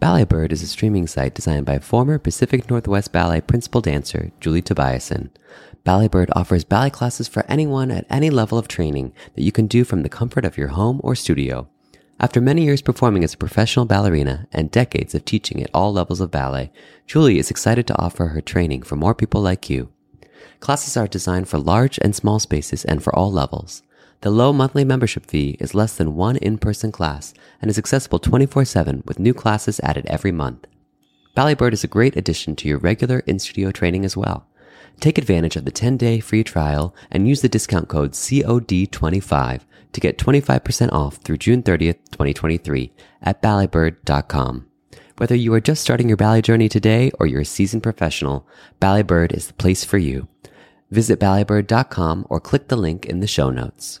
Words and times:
Ballet 0.00 0.24
Bird 0.24 0.50
is 0.50 0.62
a 0.62 0.66
streaming 0.66 1.06
site 1.06 1.34
designed 1.34 1.66
by 1.66 1.78
former 1.78 2.18
Pacific 2.18 2.70
Northwest 2.70 3.12
Ballet 3.12 3.42
principal 3.42 3.82
dancer 3.82 4.32
Julie 4.40 4.62
Tobiason. 4.62 5.28
Ballet 5.84 6.08
Bird 6.08 6.30
offers 6.34 6.64
ballet 6.64 6.88
classes 6.88 7.28
for 7.28 7.44
anyone 7.48 7.90
at 7.90 8.06
any 8.08 8.30
level 8.30 8.56
of 8.56 8.66
training 8.66 9.12
that 9.34 9.42
you 9.42 9.52
can 9.52 9.66
do 9.66 9.84
from 9.84 10.02
the 10.02 10.08
comfort 10.08 10.46
of 10.46 10.56
your 10.56 10.68
home 10.68 11.02
or 11.04 11.14
studio. 11.14 11.68
After 12.18 12.40
many 12.40 12.64
years 12.64 12.80
performing 12.80 13.24
as 13.24 13.34
a 13.34 13.36
professional 13.36 13.84
ballerina 13.84 14.48
and 14.52 14.70
decades 14.70 15.14
of 15.14 15.26
teaching 15.26 15.62
at 15.62 15.70
all 15.74 15.92
levels 15.92 16.22
of 16.22 16.30
ballet, 16.30 16.72
Julie 17.06 17.38
is 17.38 17.50
excited 17.50 17.86
to 17.88 17.98
offer 18.00 18.28
her 18.28 18.40
training 18.40 18.84
for 18.84 18.96
more 18.96 19.14
people 19.14 19.42
like 19.42 19.68
you. 19.68 19.90
Classes 20.60 20.96
are 20.96 21.08
designed 21.08 21.46
for 21.46 21.58
large 21.58 21.98
and 22.00 22.16
small 22.16 22.38
spaces 22.38 22.86
and 22.86 23.04
for 23.04 23.14
all 23.14 23.30
levels. 23.30 23.82
The 24.22 24.30
low 24.30 24.52
monthly 24.52 24.84
membership 24.84 25.24
fee 25.24 25.56
is 25.60 25.74
less 25.74 25.96
than 25.96 26.14
one 26.14 26.36
in-person 26.36 26.92
class 26.92 27.32
and 27.62 27.70
is 27.70 27.78
accessible 27.78 28.20
24-7 28.20 29.06
with 29.06 29.18
new 29.18 29.32
classes 29.32 29.80
added 29.82 30.04
every 30.06 30.30
month. 30.30 30.66
Ballet 31.34 31.54
Bird 31.54 31.72
is 31.72 31.84
a 31.84 31.88
great 31.88 32.18
addition 32.18 32.54
to 32.56 32.68
your 32.68 32.76
regular 32.76 33.20
in-studio 33.20 33.70
training 33.70 34.04
as 34.04 34.18
well. 34.18 34.46
Take 35.00 35.16
advantage 35.16 35.56
of 35.56 35.64
the 35.64 35.72
10-day 35.72 36.20
free 36.20 36.44
trial 36.44 36.94
and 37.10 37.26
use 37.26 37.40
the 37.40 37.48
discount 37.48 37.88
code 37.88 38.12
COD25 38.12 39.62
to 39.92 40.00
get 40.00 40.18
25% 40.18 40.92
off 40.92 41.16
through 41.16 41.38
June 41.38 41.62
30th, 41.62 41.98
2023 42.10 42.92
at 43.22 43.40
balletbird.com. 43.40 44.66
Whether 45.16 45.34
you 45.34 45.54
are 45.54 45.60
just 45.60 45.80
starting 45.80 46.08
your 46.08 46.18
ballet 46.18 46.42
journey 46.42 46.68
today 46.68 47.10
or 47.18 47.26
you're 47.26 47.40
a 47.40 47.46
seasoned 47.46 47.82
professional, 47.82 48.46
Ballet 48.80 49.02
Bird 49.02 49.32
is 49.32 49.46
the 49.46 49.54
place 49.54 49.82
for 49.82 49.96
you. 49.96 50.28
Visit 50.90 51.18
balletbird.com 51.18 52.26
or 52.28 52.38
click 52.38 52.68
the 52.68 52.76
link 52.76 53.06
in 53.06 53.20
the 53.20 53.26
show 53.26 53.48
notes. 53.48 54.00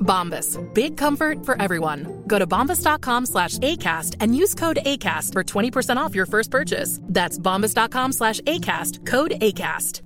Bombas. 0.00 0.58
Big 0.74 0.96
comfort 0.96 1.46
for 1.46 1.60
everyone. 1.62 2.24
Go 2.26 2.38
to 2.38 2.46
bombas.com 2.46 3.26
slash 3.26 3.58
ACAST 3.58 4.16
and 4.20 4.34
use 4.34 4.54
code 4.54 4.78
ACAST 4.84 5.32
for 5.32 5.44
20% 5.44 5.96
off 5.96 6.14
your 6.14 6.26
first 6.26 6.50
purchase. 6.50 6.98
That's 7.04 7.38
bombas.com 7.38 8.12
slash 8.12 8.40
ACAST. 8.40 9.06
Code 9.06 9.32
ACAST. 9.40 10.02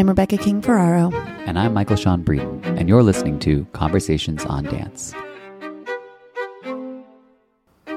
I'm 0.00 0.08
Rebecca 0.08 0.38
King 0.38 0.62
Ferraro. 0.62 1.14
And 1.44 1.58
I'm 1.58 1.74
Michael 1.74 1.96
Sean 1.96 2.24
Breeden, 2.24 2.64
and 2.78 2.88
you're 2.88 3.02
listening 3.02 3.38
to 3.40 3.66
Conversations 3.72 4.46
on 4.46 4.64
Dance. 4.64 5.12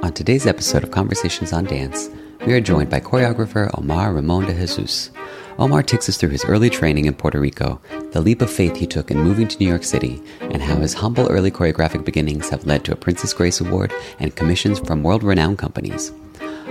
On 0.02 0.12
today's 0.12 0.46
episode 0.46 0.84
of 0.84 0.92
Conversations 0.92 1.54
on 1.54 1.64
Dance, 1.64 2.10
we 2.46 2.54
are 2.54 2.62
joined 2.62 2.90
by 2.90 3.00
choreographer 3.00 3.70
Omar 3.78 4.14
Román 4.14 4.46
De 4.46 4.54
Jesús. 4.54 5.10
Omar 5.58 5.82
takes 5.82 6.10
us 6.10 6.18
through 6.18 6.30
his 6.30 6.44
early 6.44 6.70
training 6.70 7.06
in 7.06 7.14
Puerto 7.14 7.40
Rico, 7.40 7.80
the 8.12 8.20
leap 8.20 8.42
of 8.42 8.52
faith 8.52 8.76
he 8.76 8.86
took 8.86 9.12
in 9.12 9.20
moving 9.20 9.48
to 9.48 9.58
New 9.60 9.68
York 9.68 9.84
City, 9.84 10.22
and 10.42 10.62
how 10.62 10.76
his 10.76 10.94
humble 10.94 11.28
early 11.30 11.52
choreographic 11.52 12.04
beginnings 12.04 12.50
have 12.50 12.66
led 12.66 12.84
to 12.84 12.92
a 12.92 12.98
Princess 12.98 13.34
Grace 13.34 13.62
Award 13.62 13.94
and 14.20 14.36
commissions 14.36 14.80
from 14.80 15.04
world 15.04 15.24
renowned 15.24 15.58
companies. 15.58 16.12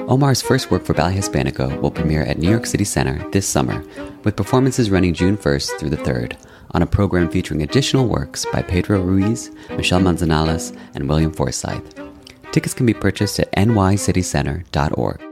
Omar's 0.09 0.43
first 0.43 0.71
work 0.71 0.85
for 0.85 0.95
Ballet 0.95 1.17
Hispánico 1.17 1.81
will 1.81 1.91
premiere 1.91 2.25
at 2.25 2.39
New 2.39 2.51
York 2.51 2.67
City 2.67 2.85
Center 2.85 3.27
this 3.31 3.49
summer, 3.49 3.83
with 4.25 4.37
performances 4.37 4.91
running 4.91 5.15
June 5.15 5.39
1st 5.39 5.79
through 5.79 5.91
the 5.91 5.97
3rd, 5.97 6.37
on 6.73 6.83
a 6.83 6.87
program 6.87 7.31
featuring 7.31 7.63
additional 7.63 8.09
works 8.09 8.45
by 8.53 8.61
Pedro 8.61 9.01
Ruiz, 9.01 9.51
Michelle 9.71 10.01
Manzanales, 10.01 10.77
and 10.95 11.09
William 11.09 11.33
Forsythe. 11.33 11.99
Tickets 12.51 12.75
can 12.75 12.85
be 12.85 12.95
purchased 12.95 13.41
at 13.41 13.51
nycitycenter.org. 13.53 15.32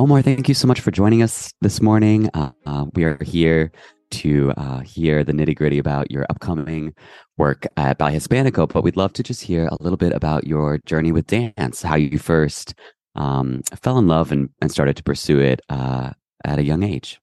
Omar, 0.00 0.22
thank 0.22 0.48
you 0.48 0.54
so 0.54 0.68
much 0.68 0.80
for 0.80 0.92
joining 0.92 1.24
us 1.24 1.52
this 1.60 1.82
morning. 1.82 2.30
Uh, 2.32 2.52
uh, 2.66 2.86
we 2.94 3.02
are 3.02 3.18
here 3.24 3.72
to 4.12 4.52
uh, 4.56 4.78
hear 4.78 5.24
the 5.24 5.32
nitty 5.32 5.56
gritty 5.56 5.76
about 5.76 6.08
your 6.08 6.24
upcoming 6.30 6.94
work 7.36 7.66
at 7.76 7.98
Ballet 7.98 8.14
Hispánico, 8.14 8.72
but 8.72 8.84
we'd 8.84 8.96
love 8.96 9.12
to 9.14 9.24
just 9.24 9.42
hear 9.42 9.66
a 9.66 9.76
little 9.82 9.96
bit 9.96 10.12
about 10.12 10.46
your 10.46 10.78
journey 10.86 11.10
with 11.10 11.26
dance, 11.26 11.82
how 11.82 11.96
you 11.96 12.16
first 12.16 12.74
um, 13.16 13.60
fell 13.82 13.98
in 13.98 14.06
love 14.06 14.30
and, 14.30 14.50
and 14.62 14.70
started 14.70 14.96
to 14.98 15.02
pursue 15.02 15.40
it 15.40 15.62
uh, 15.68 16.12
at 16.44 16.60
a 16.60 16.64
young 16.64 16.84
age. 16.84 17.20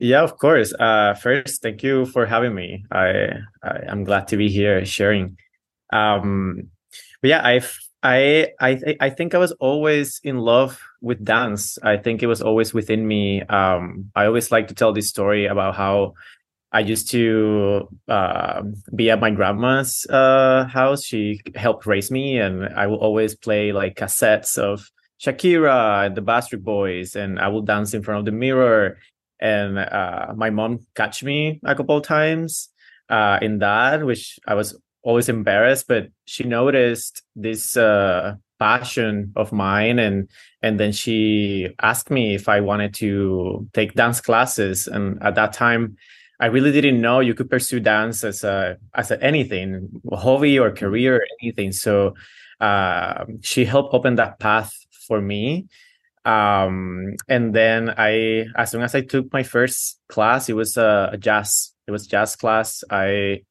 Yeah, 0.00 0.22
of 0.22 0.38
course. 0.38 0.74
Uh, 0.74 1.14
first, 1.14 1.62
thank 1.62 1.84
you 1.84 2.06
for 2.06 2.26
having 2.26 2.52
me. 2.52 2.84
I, 2.90 3.30
I 3.62 3.78
am 3.86 4.02
glad 4.02 4.26
to 4.28 4.36
be 4.36 4.48
here 4.48 4.84
sharing. 4.84 5.38
Um, 5.92 6.70
but 7.20 7.28
yeah, 7.28 7.46
I've 7.46 7.78
I 8.02 8.48
I 8.60 8.74
th- 8.74 8.96
I 9.00 9.10
think 9.10 9.34
I 9.34 9.38
was 9.38 9.52
always 9.52 10.20
in 10.24 10.38
love 10.38 10.80
with 11.00 11.24
dance. 11.24 11.78
I 11.82 11.96
think 11.96 12.22
it 12.22 12.26
was 12.26 12.42
always 12.42 12.74
within 12.74 13.06
me. 13.06 13.42
Um, 13.42 14.10
I 14.16 14.26
always 14.26 14.50
like 14.50 14.68
to 14.68 14.74
tell 14.74 14.92
this 14.92 15.08
story 15.08 15.46
about 15.46 15.76
how 15.76 16.14
I 16.72 16.80
used 16.80 17.10
to 17.12 17.88
uh, 18.08 18.62
be 18.94 19.10
at 19.10 19.20
my 19.20 19.30
grandma's 19.30 20.06
uh, 20.10 20.64
house. 20.66 21.04
She 21.04 21.40
helped 21.54 21.86
raise 21.86 22.10
me, 22.10 22.38
and 22.38 22.66
I 22.74 22.86
will 22.88 22.98
always 22.98 23.36
play 23.36 23.72
like 23.72 23.96
cassettes 23.96 24.58
of 24.58 24.90
Shakira 25.20 26.06
and 26.06 26.16
the 26.16 26.22
Backstreet 26.22 26.62
Boys, 26.64 27.14
and 27.16 27.38
I 27.38 27.48
will 27.48 27.62
dance 27.62 27.94
in 27.94 28.02
front 28.02 28.20
of 28.20 28.24
the 28.26 28.32
mirror. 28.32 28.98
And 29.40 29.78
uh, 29.78 30.32
my 30.36 30.50
mom 30.50 30.86
catch 30.94 31.22
me 31.22 31.60
a 31.64 31.74
couple 31.74 31.96
of 31.96 32.04
times 32.04 32.68
uh, 33.08 33.38
in 33.42 33.58
that, 33.58 34.04
which 34.04 34.38
I 34.46 34.54
was 34.54 34.78
always 35.02 35.28
embarrassed, 35.28 35.86
but 35.88 36.08
she 36.24 36.44
noticed 36.44 37.22
this 37.34 37.76
uh, 37.76 38.36
passion 38.58 39.32
of 39.36 39.52
mine, 39.52 39.98
and 39.98 40.28
and 40.62 40.78
then 40.78 40.92
she 40.92 41.68
asked 41.80 42.10
me 42.10 42.34
if 42.34 42.48
I 42.48 42.60
wanted 42.60 42.94
to 42.94 43.66
take 43.72 43.94
dance 43.94 44.20
classes. 44.20 44.86
And 44.86 45.22
at 45.22 45.34
that 45.34 45.52
time, 45.52 45.96
I 46.40 46.46
really 46.46 46.72
didn't 46.72 47.00
know 47.00 47.20
you 47.20 47.34
could 47.34 47.50
pursue 47.50 47.80
dance 47.80 48.24
as 48.24 48.44
a 48.44 48.76
as 48.94 49.10
a 49.10 49.22
anything, 49.22 49.88
hobby 50.12 50.58
or 50.58 50.70
career 50.70 51.16
or 51.16 51.26
anything. 51.42 51.72
So 51.72 52.14
uh, 52.60 53.24
she 53.40 53.64
helped 53.64 53.94
open 53.94 54.16
that 54.16 54.38
path 54.38 54.72
for 55.06 55.20
me. 55.20 55.66
Um, 56.24 57.16
and 57.28 57.52
then 57.52 57.92
I, 57.96 58.46
as 58.56 58.70
soon 58.70 58.82
as 58.82 58.94
I 58.94 59.00
took 59.00 59.32
my 59.32 59.42
first 59.42 59.98
class, 60.08 60.48
it 60.48 60.54
was 60.54 60.76
a, 60.76 61.10
a 61.12 61.18
jazz. 61.18 61.74
It 61.88 61.90
was 61.90 62.06
jazz 62.06 62.36
class. 62.36 62.84
I 62.90 63.42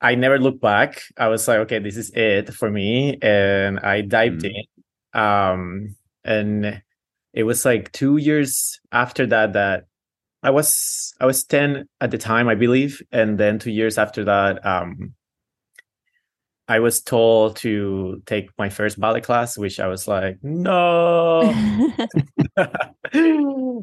I 0.00 0.14
never 0.14 0.38
looked 0.38 0.60
back. 0.62 1.02
I 1.18 1.28
was 1.28 1.46
like, 1.46 1.58
okay, 1.60 1.78
this 1.78 1.96
is 1.96 2.10
it 2.14 2.52
for 2.54 2.70
me, 2.70 3.18
and 3.22 3.78
I 3.80 4.00
dived 4.02 4.42
Mm. 4.42 4.52
in. 4.54 5.20
Um, 5.20 5.96
and 6.24 6.82
it 7.34 7.44
was 7.44 7.64
like 7.64 7.92
two 7.92 8.16
years 8.16 8.80
after 8.92 9.26
that 9.26 9.52
that 9.54 9.84
I 10.42 10.50
was 10.50 11.14
I 11.20 11.26
was 11.26 11.44
ten 11.44 11.86
at 12.00 12.10
the 12.10 12.18
time, 12.18 12.48
I 12.48 12.54
believe, 12.54 13.02
and 13.12 13.38
then 13.38 13.58
two 13.58 13.70
years 13.70 13.98
after 13.98 14.24
that, 14.24 14.64
um, 14.64 15.14
I 16.70 16.78
was 16.78 17.02
told 17.02 17.56
to 17.66 18.22
take 18.26 18.48
my 18.56 18.68
first 18.68 19.00
ballet 19.00 19.22
class, 19.22 19.58
which 19.58 19.80
I 19.80 19.88
was 19.88 20.06
like, 20.06 20.38
no. 20.40 21.40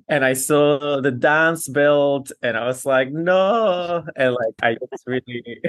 and 0.07 0.23
I 0.23 0.31
saw 0.31 1.01
the 1.01 1.11
dance 1.11 1.67
belt, 1.67 2.31
and 2.41 2.55
I 2.55 2.65
was 2.65 2.85
like, 2.85 3.11
no. 3.11 4.05
And 4.15 4.33
like, 4.35 4.53
I 4.63 4.77
just 4.89 5.03
really, 5.05 5.59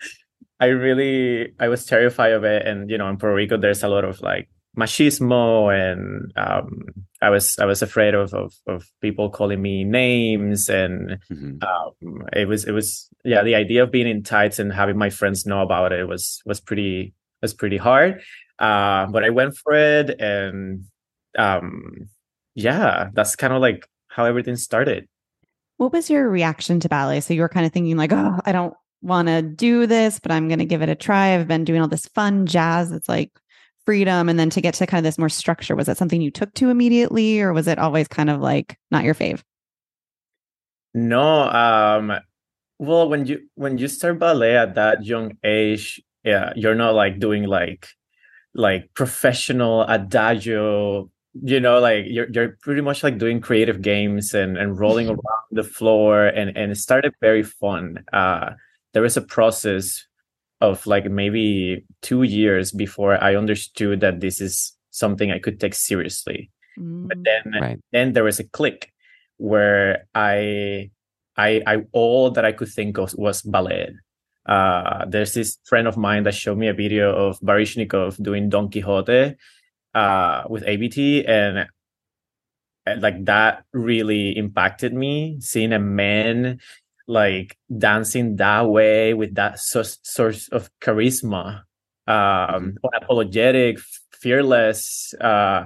I 0.60 0.66
really, 0.68 1.52
I 1.60 1.68
was 1.68 1.84
terrified 1.84 2.32
of 2.32 2.44
it. 2.44 2.66
And 2.66 2.88
you 2.88 2.96
know, 2.96 3.10
in 3.10 3.18
Puerto 3.18 3.36
Rico, 3.36 3.58
there's 3.58 3.82
a 3.82 3.88
lot 3.88 4.06
of 4.06 4.22
like 4.22 4.48
machismo 4.76 5.72
and 5.72 6.32
um, 6.36 6.82
I 7.22 7.30
was 7.30 7.58
I 7.58 7.64
was 7.64 7.82
afraid 7.82 8.14
of, 8.14 8.34
of, 8.34 8.54
of 8.66 8.90
people 9.00 9.30
calling 9.30 9.62
me 9.62 9.84
names 9.84 10.68
and 10.68 11.18
mm-hmm. 11.30 11.62
um, 11.62 12.26
it 12.32 12.48
was 12.48 12.64
it 12.64 12.72
was 12.72 13.08
yeah 13.24 13.42
the 13.42 13.54
idea 13.54 13.84
of 13.84 13.90
being 13.90 14.08
in 14.08 14.22
tights 14.22 14.58
and 14.58 14.72
having 14.72 14.98
my 14.98 15.10
friends 15.10 15.46
know 15.46 15.62
about 15.62 15.92
it 15.92 16.08
was 16.08 16.42
was 16.44 16.60
pretty 16.60 17.14
was 17.40 17.54
pretty 17.54 17.76
hard. 17.76 18.20
Uh, 18.58 19.06
but 19.06 19.24
I 19.24 19.30
went 19.30 19.56
for 19.56 19.74
it 19.74 20.20
and 20.20 20.84
um, 21.38 22.08
yeah 22.54 23.10
that's 23.12 23.36
kind 23.36 23.52
of 23.52 23.60
like 23.60 23.88
how 24.08 24.24
everything 24.24 24.56
started. 24.56 25.08
What 25.76 25.92
was 25.92 26.08
your 26.08 26.28
reaction 26.28 26.78
to 26.80 26.88
ballet? 26.88 27.20
So 27.20 27.34
you 27.34 27.40
were 27.40 27.48
kind 27.48 27.66
of 27.66 27.72
thinking 27.72 27.96
like 27.96 28.12
oh 28.12 28.40
I 28.44 28.52
don't 28.52 28.74
want 29.02 29.28
to 29.28 29.42
do 29.42 29.86
this 29.86 30.18
but 30.18 30.32
I'm 30.32 30.48
going 30.48 30.58
to 30.58 30.64
give 30.64 30.82
it 30.82 30.88
a 30.88 30.94
try. 30.94 31.34
I've 31.34 31.46
been 31.46 31.64
doing 31.64 31.80
all 31.80 31.88
this 31.88 32.06
fun 32.08 32.46
jazz. 32.46 32.90
It's 32.90 33.08
like 33.08 33.30
freedom 33.84 34.28
and 34.28 34.38
then 34.38 34.50
to 34.50 34.60
get 34.60 34.74
to 34.74 34.86
kind 34.86 34.98
of 34.98 35.04
this 35.04 35.18
more 35.18 35.28
structure 35.28 35.76
was 35.76 35.86
that 35.86 35.96
something 35.96 36.20
you 36.20 36.30
took 36.30 36.52
to 36.54 36.70
immediately 36.70 37.40
or 37.40 37.52
was 37.52 37.68
it 37.68 37.78
always 37.78 38.08
kind 38.08 38.30
of 38.30 38.40
like 38.40 38.78
not 38.90 39.04
your 39.04 39.14
fave? 39.14 39.42
No 40.94 41.48
um 41.50 42.12
well 42.78 43.08
when 43.08 43.26
you 43.26 43.40
when 43.54 43.78
you 43.78 43.88
start 43.88 44.18
ballet 44.18 44.56
at 44.56 44.74
that 44.74 45.04
young 45.04 45.36
age 45.44 46.02
yeah 46.24 46.52
you're 46.56 46.74
not 46.74 46.94
like 46.94 47.18
doing 47.18 47.44
like 47.44 47.88
like 48.54 48.90
professional 48.94 49.82
adagio 49.82 51.10
you 51.42 51.60
know 51.60 51.80
like 51.80 52.04
you're 52.08 52.28
you're 52.30 52.56
pretty 52.62 52.80
much 52.80 53.02
like 53.02 53.18
doing 53.18 53.40
creative 53.40 53.82
games 53.82 54.34
and 54.34 54.56
and 54.56 54.78
rolling 54.78 55.08
around 55.14 55.50
the 55.50 55.64
floor 55.64 56.26
and 56.26 56.56
and 56.56 56.72
it 56.72 56.76
started 56.76 57.12
very 57.20 57.42
fun. 57.42 58.04
Uh 58.12 58.50
there 58.92 59.02
was 59.02 59.16
a 59.16 59.22
process 59.22 60.06
of 60.64 60.86
like 60.86 61.10
maybe 61.10 61.84
two 62.02 62.22
years 62.22 62.72
before 62.72 63.22
I 63.22 63.36
understood 63.36 64.00
that 64.00 64.20
this 64.20 64.40
is 64.40 64.76
something 64.90 65.30
I 65.30 65.38
could 65.38 65.60
take 65.60 65.74
seriously. 65.74 66.50
Mm. 66.78 67.08
But 67.08 67.18
then 67.24 67.60
right. 67.60 67.80
then 67.92 68.12
there 68.12 68.24
was 68.24 68.40
a 68.40 68.44
click 68.44 68.92
where 69.36 70.06
I 70.14 70.90
I 71.36 71.62
I 71.66 71.84
all 71.92 72.30
that 72.32 72.44
I 72.44 72.52
could 72.52 72.68
think 72.68 72.98
of 72.98 73.14
was 73.14 73.42
ballet. 73.42 73.94
Uh, 74.46 75.06
there's 75.08 75.32
this 75.32 75.58
friend 75.64 75.88
of 75.88 75.96
mine 75.96 76.24
that 76.24 76.34
showed 76.34 76.58
me 76.58 76.68
a 76.68 76.74
video 76.74 77.14
of 77.14 77.40
Baryshnikov 77.40 78.22
doing 78.22 78.50
Don 78.50 78.70
Quixote 78.70 79.36
uh, 79.94 80.42
with 80.50 80.62
ABT, 80.66 81.24
and, 81.24 81.66
and 82.84 83.02
like 83.02 83.24
that 83.24 83.64
really 83.72 84.36
impacted 84.36 84.92
me. 84.92 85.38
Seeing 85.40 85.72
a 85.72 85.78
man 85.78 86.60
like 87.06 87.56
dancing 87.76 88.36
that 88.36 88.68
way 88.68 89.14
with 89.14 89.34
that 89.34 89.58
source, 89.58 90.48
of 90.52 90.70
charisma 90.80 91.62
um 92.06 92.14
mm-hmm. 92.14 92.76
unapologetic 92.84 93.80
fearless 94.12 95.14
uh 95.20 95.64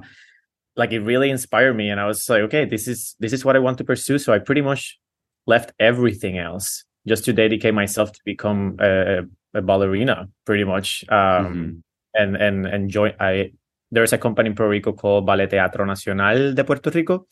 like 0.77 0.93
it 0.93 1.01
really 1.01 1.31
inspired 1.31 1.75
me 1.75 1.91
and 1.91 2.01
i 2.01 2.07
was 2.07 2.29
like 2.29 2.43
okay 2.43 2.65
this 2.65 2.87
is 2.87 3.17
this 3.19 3.33
is 3.33 3.45
what 3.45 3.57
i 3.57 3.59
want 3.59 3.79
to 3.79 3.85
pursue 3.85 4.19
so 4.19 4.33
i 4.33 4.39
pretty 4.39 4.61
much 4.61 4.99
left 5.47 5.73
everything 5.81 6.39
else 6.39 6.85
just 7.07 7.25
to 7.25 7.33
dedicate 7.33 7.75
myself 7.75 8.13
to 8.13 8.21
become 8.25 8.77
a, 8.81 9.23
a 9.55 9.63
ballerina 9.63 10.29
pretty 10.45 10.65
much 10.65 11.05
um 11.09 11.19
mm-hmm. 11.19 11.71
and 12.15 12.37
and 12.37 12.67
and 12.67 12.91
join 12.91 13.13
i 13.19 13.51
there's 13.91 14.13
a 14.13 14.19
company 14.19 14.51
in 14.51 14.55
Puerto 14.55 14.71
Rico 14.71 14.93
called 14.93 15.27
Ballet 15.27 15.47
Teatro 15.47 15.85
Nacional 15.85 16.53
de 16.55 16.65
Puerto 16.65 16.91
Rico. 16.91 17.27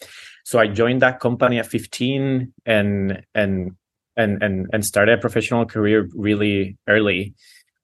So 0.44 0.58
I 0.58 0.68
joined 0.68 1.02
that 1.02 1.20
company 1.20 1.58
at 1.58 1.66
15 1.66 2.52
and 2.64 3.22
and 3.34 3.72
and 4.16 4.42
and 4.42 4.68
and 4.72 4.84
started 4.84 5.18
a 5.18 5.20
professional 5.20 5.66
career 5.66 6.08
really 6.14 6.76
early 6.88 7.34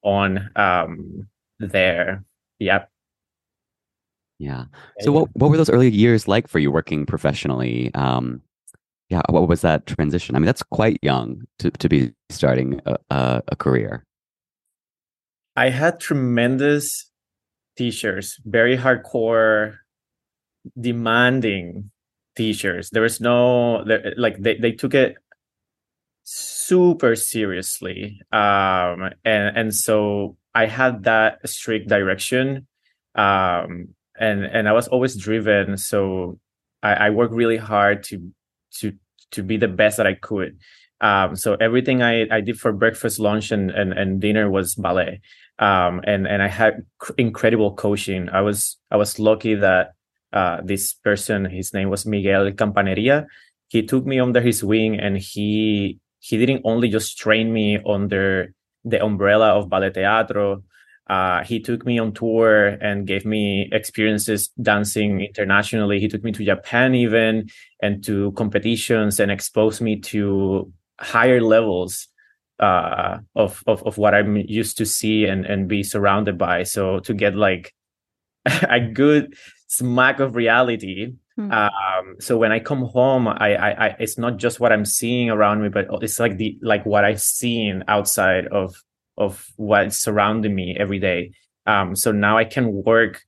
on 0.02 0.50
um 0.56 1.29
there. 1.58 2.25
Yep. 2.58 2.88
Yeah. 4.38 4.64
So 5.00 5.12
what 5.12 5.29
what 5.34 5.50
were 5.50 5.56
those 5.56 5.70
early 5.70 5.90
years 5.90 6.26
like 6.26 6.49
for 6.49 6.58
you 6.58 6.70
working 6.70 7.06
professionally? 7.06 7.94
Um 7.94 8.43
yeah 9.08 9.23
what 9.29 9.49
was 9.49 9.61
that 9.61 9.87
transition? 9.87 10.34
I 10.34 10.38
mean 10.38 10.46
that's 10.46 10.62
quite 10.62 10.99
young 11.02 11.43
to, 11.58 11.70
to 11.70 11.88
be 11.88 12.12
starting 12.31 12.81
a, 12.87 13.43
a, 13.46 13.56
career. 13.56 14.05
I 15.55 15.69
had 15.69 16.00
tremendous 16.00 17.11
teachers 17.76 18.38
very 18.44 18.76
hardcore 18.76 19.76
demanding 20.81 21.90
teachers. 22.37 22.90
There 22.90 23.02
was 23.02 23.20
no 23.20 23.84
there, 23.84 24.14
like 24.17 24.38
they, 24.40 24.56
they 24.56 24.73
took 24.73 24.94
it 24.94 25.17
super 26.34 27.14
seriously 27.14 28.20
um 28.32 29.11
and 29.25 29.56
and 29.56 29.75
so 29.75 30.37
i 30.55 30.67
had 30.67 31.05
that 31.05 31.46
strict 31.46 31.88
direction 31.88 32.67
um 33.14 33.88
and 34.19 34.44
and 34.44 34.69
i 34.69 34.73
was 34.73 34.88
always 34.88 35.14
driven 35.17 35.76
so 35.76 36.38
i 36.82 36.94
i 36.94 37.11
worked 37.11 37.34
really 37.34 37.58
hard 37.58 38.02
to 38.02 38.32
to 38.73 38.93
to 39.32 39.43
be 39.43 39.56
the 39.56 39.69
best 39.69 39.96
that 39.96 40.06
i 40.06 40.14
could. 40.14 40.58
Um 41.00 41.34
so 41.34 41.56
everything 41.56 42.02
i 42.02 42.26
i 42.31 42.40
did 42.40 42.61
for 42.61 42.73
breakfast 42.73 43.19
lunch 43.19 43.50
and 43.50 43.70
and, 43.70 43.93
and 43.93 44.20
dinner 44.20 44.49
was 44.49 44.75
ballet. 44.75 45.20
Um 45.58 46.00
and 46.05 46.26
and 46.26 46.43
i 46.43 46.49
had 46.49 46.87
incredible 47.19 47.75
coaching. 47.75 48.29
I 48.29 48.40
was 48.43 48.79
i 48.90 48.96
was 48.96 49.19
lucky 49.19 49.56
that 49.56 49.93
uh 50.32 50.61
this 50.62 50.94
person 50.94 51.44
his 51.44 51.75
name 51.75 51.90
was 51.90 52.06
miguel 52.06 52.50
campaneria. 52.52 53.26
He 53.69 53.82
took 53.82 54.06
me 54.06 54.20
under 54.20 54.40
his 54.40 54.62
wing 54.62 55.00
and 55.00 55.17
he 55.17 55.99
he 56.23 56.39
didn't 56.39 56.63
only 56.65 56.89
just 56.89 57.19
train 57.19 57.53
me 57.53 57.79
under 57.85 58.55
the 58.85 59.03
umbrella 59.05 59.51
of 59.59 59.69
ballet 59.69 59.91
teatro 59.91 60.63
uh, 61.09 61.43
he 61.45 61.61
took 61.61 61.85
me 61.85 61.99
on 61.99 62.13
tour 62.13 62.69
and 62.81 63.07
gave 63.07 63.27
me 63.27 63.69
experiences 63.73 64.49
dancing 64.63 65.21
internationally. 65.21 65.99
He 66.01 66.09
took 66.09 66.23
me 66.23 66.33
to 66.33 66.45
japan 66.45 66.95
even 66.95 67.51
and 67.83 68.03
to 68.05 68.33
competitions 68.33 69.19
and 69.21 69.31
exposed 69.31 69.83
me 69.83 70.01
to 70.01 70.73
higher 71.01 71.43
levels 71.43 72.09
uh, 72.61 73.19
of, 73.35 73.65
of 73.67 73.83
of 73.83 73.99
what 73.99 74.15
i'm 74.15 74.37
used 74.37 74.79
to 74.79 74.87
see 74.87 75.25
and 75.25 75.45
and 75.45 75.69
be 75.69 75.83
surrounded 75.83 76.39
by. 76.39 76.63
So 76.63 77.01
to 77.01 77.13
get 77.13 77.35
like 77.35 77.75
a 78.46 78.81
good 78.81 79.35
smack 79.67 80.20
of 80.20 80.37
reality 80.37 81.15
Hmm. 81.36 81.51
Um, 81.51 82.17
so 82.20 82.36
when 82.36 82.53
I 82.53 82.60
come 82.60 82.84
home, 82.84 83.27
I, 83.27 83.55
I, 83.55 83.86
I, 83.86 83.96
it's 83.98 84.19
not 84.19 84.36
just 84.36 84.60
what 84.60 84.72
I'm 84.72 84.84
seeing 84.84 85.31
around 85.31 85.62
me, 85.62 85.69
but 85.69 85.86
it's 86.03 86.20
like 86.20 86.36
the 86.36 86.58
like 86.62 86.84
what 86.84 87.05
I've 87.05 87.22
seen 87.22 87.84
outside 87.89 88.46
of 88.48 88.74
of 89.17 89.46
what's 89.56 89.98
surrounding 89.98 90.55
me 90.55 90.77
every 90.79 90.98
day. 90.98 91.32
Um, 91.67 91.96
so 91.96 92.12
now 92.12 92.36
I 92.36 92.44
can 92.44 92.72
work 92.72 93.22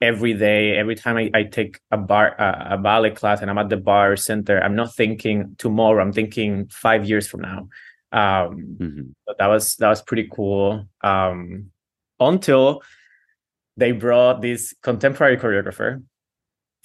every 0.00 0.34
day. 0.34 0.76
Every 0.76 0.94
time 0.94 1.16
I, 1.16 1.30
I 1.34 1.42
take 1.44 1.80
a 1.90 1.98
barre 1.98 2.40
uh, 2.40 2.74
a 2.74 2.78
ballet 2.78 3.10
class 3.10 3.40
and 3.40 3.50
I'm 3.50 3.58
at 3.58 3.70
the 3.70 3.76
barre 3.76 4.16
center, 4.16 4.60
I'm 4.62 4.76
not 4.76 4.94
thinking 4.94 5.56
tomorrow. 5.58 6.02
I'm 6.02 6.12
thinking 6.12 6.68
five 6.68 7.08
years 7.08 7.26
from 7.26 7.40
now. 7.40 7.68
Um, 8.12 8.76
mm-hmm. 8.78 9.02
but 9.26 9.38
that 9.38 9.48
was 9.48 9.76
that 9.76 9.88
was 9.88 10.02
pretty 10.02 10.28
cool. 10.32 10.86
Um, 11.02 11.70
until 12.20 12.82
they 13.76 13.92
brought 13.92 14.40
this 14.40 14.74
contemporary 14.82 15.36
choreographer 15.36 16.02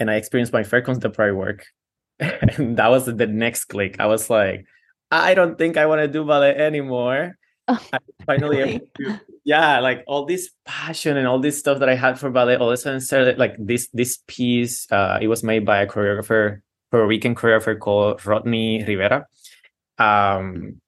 and 0.02 0.10
I 0.10 0.16
experienced 0.16 0.52
my 0.52 0.64
first 0.64 0.86
contemporary 0.86 1.32
work. 1.32 1.68
and 2.20 2.76
that 2.78 2.90
was 2.90 3.06
the 3.06 3.28
next 3.28 3.66
click. 3.66 4.00
I 4.00 4.08
was 4.08 4.30
like, 4.30 4.66
I 5.12 5.36
don't 5.36 5.58
think 5.58 5.78
I 5.78 5.86
want 5.86 6.02
to 6.02 6.08
do 6.08 6.26
ballet 6.26 6.56
anymore. 6.56 7.38
Oh, 7.68 7.80
I 7.94 8.00
finally 8.26 8.58
really? 8.58 8.82
yeah, 9.46 9.80
like 9.80 10.04
all 10.08 10.26
this 10.26 10.50
passion 10.66 11.18
and 11.18 11.28
all 11.28 11.40
this 11.40 11.60
stuff 11.60 11.80
that 11.80 11.90
I 11.90 11.96
had 11.96 12.18
for 12.18 12.32
ballet, 12.32 12.56
all 12.56 12.70
of 12.70 12.74
a 12.74 12.78
sudden 12.78 13.00
started 13.00 13.38
like 13.38 13.56
this 13.60 13.90
this 13.94 14.20
piece. 14.26 14.92
Uh, 14.92 15.20
it 15.22 15.28
was 15.28 15.44
made 15.44 15.66
by 15.66 15.82
a 15.82 15.88
choreographer, 15.88 16.62
Puerto 16.90 17.06
Rican 17.06 17.36
choreographer 17.36 17.78
called 17.78 18.26
Rodney 18.26 18.84
Rivera. 18.84 19.28
Um, 20.00 20.82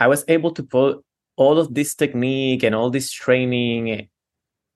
I 0.00 0.08
was 0.08 0.24
able 0.26 0.50
to 0.52 0.64
put 0.64 1.04
all 1.36 1.58
of 1.58 1.72
this 1.72 1.94
technique 1.94 2.64
and 2.64 2.74
all 2.74 2.90
this 2.90 3.12
training 3.12 4.08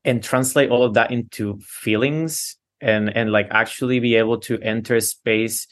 and 0.04 0.23
translate 0.23 0.71
all 0.71 0.85
of 0.85 0.95
that 0.95 1.11
into 1.11 1.59
feelings 1.61 2.57
and 2.81 3.14
and 3.16 3.33
like 3.33 3.49
actually 3.50 4.00
be 4.00 4.16
able 4.16 4.38
to 4.38 4.59
enter 4.61 5.00
space 5.00 5.66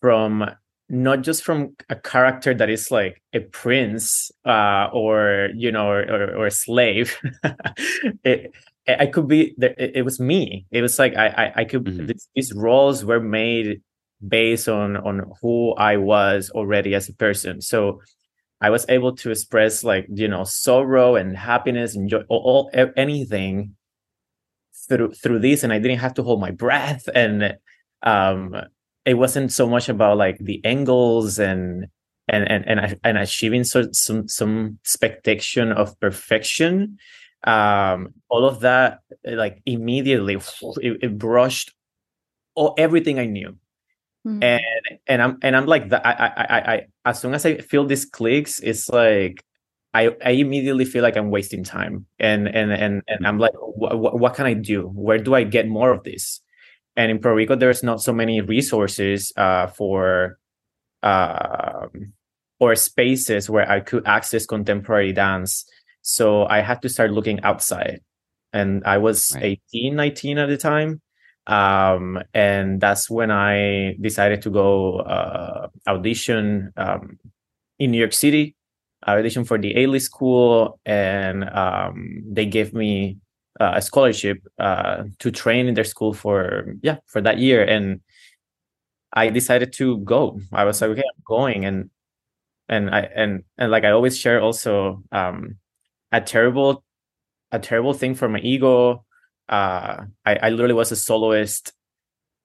from 0.00 0.48
not 0.88 1.22
just 1.22 1.42
from 1.42 1.74
a 1.90 1.96
character 1.96 2.54
that 2.54 2.70
is 2.70 2.90
like 2.90 3.20
a 3.32 3.40
prince 3.40 4.30
uh, 4.44 4.88
or 4.92 5.48
you 5.54 5.72
know 5.72 5.88
or, 5.88 6.02
or, 6.02 6.36
or 6.36 6.46
a 6.46 6.50
slave. 6.50 7.16
It, 8.24 8.52
i 9.00 9.06
could 9.06 9.26
be 9.26 9.52
it, 9.60 9.96
it, 9.96 10.02
was 10.04 10.20
me. 10.20 10.64
It 10.70 10.80
was 10.80 10.96
like 10.96 11.16
i 11.16 11.26
i, 11.26 11.52
I 11.56 11.64
could 11.64 11.84
mm-hmm. 11.84 12.12
these 12.36 12.52
roles 12.52 13.04
were 13.04 13.18
made 13.20 13.82
based 14.26 14.68
on 14.68 14.96
on 14.96 15.32
who 15.42 15.74
i 15.74 15.96
was 15.96 16.50
already 16.50 16.94
as 16.94 17.08
a 17.08 17.14
person. 17.14 17.60
So 17.60 18.00
I 18.60 18.70
was 18.70 18.86
able 18.88 19.16
to 19.16 19.30
express 19.32 19.82
like 19.82 20.06
you 20.08 20.28
know 20.28 20.44
sorrow 20.44 21.16
and 21.16 21.36
happiness 21.36 21.96
and 21.96 22.08
joy, 22.08 22.22
all, 22.28 22.70
all 22.74 22.90
anything 22.96 23.74
through 24.88 25.12
through 25.12 25.40
this, 25.40 25.62
and 25.62 25.72
I 25.72 25.78
didn't 25.78 25.98
have 25.98 26.14
to 26.14 26.22
hold 26.22 26.40
my 26.40 26.50
breath, 26.50 27.08
and 27.14 27.56
um, 28.02 28.56
it 29.04 29.14
wasn't 29.14 29.52
so 29.52 29.68
much 29.68 29.88
about 29.88 30.18
like 30.18 30.38
the 30.38 30.64
angles 30.64 31.38
and 31.38 31.86
and 32.28 32.50
and 32.50 32.64
and, 32.68 33.00
and 33.04 33.18
achieving 33.18 33.64
so, 33.64 33.90
some 33.92 34.28
some 34.28 34.78
expectation 34.82 35.72
of 35.72 35.98
perfection. 36.00 36.98
Um, 37.44 38.14
all 38.28 38.44
of 38.44 38.60
that 38.60 39.00
like 39.24 39.62
immediately 39.66 40.34
it, 40.34 40.98
it 41.02 41.18
brushed 41.18 41.72
all 42.54 42.74
everything 42.76 43.20
I 43.20 43.26
knew 43.26 43.56
Mm-hmm. 44.26 44.42
And 44.42 44.98
and 45.06 45.22
I'm 45.22 45.38
and 45.42 45.56
I'm 45.56 45.66
like 45.66 45.90
that. 45.90 46.04
I, 46.04 46.10
I 46.10 46.46
I 46.48 46.74
I 46.74 46.86
as 47.04 47.20
soon 47.20 47.34
as 47.34 47.46
I 47.46 47.58
feel 47.58 47.86
these 47.86 48.04
clicks, 48.04 48.58
it's 48.58 48.88
like 48.88 49.44
I 49.96 50.16
I 50.24 50.30
immediately 50.30 50.84
feel 50.84 51.02
like 51.02 51.16
I'm 51.16 51.30
wasting 51.30 51.64
time. 51.64 52.06
And 52.18 52.48
and 52.48 52.72
and 52.72 53.02
and 53.08 53.26
I'm 53.26 53.38
like, 53.38 53.54
what 53.54 54.18
what 54.18 54.34
can 54.34 54.46
I 54.46 54.54
do? 54.54 54.88
Where 54.88 55.18
do 55.18 55.34
I 55.34 55.44
get 55.44 55.68
more 55.68 55.92
of 55.92 56.04
this? 56.04 56.40
And 56.96 57.10
in 57.10 57.18
Puerto 57.18 57.36
Rico, 57.36 57.56
there's 57.56 57.82
not 57.82 58.00
so 58.00 58.12
many 58.12 58.40
resources 58.40 59.32
uh, 59.36 59.66
for 59.68 60.38
uh, 61.02 61.86
or 62.58 62.74
spaces 62.74 63.50
where 63.50 63.70
I 63.70 63.80
could 63.80 64.06
access 64.06 64.46
contemporary 64.46 65.12
dance. 65.12 65.64
So 66.02 66.46
I 66.46 66.60
had 66.60 66.80
to 66.82 66.88
start 66.88 67.10
looking 67.10 67.40
outside. 67.42 68.00
And 68.52 68.82
I 68.84 68.96
was 68.98 69.32
right. 69.34 69.60
18, 69.74 69.96
19 69.96 70.38
at 70.38 70.48
the 70.48 70.56
time 70.56 71.02
um, 71.46 72.18
and 72.34 72.80
that's 72.80 73.08
when 73.08 73.30
I 73.30 73.96
decided 74.00 74.42
to 74.42 74.50
go 74.50 74.98
uh, 75.00 75.68
audition 75.86 76.72
um, 76.76 77.18
in 77.78 77.92
New 77.92 77.98
York 77.98 78.12
City. 78.12 78.55
I 79.06 79.14
auditioned 79.16 79.46
for 79.46 79.58
the 79.58 79.74
Ailey 79.74 80.00
School, 80.00 80.78
and 80.84 81.48
um, 81.50 82.22
they 82.26 82.44
gave 82.44 82.74
me 82.74 83.18
uh, 83.60 83.72
a 83.76 83.82
scholarship 83.82 84.42
uh, 84.58 85.04
to 85.20 85.30
train 85.30 85.66
in 85.68 85.74
their 85.74 85.84
school 85.84 86.12
for 86.12 86.74
yeah 86.82 86.98
for 87.06 87.20
that 87.22 87.38
year. 87.38 87.64
And 87.64 88.00
I 89.12 89.30
decided 89.30 89.72
to 89.74 89.98
go. 89.98 90.40
I 90.52 90.64
was 90.64 90.80
like, 90.80 90.90
okay, 90.90 91.02
I'm 91.06 91.22
going, 91.24 91.64
and 91.64 91.90
and 92.68 92.90
I 92.90 93.08
and 93.14 93.44
and 93.56 93.70
like 93.70 93.84
I 93.84 93.92
always 93.92 94.18
share 94.18 94.42
also 94.42 95.02
um, 95.12 95.56
a 96.12 96.20
terrible 96.20 96.84
a 97.52 97.58
terrible 97.58 97.94
thing 97.94 98.14
for 98.14 98.28
my 98.28 98.40
ego 98.40 99.06
uh, 99.48 100.04
I, 100.24 100.36
I 100.36 100.50
literally 100.50 100.74
was 100.74 100.92
a 100.92 100.96
soloist 100.96 101.72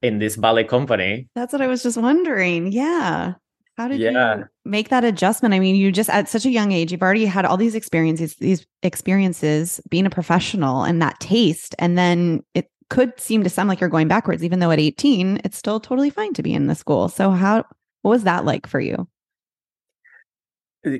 in 0.01 0.19
this 0.19 0.35
ballet 0.35 0.63
company. 0.63 1.27
That's 1.35 1.53
what 1.53 1.61
I 1.61 1.67
was 1.67 1.83
just 1.83 1.97
wondering. 1.97 2.71
Yeah. 2.71 3.33
How 3.81 3.87
did 3.87 3.99
yeah. 3.99 4.37
you 4.37 4.45
make 4.63 4.89
that 4.89 5.03
adjustment? 5.03 5.55
I 5.55 5.59
mean, 5.59 5.75
you 5.75 5.91
just 5.91 6.11
at 6.11 6.29
such 6.29 6.45
a 6.45 6.51
young 6.51 6.71
age, 6.71 6.91
you've 6.91 7.01
already 7.01 7.25
had 7.25 7.45
all 7.45 7.57
these 7.57 7.73
experiences, 7.73 8.35
these 8.35 8.67
experiences 8.83 9.81
being 9.89 10.05
a 10.05 10.11
professional 10.11 10.83
and 10.83 11.01
that 11.01 11.19
taste. 11.19 11.73
And 11.79 11.97
then 11.97 12.43
it 12.53 12.69
could 12.91 13.19
seem 13.19 13.43
to 13.43 13.49
sound 13.49 13.69
like 13.69 13.79
you're 13.79 13.89
going 13.89 14.07
backwards, 14.07 14.43
even 14.43 14.59
though 14.59 14.69
at 14.69 14.79
18, 14.79 15.41
it's 15.43 15.57
still 15.57 15.79
totally 15.79 16.11
fine 16.11 16.35
to 16.35 16.43
be 16.43 16.53
in 16.53 16.67
the 16.67 16.75
school. 16.75 17.09
So 17.09 17.31
how 17.31 17.65
what 18.03 18.11
was 18.11 18.23
that 18.23 18.45
like 18.45 18.67
for 18.67 18.79
you? 18.79 19.07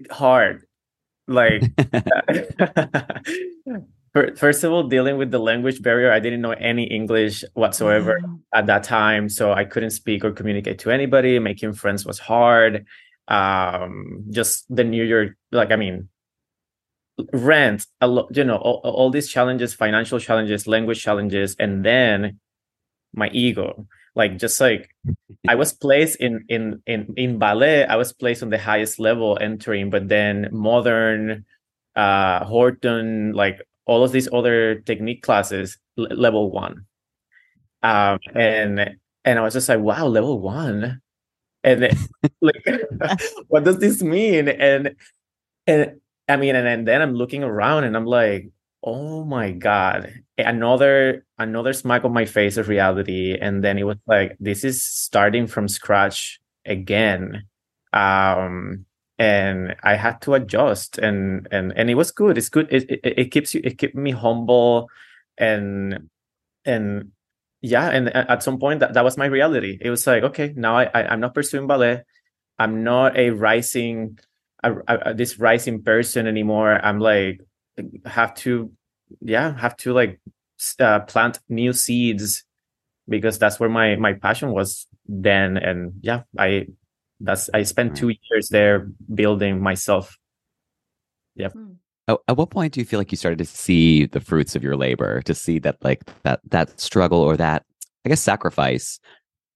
Hard. 0.10 0.66
Like 1.28 1.62
First 4.14 4.66
of 4.66 4.74
all, 4.74 4.84
dealing 4.84 5.18
with 5.18 5.32
the 5.32 5.40
language 5.40 5.82
barrier, 5.82 6.12
I 6.12 6.20
didn't 6.20 6.42
know 6.42 6.52
any 6.52 6.84
English 6.84 7.46
whatsoever 7.54 8.20
mm. 8.22 8.40
at 8.54 8.66
that 8.66 8.84
time, 8.84 9.30
so 9.30 9.54
I 9.54 9.64
couldn't 9.64 9.92
speak 9.92 10.26
or 10.26 10.32
communicate 10.32 10.80
to 10.80 10.92
anybody. 10.92 11.40
Making 11.40 11.74
friends 11.74 12.06
was 12.06 12.20
hard. 12.20 12.86
Um, 13.30 14.26
just 14.30 14.66
the 14.70 14.84
New 14.84 15.06
York, 15.06 15.38
like 15.54 15.72
I 15.72 15.78
mean, 15.78 16.10
rent, 17.32 17.86
a 18.02 18.08
lot, 18.08 18.36
you 18.36 18.44
know, 18.44 18.58
all, 18.58 18.82
all 18.84 19.10
these 19.12 19.30
challenges, 19.30 19.74
financial 19.74 20.20
challenges, 20.20 20.68
language 20.68 21.02
challenges, 21.02 21.56
and 21.58 21.86
then 21.86 22.40
my 23.14 23.30
ego. 23.30 23.88
Like 24.14 24.38
just 24.38 24.60
like 24.60 24.90
I 25.48 25.56
was 25.56 25.72
placed 25.72 26.18
in 26.18 26.44
in 26.50 26.84
in 26.86 27.14
in 27.16 27.40
ballet, 27.40 27.86
I 27.86 27.96
was 27.96 28.12
placed 28.12 28.44
on 28.44 28.50
the 28.50 28.60
highest 28.60 29.00
level 29.00 29.38
entering, 29.40 29.90
but 29.90 30.10
then 30.10 30.50
modern 30.52 31.46
uh 31.96 32.44
Horton, 32.44 33.32
like 33.32 33.62
all 33.86 34.04
of 34.04 34.12
these 34.12 34.30
other 34.34 34.76
technique 34.82 35.24
classes 35.24 35.78
l- 35.98 36.08
level 36.12 36.52
one. 36.52 36.86
Um 37.84 38.20
and 38.36 38.96
and 39.26 39.40
i 39.40 39.42
was 39.42 39.54
just 39.54 39.70
like 39.70 39.80
wow 39.80 40.06
level 40.08 40.40
one? 40.40 41.02
And 41.64 41.82
like 42.42 42.66
what 43.50 43.64
does 43.66 43.80
this 43.80 44.04
mean? 44.04 44.50
And 44.50 44.96
and 45.68 46.02
i 46.30 46.38
mean 46.38 46.56
and, 46.56 46.68
and 46.68 46.88
then 46.88 47.02
i'm 47.02 47.16
looking 47.16 47.44
around 47.44 47.86
and 47.86 47.96
i'm 47.98 48.06
like 48.06 48.50
oh 48.84 49.24
my 49.26 49.52
god. 49.52 50.14
Another 50.38 51.26
another 51.40 51.74
smack 51.74 52.06
on 52.06 52.14
my 52.14 52.26
face 52.26 52.58
of 52.58 52.70
reality. 52.70 53.38
And 53.40 53.64
then 53.64 53.78
it 53.80 53.84
was 53.86 53.98
like 54.08 54.38
this 54.40 54.64
is 54.64 54.84
starting 54.84 55.48
from 55.48 55.68
scratch 55.70 56.40
again. 56.66 57.46
Um 57.94 58.86
and 59.22 59.76
I 59.84 59.94
had 59.98 60.20
to 60.22 60.34
adjust 60.34 60.98
and 60.98 61.48
and 61.52 61.72
and 61.78 61.90
it 61.92 61.96
was 61.96 62.10
good. 62.10 62.40
It's 62.40 62.50
good. 62.50 62.68
It 62.72 62.90
it, 62.90 63.00
it 63.04 63.32
keeps 63.32 63.54
you 63.54 63.62
it 63.64 63.78
kept 63.78 63.94
me 63.94 64.10
humble 64.10 64.90
and 65.38 66.10
and 66.66 67.12
yeah 67.62 67.90
and 67.90 68.10
at 68.10 68.42
some 68.42 68.58
point 68.58 68.80
that, 68.80 68.94
that 68.94 69.04
was 69.04 69.18
my 69.18 69.26
reality 69.26 69.78
it 69.80 69.90
was 69.90 70.06
like 70.08 70.24
okay 70.24 70.52
now 70.56 70.78
I, 70.78 70.86
I 70.86 71.14
am 71.14 71.20
not 71.20 71.36
pursuing 71.36 71.68
ballet 71.68 72.02
i'm 72.58 72.84
not 72.84 73.18
a 73.18 73.30
rising 73.30 74.18
a, 74.64 74.74
a, 74.88 75.14
this 75.14 75.40
rising 75.40 75.84
person 75.84 76.28
anymore 76.28 76.74
i'm 76.84 77.00
like 77.00 77.42
have 78.06 78.34
to 78.46 78.72
yeah 79.22 79.56
have 79.58 79.78
to 79.78 79.94
like 79.94 80.20
uh, 80.80 81.02
plant 81.02 81.40
new 81.50 81.74
seeds 81.74 82.44
because 83.08 83.38
that's 83.38 83.60
where 83.60 83.70
my 83.70 83.96
my 83.96 84.14
passion 84.14 84.52
was 84.52 84.88
then 85.08 85.58
and 85.58 85.94
yeah 86.02 86.24
i 86.38 86.66
that's 87.24 87.50
I 87.54 87.64
spent 87.64 87.96
two 87.96 88.14
years 88.30 88.50
there 88.50 88.88
building 89.14 89.62
myself. 89.62 90.18
Yeah. 91.36 91.50
Hmm. 91.50 91.74
At 92.28 92.36
what 92.36 92.50
point 92.50 92.74
do 92.74 92.82
you 92.82 92.86
feel 92.86 93.00
like 93.00 93.12
you 93.12 93.18
started 93.18 93.38
to 93.38 93.46
see 93.46 94.06
the 94.06 94.20
fruits 94.20 94.56
of 94.56 94.64
your 94.64 94.76
labor, 94.76 95.22
to 95.22 95.34
see 95.34 95.60
that 95.60 95.78
like 95.82 96.04
that 96.24 96.42
that 96.50 96.80
struggle 96.80 97.20
or 97.20 97.38
that 97.38 97.64
I 98.06 98.10
guess 98.10 98.22
sacrifice 98.22 99.00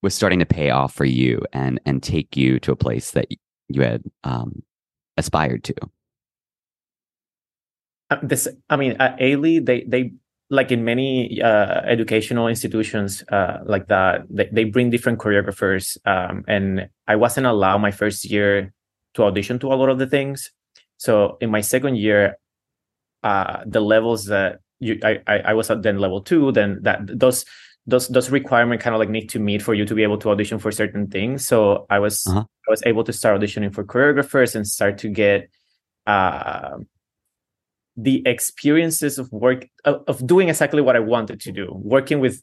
was 0.01 0.13
starting 0.13 0.39
to 0.39 0.45
pay 0.45 0.69
off 0.69 0.93
for 0.93 1.05
you 1.05 1.41
and 1.51 1.81
and 1.86 2.01
take 2.01 2.38
you 2.38 2.60
to 2.60 2.72
a 2.72 2.75
place 2.75 3.12
that 3.12 3.27
you 3.67 3.81
had 3.81 4.03
um, 4.24 4.63
aspired 5.17 5.63
to? 5.65 5.75
Uh, 8.12 8.17
this, 8.22 8.48
I 8.69 8.75
mean, 8.75 8.95
at 9.00 9.19
Ailey, 9.19 9.65
they 9.65 9.84
they 9.84 10.13
like 10.49 10.71
in 10.71 10.85
many 10.85 11.41
uh, 11.41 11.81
educational 11.85 12.47
institutions 12.47 13.23
uh, 13.31 13.59
like 13.65 13.87
that, 13.87 14.25
they, 14.29 14.47
they, 14.51 14.63
bring 14.63 14.91
different 14.91 15.17
choreographers. 15.17 15.97
Um, 16.05 16.43
and 16.47 16.87
I 17.07 17.15
wasn't 17.15 17.47
allowed 17.47 17.79
my 17.79 17.91
first 17.91 18.25
year 18.25 18.71
to 19.15 19.23
audition 19.23 19.57
to 19.59 19.73
a 19.73 19.75
lot 19.75 19.89
of 19.89 19.97
the 19.97 20.05
things. 20.07 20.51
So 20.97 21.37
in 21.41 21.49
my 21.49 21.61
second 21.61 21.97
year, 21.97 22.37
uh, 23.23 23.63
the 23.65 23.81
levels 23.81 24.25
that 24.25 24.59
you, 24.79 24.99
I, 25.03 25.19
I 25.27 25.53
was 25.53 25.71
at 25.71 25.81
then 25.81 25.97
level 25.99 26.21
two, 26.21 26.51
then 26.51 26.79
that 26.83 26.99
those 27.07 27.45
those 27.87 28.07
those 28.09 28.29
requirements 28.29 28.83
kind 28.83 28.95
of 28.95 28.99
like 28.99 29.09
need 29.09 29.29
to 29.29 29.39
meet 29.39 29.61
for 29.61 29.73
you 29.73 29.85
to 29.85 29.95
be 29.95 30.03
able 30.03 30.17
to 30.19 30.29
audition 30.29 30.59
for 30.59 30.71
certain 30.71 31.07
things. 31.07 31.45
So 31.45 31.85
I 31.89 31.99
was 31.99 32.25
uh-huh. 32.27 32.43
I 32.43 32.69
was 32.69 32.83
able 32.85 33.03
to 33.03 33.13
start 33.13 33.39
auditioning 33.39 33.73
for 33.73 33.83
choreographers 33.83 34.55
and 34.55 34.67
start 34.67 34.99
to 34.99 35.09
get 35.09 35.49
uh, 36.05 36.77
the 37.97 38.21
experiences 38.25 39.17
of 39.17 39.31
work 39.31 39.67
of, 39.85 40.03
of 40.07 40.25
doing 40.27 40.49
exactly 40.49 40.81
what 40.81 40.95
I 40.95 40.99
wanted 40.99 41.39
to 41.41 41.51
do, 41.51 41.69
working 41.71 42.19
with 42.19 42.41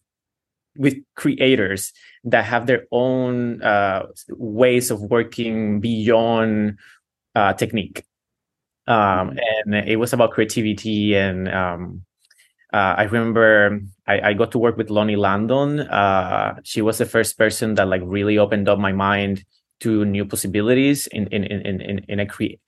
with 0.76 0.96
creators 1.16 1.92
that 2.24 2.44
have 2.44 2.66
their 2.66 2.86
own 2.92 3.62
uh, 3.62 4.06
ways 4.30 4.90
of 4.90 5.02
working 5.02 5.80
beyond 5.80 6.78
uh, 7.34 7.52
technique. 7.52 8.04
Um, 8.86 9.38
and 9.64 9.74
it 9.74 9.96
was 9.96 10.12
about 10.12 10.32
creativity. 10.32 11.14
And 11.14 11.48
um, 11.48 12.02
uh, 12.72 12.94
I 12.96 13.02
remember 13.04 13.80
I, 14.06 14.30
I, 14.30 14.32
got 14.32 14.50
to 14.52 14.58
work 14.58 14.76
with 14.76 14.88
Loni 14.88 15.16
Landon. 15.16 15.80
Uh, 15.80 16.56
she 16.64 16.82
was 16.82 16.98
the 16.98 17.06
first 17.06 17.38
person 17.38 17.74
that 17.74 17.86
like 17.86 18.02
really 18.04 18.38
opened 18.38 18.68
up 18.68 18.78
my 18.78 18.92
mind 18.92 19.44
to 19.80 20.04
new 20.04 20.24
possibilities 20.24 21.06
in 21.08 21.26
in 21.28 21.44
in 21.44 21.80
in, 21.80 22.04
in 22.08 22.20
a 22.20 22.26
create 22.26 22.60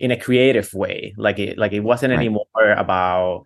in 0.00 0.10
a 0.10 0.16
creative 0.16 0.72
way. 0.74 1.14
Like 1.16 1.38
it 1.38 1.58
like 1.58 1.72
it 1.72 1.80
wasn't 1.80 2.10
right. 2.10 2.18
anymore 2.18 2.72
about 2.76 3.44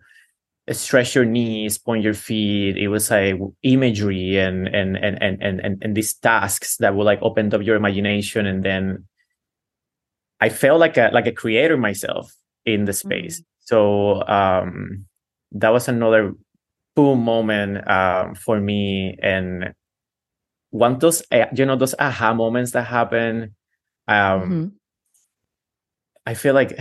stretch 0.71 1.13
your 1.13 1.25
knees, 1.25 1.77
point 1.77 2.03
your 2.03 2.15
feet. 2.15 2.77
It 2.77 2.87
was 2.87 3.11
like 3.11 3.35
imagery 3.61 4.39
and 4.39 4.67
and 4.67 4.97
and 4.97 5.21
and 5.21 5.41
and 5.41 5.77
and, 5.83 5.95
these 5.95 6.13
tasks 6.15 6.77
that 6.77 6.95
would 6.95 7.03
like 7.03 7.19
open 7.21 7.53
up 7.53 7.61
your 7.61 7.75
imagination. 7.75 8.47
And 8.47 8.63
then 8.63 9.05
I 10.39 10.49
felt 10.49 10.79
like 10.79 10.97
a 10.97 11.11
like 11.13 11.27
a 11.27 11.31
creator 11.31 11.77
myself 11.77 12.33
in 12.65 12.85
the 12.85 12.93
space. 12.93 13.41
Mm-hmm. 13.41 13.67
So 13.67 14.27
um 14.27 15.05
that 15.51 15.69
was 15.69 15.87
another 15.87 16.33
boom 16.95 17.19
moment 17.19 17.87
um 17.87 18.33
for 18.33 18.59
me. 18.59 19.17
And 19.21 19.73
one 20.71 20.99
those 20.99 21.21
eh, 21.31 21.47
you 21.53 21.65
know 21.65 21.75
those 21.75 21.95
aha 21.99 22.33
moments 22.33 22.71
that 22.71 22.87
happen. 22.87 23.55
Um 24.07 24.41
mm-hmm 24.41 24.65
I 26.25 26.33
feel 26.33 26.53
like 26.53 26.77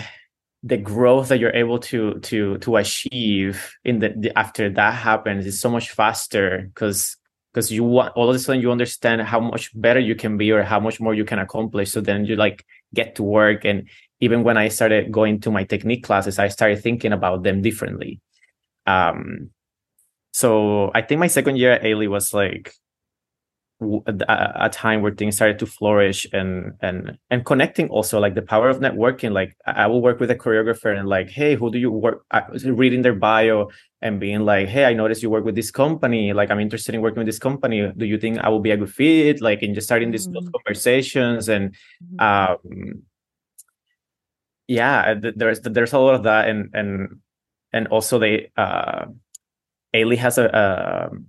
the 0.62 0.78
growth 0.78 1.28
that 1.28 1.38
you're 1.38 1.54
able 1.54 1.78
to 1.78 2.18
to 2.20 2.56
to 2.58 2.76
achieve 2.76 3.76
in 3.84 3.98
the, 3.98 4.14
the 4.16 4.38
after 4.38 4.70
that 4.70 4.94
happens 4.94 5.44
is 5.44 5.60
so 5.60 5.70
much 5.70 5.90
faster 5.90 6.70
because 6.72 7.16
because 7.52 7.70
you 7.70 7.84
want 7.84 8.12
all 8.16 8.30
of 8.30 8.34
a 8.34 8.38
sudden 8.38 8.62
you 8.62 8.72
understand 8.72 9.20
how 9.22 9.38
much 9.38 9.70
better 9.78 10.00
you 10.00 10.14
can 10.14 10.38
be 10.38 10.50
or 10.50 10.62
how 10.62 10.80
much 10.80 11.00
more 11.00 11.14
you 11.14 11.24
can 11.24 11.38
accomplish. 11.38 11.92
So 11.92 12.00
then 12.00 12.24
you 12.24 12.34
like 12.34 12.64
get 12.94 13.14
to 13.16 13.22
work. 13.22 13.64
And 13.64 13.88
even 14.20 14.42
when 14.42 14.56
i 14.56 14.68
started 14.68 15.12
going 15.12 15.40
to 15.40 15.50
my 15.50 15.64
technique 15.64 16.04
classes 16.04 16.38
i 16.38 16.48
started 16.48 16.80
thinking 16.82 17.12
about 17.12 17.42
them 17.42 17.60
differently. 17.60 18.20
Um 18.86 19.50
so 20.32 20.90
i 20.94 21.02
think 21.02 21.18
my 21.18 21.28
second 21.28 21.56
year 21.58 21.72
at 21.72 21.82
Ailey 21.82 22.08
was 22.08 22.32
like 22.32 22.74
a, 23.80 24.68
time 24.70 25.02
where 25.02 25.12
things 25.12 25.36
started 25.36 25.58
to 25.58 25.66
flourish 25.66 26.26
and 26.32 26.72
and 26.80 27.18
and 27.30 27.44
connecting 27.44 27.88
also 27.88 28.20
like 28.20 28.34
the 28.34 28.42
power 28.42 28.68
of 28.68 28.78
networking. 28.78 29.32
Like 29.32 29.56
i 29.66 29.86
will 29.86 30.00
work 30.00 30.20
with 30.20 30.30
a 30.30 30.36
choreographer 30.36 30.96
and 30.96 31.08
like 31.08 31.28
hey 31.28 31.54
who 31.54 31.70
do 31.70 31.78
you 31.78 31.90
work 31.90 32.24
reading 32.64 33.02
their 33.02 33.14
bio 33.14 33.68
and 34.00 34.20
being 34.20 34.40
like 34.40 34.68
hey 34.68 34.84
i 34.84 34.92
noticed 34.92 35.22
you 35.22 35.30
work 35.30 35.44
with 35.44 35.54
this 35.54 35.70
company. 35.70 36.32
Like 36.32 36.50
i'm 36.50 36.60
interested 36.60 36.94
in 36.94 37.00
working 37.02 37.18
with 37.18 37.26
this 37.26 37.38
company. 37.38 37.92
Do 37.96 38.06
you 38.06 38.18
think 38.18 38.38
i 38.38 38.48
will 38.48 38.60
be 38.60 38.70
a 38.70 38.76
good 38.76 38.92
fit 38.92 39.40
like 39.40 39.62
and 39.62 39.74
just 39.74 39.86
starting 39.86 40.10
these 40.12 40.28
mm-hmm. 40.28 40.48
conversations 40.54 41.48
and 41.48 41.74
mm-hmm. 42.02 42.20
um 42.20 43.02
yeah 44.68 45.14
there's 45.14 45.60
there's 45.60 45.92
a 45.92 45.98
lot 45.98 46.14
of 46.14 46.22
that. 46.24 46.48
And 46.48 46.70
and 46.74 47.20
and 47.72 47.88
also 47.88 48.18
they 48.18 48.50
uh 48.56 49.06
Ailey 49.94 50.16
has 50.18 50.38
a, 50.38 50.46
a 50.46 51.12
um, 51.12 51.26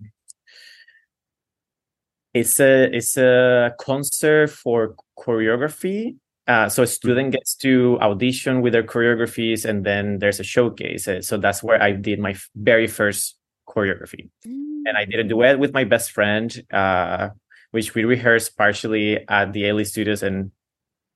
it's 2.35 2.59
a 2.59 2.93
it's 2.93 3.15
a 3.17 3.73
concert 3.79 4.49
for 4.49 4.95
choreography. 5.17 6.17
Uh, 6.47 6.69
so 6.69 6.83
a 6.83 6.87
student 6.87 7.31
gets 7.31 7.55
to 7.55 7.97
audition 8.01 8.61
with 8.61 8.73
their 8.73 8.83
choreographies, 8.83 9.65
and 9.65 9.83
then 9.83 10.19
there's 10.19 10.39
a 10.39 10.43
showcase. 10.43 11.07
Uh, 11.07 11.21
so 11.21 11.37
that's 11.37 11.63
where 11.63 11.81
I 11.81 11.93
did 11.93 12.19
my 12.19 12.35
very 12.53 12.87
first 12.87 13.37
choreography, 13.67 14.29
mm. 14.45 14.83
and 14.85 14.97
I 14.97 15.05
did 15.05 15.21
a 15.21 15.23
duet 15.23 15.57
with 15.57 15.73
my 15.73 15.85
best 15.85 16.11
friend, 16.11 16.51
uh, 16.71 17.29
which 17.71 17.95
we 17.95 18.03
rehearsed 18.03 18.57
partially 18.57 19.25
at 19.27 19.53
the 19.53 19.63
Ailey 19.63 19.87
Studios 19.87 20.21
and 20.21 20.51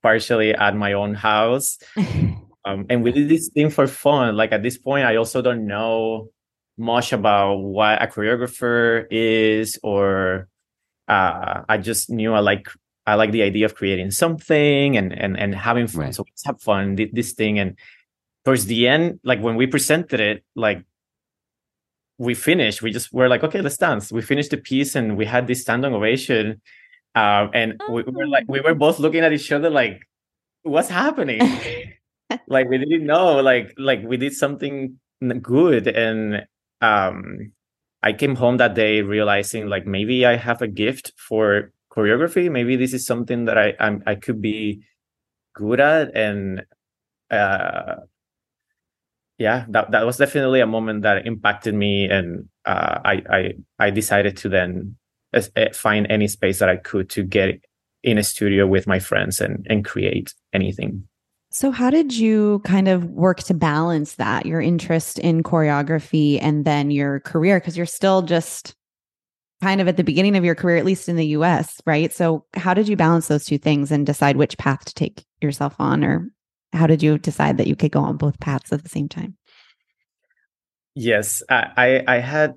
partially 0.02 0.56
at 0.56 0.76
my 0.76 0.94
own 0.94 1.14
house. 1.14 1.78
um, 1.98 2.86
and 2.90 3.04
we 3.04 3.12
did 3.12 3.28
this 3.28 3.50
thing 3.50 3.70
for 3.70 3.88
fun. 3.88 4.38
Like 4.38 4.54
at 4.54 4.64
this 4.64 4.78
point, 4.78 5.06
I 5.06 5.18
also 5.18 5.42
don't 5.42 5.68
know 5.68 6.30
much 6.78 7.12
about 7.12 7.58
what 7.58 8.02
a 8.02 8.08
choreographer 8.08 9.06
is 9.12 9.78
or 9.84 10.48
uh, 11.10 11.64
I 11.68 11.78
just 11.78 12.10
knew 12.10 12.34
I 12.34 12.40
like 12.40 12.70
I 13.06 13.16
like 13.16 13.32
the 13.32 13.42
idea 13.42 13.66
of 13.66 13.76
creating 13.76 14.12
something 14.12 14.96
and 14.96 15.12
and 15.12 15.38
and 15.38 15.56
having 15.56 15.88
fun. 15.88 16.06
Right. 16.06 16.16
So 16.16 16.24
let's 16.30 16.46
have 16.46 16.62
fun, 16.62 16.96
did 16.96 17.14
this 17.14 17.34
thing. 17.34 17.58
And 17.60 17.78
towards 18.46 18.66
the 18.68 18.88
end, 18.88 19.20
like 19.24 19.42
when 19.42 19.56
we 19.56 19.66
presented 19.66 20.20
it, 20.20 20.46
like 20.56 20.86
we 22.20 22.36
finished, 22.36 22.82
we 22.82 22.92
just 22.92 23.12
were 23.12 23.28
like, 23.28 23.44
okay, 23.44 23.62
let's 23.62 23.78
dance. 23.78 24.12
We 24.12 24.22
finished 24.22 24.52
the 24.52 24.58
piece 24.58 24.96
and 24.96 25.18
we 25.18 25.26
had 25.26 25.48
this 25.48 25.62
standing 25.62 25.94
ovation. 25.94 26.62
Um, 27.16 27.50
and 27.54 27.82
we 27.90 28.04
were 28.04 28.28
like, 28.28 28.46
we 28.48 28.62
were 28.62 28.76
both 28.76 29.00
looking 29.00 29.22
at 29.22 29.34
each 29.34 29.52
other 29.52 29.70
like, 29.70 30.08
what's 30.62 30.90
happening? 30.90 31.42
like 32.48 32.70
we 32.70 32.78
didn't 32.78 33.06
know, 33.06 33.42
like 33.42 33.74
like 33.78 34.04
we 34.04 34.18
did 34.18 34.34
something 34.34 35.00
good. 35.42 35.88
And 35.88 36.46
um 36.82 37.52
I 38.02 38.14
came 38.14 38.36
home 38.36 38.58
that 38.58 38.76
day 38.76 39.02
realizing 39.02 39.68
like 39.68 39.86
maybe 39.86 40.26
I 40.26 40.38
have 40.38 40.62
a 40.62 40.68
gift 40.68 41.14
for 41.18 41.74
choreography. 41.92 42.50
Maybe 42.52 42.76
this 42.78 42.94
is 42.94 43.06
something 43.06 43.46
that 43.46 43.58
I 43.58 43.74
I'm, 43.80 44.04
i 44.06 44.16
could 44.16 44.42
be 44.42 44.84
good 45.56 45.80
at, 45.82 46.16
and 46.16 46.64
uh, 47.32 47.98
yeah, 49.38 49.66
that 49.70 49.92
that 49.92 50.06
was 50.06 50.18
definitely 50.18 50.62
a 50.62 50.68
moment 50.68 51.04
that 51.04 51.26
impacted 51.28 51.74
me, 51.76 52.10
and 52.10 52.50
uh, 52.66 53.00
I 53.06 53.24
I 53.30 53.54
I 53.80 53.90
decided 53.92 54.38
to 54.38 54.50
then 54.50 54.98
uh, 55.34 55.42
find 55.74 56.08
any 56.10 56.28
space 56.28 56.60
that 56.60 56.70
I 56.70 56.78
could 56.78 57.10
to 57.12 57.24
get 57.24 57.62
in 58.04 58.18
a 58.18 58.24
studio 58.24 58.68
with 58.68 58.88
my 58.88 59.00
friends 59.00 59.42
and 59.42 59.68
and 59.70 59.86
create 59.86 60.34
anything. 60.54 61.09
So, 61.60 61.72
how 61.72 61.90
did 61.90 62.16
you 62.16 62.60
kind 62.64 62.88
of 62.88 63.04
work 63.10 63.40
to 63.40 63.54
balance 63.54 64.16
that, 64.16 64.46
your 64.46 64.62
interest 64.62 65.20
in 65.20 65.44
choreography 65.44 66.40
and 66.42 66.64
then 66.64 66.90
your 66.90 67.20
career? 67.20 67.60
Because 67.60 67.76
you're 67.76 67.86
still 67.86 68.22
just 68.22 68.74
kind 69.62 69.82
of 69.82 69.90
at 69.90 69.98
the 69.98 70.06
beginning 70.06 70.38
of 70.38 70.46
your 70.46 70.56
career, 70.56 70.78
at 70.78 70.86
least 70.86 71.10
in 71.10 71.18
the 71.18 71.36
US, 71.36 71.82
right? 71.86 72.14
So, 72.14 72.46
how 72.54 72.74
did 72.74 72.88
you 72.88 72.96
balance 72.96 73.28
those 73.28 73.44
two 73.44 73.58
things 73.58 73.92
and 73.92 74.06
decide 74.06 74.38
which 74.38 74.58
path 74.58 74.86
to 74.86 74.94
take 74.94 75.26
yourself 75.42 75.76
on? 75.80 76.02
Or 76.02 76.32
how 76.72 76.88
did 76.88 77.04
you 77.04 77.18
decide 77.18 77.58
that 77.58 77.68
you 77.68 77.76
could 77.76 77.92
go 77.92 78.00
on 78.00 78.16
both 78.16 78.40
paths 78.40 78.72
at 78.72 78.84
the 78.84 78.90
same 78.90 79.10
time? 79.10 79.36
Yes, 80.96 81.44
I, 81.50 82.06
I, 82.08 82.20
had, 82.20 82.54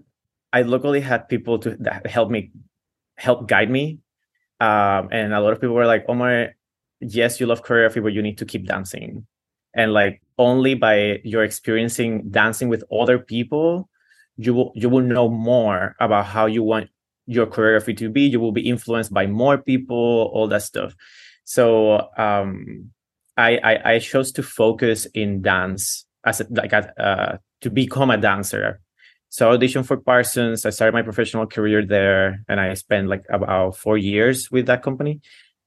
I 0.53 0.63
locally 0.63 1.01
had 1.01 1.29
people 1.29 1.59
to 1.59 1.77
help 2.05 2.31
me, 2.31 2.53
help 3.17 3.49
guide 3.49 3.69
me. 3.69 3.99
Um, 4.61 5.09
and 5.11 5.35
a 5.35 5.41
lot 5.41 5.55
of 5.55 5.61
people 5.61 5.75
were 5.75 5.87
like, 5.87 6.05
Omar, 6.07 6.55
yes, 7.03 7.41
you 7.41 7.47
love 7.47 7.63
choreography, 7.63 8.03
but 8.03 8.13
you 8.13 8.23
need 8.23 8.39
to 8.39 8.45
keep 8.47 8.67
dancing. 8.67 9.27
And 9.75 9.93
like 9.93 10.23
only 10.39 10.75
by 10.75 11.21
your 11.25 11.43
experiencing 11.43 12.31
dancing 12.31 12.69
with 12.69 12.85
other 12.93 13.19
people, 13.19 13.89
you 14.37 14.55
will 14.55 14.73
you 14.75 14.89
will 14.89 15.03
know 15.03 15.29
more 15.29 15.95
about 16.01 16.27
how 16.27 16.47
you 16.47 16.63
want 16.63 16.91
your 17.27 17.47
choreography 17.47 17.97
to 17.97 18.09
be. 18.09 18.23
You 18.23 18.41
will 18.41 18.53
be 18.53 18.69
influenced 18.69 19.13
by 19.13 19.27
more 19.27 19.59
people, 19.59 20.31
all 20.33 20.49
that 20.49 20.63
stuff. 20.63 20.95
So 21.45 22.09
um, 22.17 22.91
I, 23.37 23.59
I, 23.59 23.93
I 23.95 23.99
chose 23.99 24.33
to 24.33 24.43
focus 24.43 25.07
in 25.15 25.43
dance 25.43 26.05
as 26.25 26.41
a, 26.41 26.47
like 26.51 26.73
a, 26.73 27.03
uh, 27.03 27.37
to 27.63 27.71
become 27.71 28.11
a 28.11 28.17
dancer. 28.19 28.81
So 29.29 29.51
I 29.51 29.57
auditioned 29.57 29.87
for 29.87 29.97
Parsons. 29.97 30.67
I 30.67 30.71
started 30.71 30.93
my 30.93 31.03
professional 31.03 31.47
career 31.47 31.85
there, 31.85 32.45
and 32.49 32.61
I 32.61 32.75
spent 32.75 33.09
like 33.09 33.25
about 33.31 33.77
four 33.77 33.97
years 33.97 34.51
with 34.51 34.67
that 34.67 34.83
company 34.83 35.21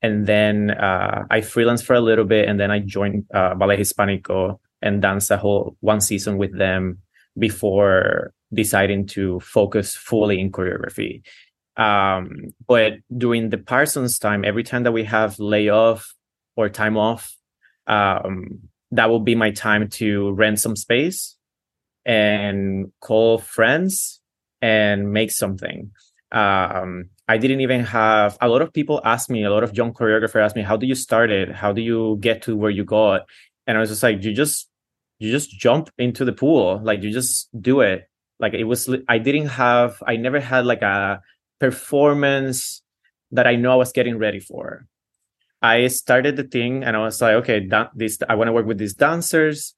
and 0.06 0.28
then 0.28 0.70
uh, 0.70 1.26
I 1.32 1.40
freelanced 1.40 1.84
for 1.84 1.96
a 1.96 2.00
little 2.00 2.26
bit, 2.26 2.48
and 2.48 2.60
then 2.60 2.70
I 2.70 2.80
joined 2.80 3.26
uh, 3.34 3.56
Ballet 3.56 3.78
Hispánico 3.78 4.60
and 4.84 5.02
danced 5.02 5.32
a 5.32 5.38
whole 5.38 5.76
one 5.80 6.00
season 6.00 6.38
with 6.38 6.56
them 6.56 7.00
before 7.40 8.32
deciding 8.54 9.08
to 9.08 9.40
focus 9.40 9.96
fully 9.96 10.40
in 10.40 10.52
choreography. 10.52 11.24
Um, 11.76 12.54
but 12.68 12.94
during 13.18 13.50
the 13.50 13.58
Parsons 13.58 14.20
time, 14.20 14.46
every 14.46 14.64
time 14.64 14.84
that 14.84 14.92
we 14.92 15.06
have 15.06 15.40
layoff 15.40 16.14
or 16.56 16.70
time 16.70 16.98
off, 16.98 17.36
um, 17.88 18.60
that 18.92 19.10
will 19.10 19.26
be 19.32 19.34
my 19.34 19.50
time 19.50 19.90
to 19.90 20.32
rent 20.34 20.60
some 20.60 20.76
space 20.76 21.36
and 22.06 22.92
call 23.02 23.40
friends 23.40 24.22
and 24.62 25.12
make 25.12 25.32
something. 25.32 25.90
Um, 26.32 27.10
I 27.28 27.38
didn't 27.38 27.62
even 27.62 27.82
have 27.86 28.38
a 28.40 28.48
lot 28.48 28.62
of 28.62 28.72
people 28.72 29.02
ask 29.04 29.30
me, 29.30 29.44
a 29.44 29.50
lot 29.50 29.64
of 29.64 29.76
young 29.76 29.94
choreographers 29.94 30.44
ask 30.44 30.56
me, 30.56 30.62
how 30.62 30.78
do 30.78 30.86
you 30.86 30.96
start 30.96 31.32
it? 31.32 31.52
How 31.52 31.72
do 31.72 31.82
you 31.82 32.18
get 32.20 32.44
to 32.44 32.56
where 32.56 32.70
you 32.70 32.84
got? 32.84 33.26
And 33.66 33.78
I 33.78 33.80
was 33.80 33.90
just 33.90 34.04
like, 34.04 34.24
you 34.24 34.34
just 34.34 34.70
you 35.18 35.32
just 35.32 35.50
jump 35.50 35.90
into 35.98 36.26
the 36.26 36.34
pool. 36.34 36.80
Like 36.84 37.02
you 37.02 37.12
just 37.12 37.50
do 37.60 37.82
it. 37.82 38.08
Like 38.40 38.54
it 38.54 38.66
was 38.66 38.90
I 39.08 39.18
didn't 39.18 39.48
have 39.48 40.04
I 40.06 40.18
never 40.18 40.40
had 40.40 40.66
like 40.66 40.82
a 40.82 41.22
performance 41.60 42.82
that 43.32 43.48
I 43.48 43.56
know 43.56 43.72
I 43.72 43.76
was 43.76 43.92
getting 43.92 44.18
ready 44.18 44.40
for. 44.40 44.86
I 45.62 45.88
started 45.88 46.36
the 46.36 46.44
thing 46.44 46.84
and 46.84 46.96
I 46.96 47.00
was 47.00 47.22
like, 47.22 47.36
okay, 47.36 47.68
this 47.96 48.20
I 48.28 48.36
want 48.36 48.50
to 48.50 48.54
work 48.54 48.68
with 48.68 48.78
these 48.78 48.94
dancers 48.94 49.74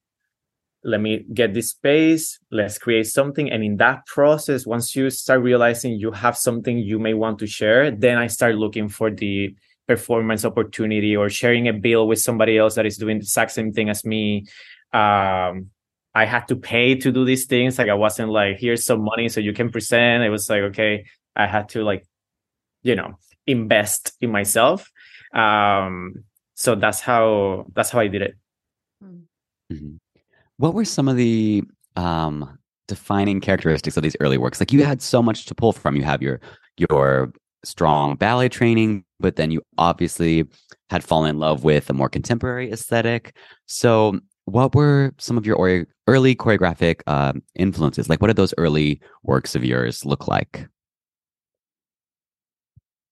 let 0.83 1.01
me 1.01 1.25
get 1.33 1.53
this 1.53 1.69
space. 1.69 2.39
Let's 2.51 2.77
create 2.77 3.07
something. 3.07 3.51
And 3.51 3.63
in 3.63 3.77
that 3.77 4.05
process 4.05 4.65
once 4.65 4.95
you 4.95 5.09
start 5.09 5.41
realizing 5.41 5.93
you 5.93 6.11
have 6.11 6.37
something 6.37 6.77
you 6.77 6.99
may 6.99 7.13
want 7.13 7.39
to 7.39 7.47
share 7.47 7.91
then 7.91 8.17
i 8.17 8.27
start 8.27 8.55
looking 8.55 8.89
for 8.89 9.09
the 9.11 9.55
performance 9.87 10.43
opportunity 10.43 11.15
or 11.15 11.29
sharing 11.29 11.67
a 11.67 11.73
bill 11.73 12.07
with 12.07 12.19
somebody 12.19 12.57
else 12.57 12.75
that 12.75 12.85
is 12.85 12.97
doing 12.97 13.17
the 13.17 13.23
exact 13.23 13.51
same 13.51 13.71
thing 13.71 13.89
as 13.89 14.03
me. 14.05 14.45
Um, 14.93 15.69
i 16.15 16.25
had 16.25 16.47
to 16.47 16.55
pay 16.55 16.95
to 16.95 17.11
do 17.11 17.25
these 17.25 17.45
things. 17.45 17.77
Like 17.77 17.89
i 17.89 17.93
wasn't 17.93 18.29
like 18.29 18.57
here's 18.59 18.85
some 18.85 19.01
money 19.03 19.29
so 19.29 19.39
you 19.39 19.53
can 19.53 19.69
present. 19.71 20.23
It 20.23 20.29
was 20.29 20.49
like 20.49 20.61
okay 20.63 21.05
i 21.35 21.45
had 21.45 21.69
to 21.69 21.83
like 21.83 22.05
you 22.83 22.95
know 22.95 23.17
invest 23.45 24.13
in 24.21 24.31
myself. 24.31 24.91
Um, 25.33 26.23
so 26.55 26.75
that's 26.75 26.99
how 26.99 27.65
that's 27.73 27.89
how 27.89 27.99
i 27.99 28.07
did 28.07 28.21
it. 28.21 28.35
Mm-hmm. 29.03 29.95
What 30.57 30.73
were 30.73 30.85
some 30.85 31.07
of 31.07 31.15
the 31.17 31.63
um, 31.95 32.57
defining 32.87 33.41
characteristics 33.41 33.97
of 33.97 34.03
these 34.03 34.15
early 34.19 34.37
works? 34.37 34.59
Like 34.59 34.73
you 34.73 34.83
had 34.83 35.01
so 35.01 35.21
much 35.21 35.45
to 35.45 35.55
pull 35.55 35.71
from. 35.71 35.95
You 35.95 36.03
have 36.03 36.21
your 36.21 36.39
your 36.77 37.31
strong 37.63 38.15
ballet 38.15 38.49
training, 38.49 39.03
but 39.19 39.35
then 39.35 39.51
you 39.51 39.61
obviously 39.77 40.45
had 40.89 41.03
fallen 41.03 41.29
in 41.29 41.39
love 41.39 41.63
with 41.63 41.89
a 41.89 41.93
more 41.93 42.09
contemporary 42.09 42.71
aesthetic. 42.71 43.35
So, 43.67 44.19
what 44.45 44.73
were 44.73 45.13
some 45.17 45.37
of 45.37 45.45
your 45.45 45.85
early 46.07 46.35
choreographic 46.35 47.01
uh, 47.05 47.33
influences? 47.55 48.09
Like, 48.09 48.21
what 48.21 48.27
did 48.27 48.37
those 48.37 48.53
early 48.57 49.01
works 49.23 49.55
of 49.55 49.63
yours 49.63 50.05
look 50.05 50.27
like? 50.27 50.67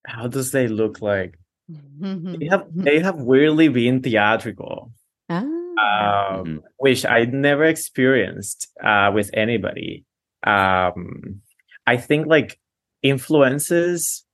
How 0.08 0.27
does 0.27 0.51
they 0.51 0.67
look 0.67 1.01
like? 1.01 1.38
they 1.99 2.47
have 2.47 2.67
they 2.71 2.99
have 2.99 3.17
weirdly 3.17 3.67
been 3.67 4.01
theatrical. 4.01 4.91
Ah 5.29 5.55
um, 5.77 6.61
which 6.77 7.05
I 7.05 7.25
never 7.25 7.63
experienced 7.63 8.67
uh, 8.83 9.11
with 9.13 9.29
anybody. 9.33 10.05
Um, 10.45 11.41
I 11.88 11.97
think 11.97 12.27
like 12.27 12.59
influences, 13.01 14.25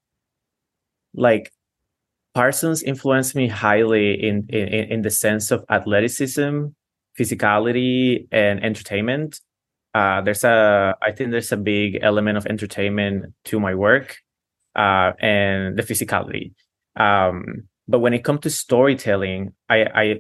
like 1.14 1.52
Parsons 2.34 2.82
influenced 2.84 3.36
me 3.36 3.48
highly 3.48 4.14
in 4.14 4.48
in 4.50 4.68
in 4.68 5.02
the 5.02 5.10
sense 5.10 5.52
of 5.52 5.66
athleticism, 5.70 6.68
physicality, 7.20 8.28
and 8.32 8.64
entertainment. 8.64 9.42
Uh, 9.94 10.22
there's 10.22 10.44
a 10.44 10.96
I 11.02 11.12
think 11.12 11.32
there's 11.32 11.52
a 11.52 11.58
big 11.58 12.00
element 12.02 12.38
of 12.38 12.46
entertainment 12.46 13.34
to 13.46 13.60
my 13.60 13.76
work, 13.76 14.18
uh, 14.76 15.12
and 15.20 15.78
the 15.78 15.84
physicality. 15.84 16.54
Um, 16.96 17.68
but 17.88 18.00
when 18.00 18.14
it 18.14 18.24
comes 18.24 18.42
to 18.42 18.50
storytelling, 18.50 19.54
I 19.70 19.86
I 19.94 20.16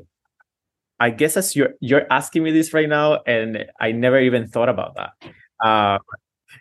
I 1.02 1.10
guess 1.10 1.36
as 1.36 1.56
you're 1.56 1.74
you're 1.82 2.06
asking 2.12 2.44
me 2.44 2.52
this 2.52 2.74
right 2.74 2.88
now, 2.88 3.22
and 3.26 3.66
I 3.80 3.92
never 3.92 4.20
even 4.20 4.48
thought 4.48 4.70
about 4.70 4.96
that. 4.98 6.02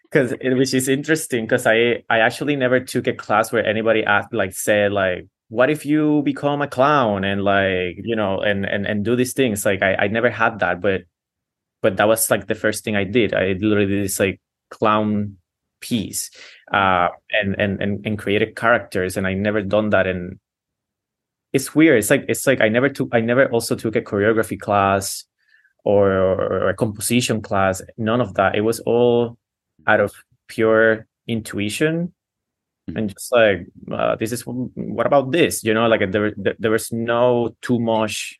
because 0.04 0.32
uh, 0.32 0.56
which 0.56 0.74
is 0.74 0.88
interesting 0.88 1.44
because 1.44 1.66
I 1.66 2.04
I 2.08 2.20
actually 2.20 2.56
never 2.56 2.80
took 2.80 3.06
a 3.06 3.12
class 3.12 3.52
where 3.52 3.64
anybody 3.66 4.04
asked 4.04 4.32
like 4.32 4.52
said 4.54 4.92
like 4.92 5.26
what 5.48 5.70
if 5.70 5.84
you 5.84 6.22
become 6.22 6.62
a 6.62 6.68
clown 6.68 7.24
and 7.24 7.42
like 7.44 7.96
you 8.02 8.16
know 8.16 8.40
and 8.40 8.64
and 8.64 8.86
and 8.86 9.04
do 9.04 9.16
these 9.16 9.32
things 9.34 9.66
like 9.66 9.82
I 9.82 9.94
I 9.94 10.08
never 10.08 10.30
had 10.30 10.60
that 10.60 10.80
but 10.80 11.02
but 11.82 11.96
that 11.98 12.08
was 12.08 12.30
like 12.30 12.46
the 12.46 12.54
first 12.54 12.84
thing 12.84 12.96
I 12.96 13.04
did 13.04 13.34
I 13.34 13.52
literally 13.60 13.86
did 13.86 14.04
this 14.04 14.20
like 14.20 14.40
clown 14.70 15.36
piece 15.80 16.30
uh 16.72 17.08
and 17.32 17.56
and 17.58 17.82
and, 17.82 18.06
and 18.06 18.18
created 18.18 18.56
characters 18.56 19.16
and 19.16 19.26
I 19.26 19.34
never 19.34 19.62
done 19.62 19.90
that 19.90 20.06
and 20.06 20.38
it's 21.52 21.74
weird. 21.74 21.98
It's 21.98 22.10
like 22.10 22.24
it's 22.28 22.46
like 22.46 22.60
I 22.60 22.68
never 22.68 22.88
took 22.88 23.08
I 23.12 23.20
never 23.20 23.46
also 23.50 23.74
took 23.74 23.96
a 23.96 24.02
choreography 24.02 24.58
class 24.58 25.24
or, 25.84 26.10
or 26.12 26.68
a 26.68 26.74
composition 26.74 27.42
class. 27.42 27.82
None 27.96 28.20
of 28.20 28.34
that. 28.34 28.54
It 28.54 28.60
was 28.60 28.80
all 28.80 29.38
out 29.86 30.00
of 30.00 30.12
pure 30.48 31.06
intuition 31.26 32.12
mm-hmm. 32.88 32.98
and 32.98 33.10
just 33.10 33.32
like 33.32 33.66
uh, 33.92 34.16
this 34.16 34.32
is 34.32 34.42
what 34.42 35.06
about 35.06 35.30
this 35.30 35.62
you 35.64 35.72
know 35.72 35.86
like 35.86 36.10
there, 36.10 36.32
there, 36.36 36.56
there 36.58 36.70
was 36.70 36.92
no 36.92 37.54
too 37.62 37.78
much 37.78 38.38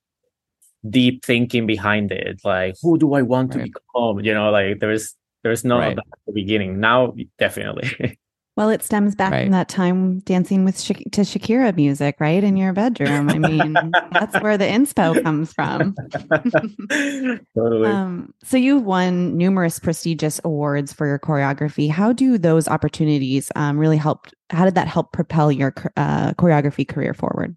deep 0.88 1.24
thinking 1.24 1.66
behind 1.66 2.10
it 2.10 2.40
like 2.44 2.74
who 2.82 2.98
do 2.98 3.14
i 3.14 3.22
want 3.22 3.54
right. 3.54 3.66
to 3.66 3.70
become 3.70 4.20
you 4.24 4.34
know 4.34 4.50
like 4.50 4.80
there's 4.80 5.14
there's 5.42 5.64
none 5.64 5.80
right. 5.80 5.90
of 5.90 5.96
that 5.96 6.06
at 6.12 6.18
the 6.26 6.32
beginning 6.32 6.80
now 6.80 7.14
definitely 7.38 8.18
Well, 8.60 8.68
it 8.68 8.82
stems 8.82 9.14
back 9.14 9.32
right. 9.32 9.44
from 9.44 9.52
that 9.52 9.70
time 9.70 10.18
dancing 10.18 10.66
with 10.66 10.78
Sha- 10.78 10.92
to 11.12 11.22
Shakira 11.22 11.74
music, 11.74 12.16
right? 12.20 12.44
In 12.44 12.58
your 12.58 12.74
bedroom. 12.74 13.30
I 13.30 13.38
mean, 13.38 13.72
that's 14.12 14.36
where 14.36 14.58
the 14.58 14.66
inspo 14.66 15.22
comes 15.22 15.50
from. 15.50 15.94
totally. 17.56 17.88
Um, 17.88 18.34
so 18.44 18.58
you've 18.58 18.84
won 18.84 19.34
numerous 19.38 19.78
prestigious 19.78 20.42
awards 20.44 20.92
for 20.92 21.06
your 21.06 21.18
choreography. 21.18 21.90
How 21.90 22.12
do 22.12 22.36
those 22.36 22.68
opportunities 22.68 23.50
um, 23.56 23.78
really 23.78 23.96
help? 23.96 24.26
How 24.50 24.66
did 24.66 24.74
that 24.74 24.88
help 24.88 25.10
propel 25.10 25.50
your 25.50 25.72
uh, 25.96 26.34
choreography 26.34 26.86
career 26.86 27.14
forward? 27.14 27.56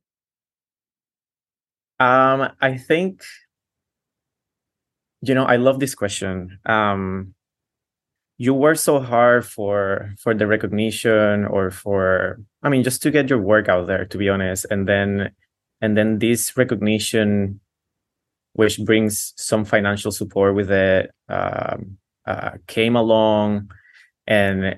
Um, 1.99 2.49
I 2.61 2.77
think, 2.77 3.23
you 5.19 5.35
know, 5.35 5.43
I 5.43 5.57
love 5.57 5.81
this 5.81 5.95
question. 5.95 6.59
Um, 6.65 7.35
you 8.43 8.53
work 8.53 8.77
so 8.77 8.99
hard 8.99 9.45
for 9.45 10.13
for 10.19 10.33
the 10.33 10.45
recognition 10.45 11.45
or 11.45 11.71
for 11.71 12.41
i 12.61 12.67
mean 12.67 12.83
just 12.83 13.01
to 13.01 13.09
get 13.09 13.29
your 13.29 13.39
work 13.39 13.69
out 13.69 13.87
there 13.87 14.03
to 14.03 14.17
be 14.17 14.27
honest. 14.27 14.65
And 14.69 14.85
then 14.85 15.31
and 15.79 15.95
then 15.95 16.19
this 16.19 16.57
recognition 16.57 17.61
which 18.51 18.83
brings 18.83 19.33
some 19.37 19.63
financial 19.63 20.11
support 20.11 20.55
with 20.55 20.69
it 20.69 21.09
um, 21.27 21.97
uh, 22.27 22.51
came 22.67 22.95
along. 22.95 23.71
And 24.27 24.75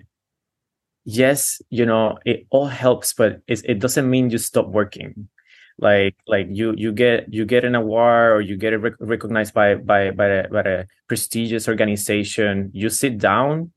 yes 1.06 1.62
you 1.70 1.86
know 1.86 2.18
it 2.26 2.46
all 2.50 2.68
helps 2.68 3.14
but 3.14 3.42
it, 3.48 3.62
it 3.66 3.80
doesn't 3.80 4.10
mean 4.10 4.30
you 4.30 4.40
stop 4.40 4.68
working 4.68 5.28
like 5.78 6.16
like 6.28 6.48
you 6.50 6.74
you 6.78 6.92
get 6.92 7.34
you 7.34 7.46
get 7.46 7.66
an 7.66 7.76
award 7.76 8.32
or 8.32 8.42
you 8.42 8.56
get 8.56 8.74
it 8.74 8.78
rec- 8.78 9.00
recognized 9.00 9.54
by 9.54 9.76
by 9.76 10.12
by 10.12 10.28
a, 10.28 10.50
by 10.50 10.62
a 10.62 10.86
prestigious 11.08 11.68
organization 11.68 12.72
you 12.74 12.90
sit 12.90 13.18
down 13.18 13.72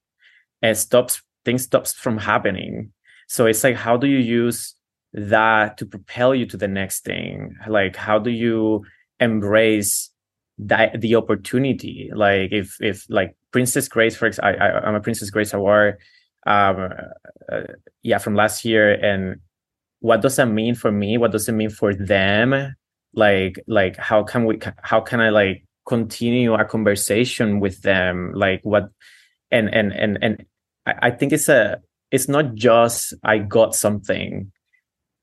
and 0.63 0.77
stops 0.77 1.23
things 1.45 1.65
stops 1.65 1.93
from 1.93 2.19
happening. 2.19 2.93
So 3.27 3.47
it's 3.47 3.65
like 3.65 3.77
how 3.77 3.97
do 3.97 4.07
you 4.07 4.19
use 4.19 4.75
that 5.13 5.79
to 5.79 5.87
propel 5.87 6.35
you 6.35 6.47
to 6.47 6.57
the 6.57 6.69
next 6.69 7.05
thing? 7.05 7.57
Like 7.67 7.97
how 7.97 8.19
do 8.19 8.31
you 8.31 8.85
embrace 9.19 10.11
that 10.59 11.01
the 11.01 11.17
opportunity? 11.17 12.11
Like 12.15 12.53
if 12.53 12.77
if 12.81 13.07
like 13.09 13.37
princess 13.51 13.89
grace 13.89 14.17
for 14.17 14.27
example 14.27 14.61
I, 14.61 14.69
I, 14.69 14.89
am 14.89 14.95
a 14.95 15.01
princess 15.01 15.31
grace 15.31 15.55
award 15.55 15.97
um 16.47 16.91
uh, 17.51 17.63
yeah 18.03 18.19
from 18.19 18.35
last 18.35 18.65
year 18.65 18.93
and 18.93 19.41
what 20.01 20.21
does 20.23 20.37
that 20.37 20.47
mean 20.47 20.75
for 20.75 20.93
me? 20.93 21.19
What 21.19 21.33
does 21.33 21.49
it 21.49 21.53
mean 21.53 21.71
for 21.71 21.95
them? 21.95 22.75
Like 23.15 23.63
like 23.67 23.97
how 23.97 24.23
can 24.23 24.45
we 24.45 24.59
how 24.83 25.01
can 25.01 25.21
i 25.21 25.31
like 25.31 25.65
continue 25.87 26.55
a 26.55 26.65
conversation 26.65 27.61
with 27.61 27.83
them? 27.83 28.33
Like 28.35 28.61
what 28.63 28.91
and 29.51 29.73
and 29.75 29.93
and 29.93 30.19
and 30.21 30.45
i 30.87 31.11
think 31.11 31.33
it's 31.33 31.49
a 31.49 31.81
it's 32.11 32.29
not 32.29 32.55
just 32.55 33.15
i 33.25 33.39
got 33.39 33.75
something. 33.75 34.53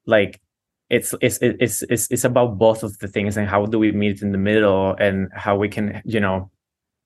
Like 0.05 0.41
it's 0.89 1.15
it's 1.21 1.39
it's 1.41 1.81
it's 1.83 2.11
it's 2.11 2.23
about 2.23 2.57
both 2.57 2.83
of 2.83 2.97
the 2.99 3.07
things 3.07 3.37
and 3.37 3.47
how 3.47 3.65
do 3.65 3.79
we 3.79 3.91
meet 3.91 4.21
in 4.21 4.31
the 4.31 4.37
middle 4.37 4.95
and 4.99 5.29
how 5.33 5.57
we 5.57 5.67
can 5.67 6.01
you 6.05 6.19
know 6.19 6.51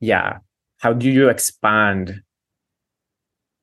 yeah 0.02 0.40
how 0.80 0.92
do 0.92 1.10
you 1.10 1.30
expand 1.30 2.22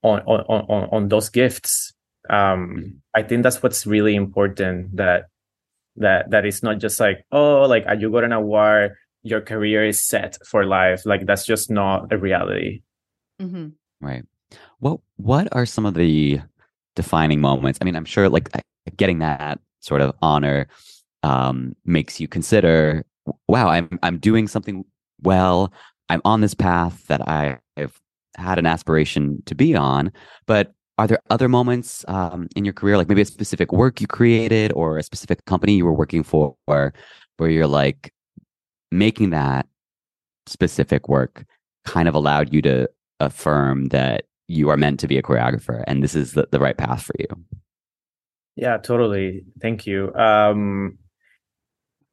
on 0.03 0.21
on 0.21 0.41
on 0.69 0.89
on 0.91 1.09
those 1.09 1.29
gifts 1.29 1.93
um 2.31 3.01
i 3.15 3.23
think 3.23 3.43
that's 3.43 3.63
what's 3.63 3.87
really 3.87 4.15
important 4.15 4.97
that 4.97 5.27
that 5.97 6.31
that 6.31 6.45
it's 6.45 6.63
not 6.63 6.79
just 6.79 7.01
like 7.01 7.25
oh 7.33 7.63
like 7.63 7.85
you 7.99 8.11
got 8.11 8.25
an 8.25 8.33
award 8.33 8.93
your 9.27 9.41
career 9.41 9.85
is 9.85 10.01
set 10.01 10.39
for 10.47 10.65
life. 10.65 11.05
Like 11.05 11.27
that's 11.27 11.45
just 11.45 11.69
not 11.69 12.13
a 12.13 12.17
reality. 12.17 12.83
Mm-hmm. 13.43 13.69
right. 14.01 14.25
What 14.79 15.01
what 15.17 15.49
are 15.53 15.67
some 15.67 15.85
of 15.85 15.95
the 15.95 16.41
defining 16.95 17.41
moments? 17.41 17.79
I 17.83 17.85
mean 17.85 17.97
i'm 17.97 18.05
sure 18.05 18.29
like 18.29 18.49
getting 18.97 19.19
that 19.19 19.59
sort 19.81 20.01
of 20.01 20.15
honor 20.23 20.69
um 21.23 21.75
makes 21.85 22.21
you 22.21 22.29
consider 22.29 23.05
wow 23.49 23.69
i'm 23.69 23.99
i'm 24.03 24.19
doing 24.19 24.47
something 24.49 24.85
well. 25.23 25.73
I'm 26.09 26.23
on 26.25 26.41
this 26.41 26.55
path 26.55 27.05
that 27.09 27.29
i've 27.29 28.01
had 28.37 28.59
an 28.59 28.67
aspiration 28.67 29.43
to 29.47 29.55
be 29.55 29.75
on. 29.75 30.13
But 30.47 30.73
are 30.99 31.07
there 31.07 31.21
other 31.31 31.49
moments 31.49 32.05
um, 32.09 32.49
in 32.57 32.65
your 32.65 32.73
career, 32.73 32.97
like 32.97 33.09
maybe 33.09 33.21
a 33.21 33.27
specific 33.27 33.73
work 33.73 34.01
you 34.01 34.07
created 34.07 34.73
or 34.73 34.99
a 34.99 35.03
specific 35.03 35.45
company 35.45 35.75
you 35.75 35.85
were 35.85 35.93
working 35.93 36.23
for, 36.23 36.57
where 36.67 36.93
you're 37.41 37.67
like 37.67 38.13
making 38.91 39.31
that 39.31 39.67
specific 40.47 41.09
work 41.09 41.45
kind 41.85 42.09
of 42.09 42.15
allowed 42.15 42.53
you 42.53 42.63
to 42.63 42.89
affirm 43.21 43.87
that 43.87 44.25
you 44.49 44.69
are 44.71 44.77
meant 44.77 45.01
to 45.01 45.09
be 45.09 45.19
a 45.19 45.23
choreographer 45.23 45.83
and 45.87 46.03
this 46.03 46.15
is 46.15 46.33
the, 46.33 46.49
the 46.51 46.61
right 46.61 46.77
path 46.77 47.03
for 47.03 47.15
you? 47.19 47.27
Yeah, 48.55 48.79
totally. 48.79 49.45
Thank 49.61 49.87
you. 49.87 50.15
Um, 50.15 50.99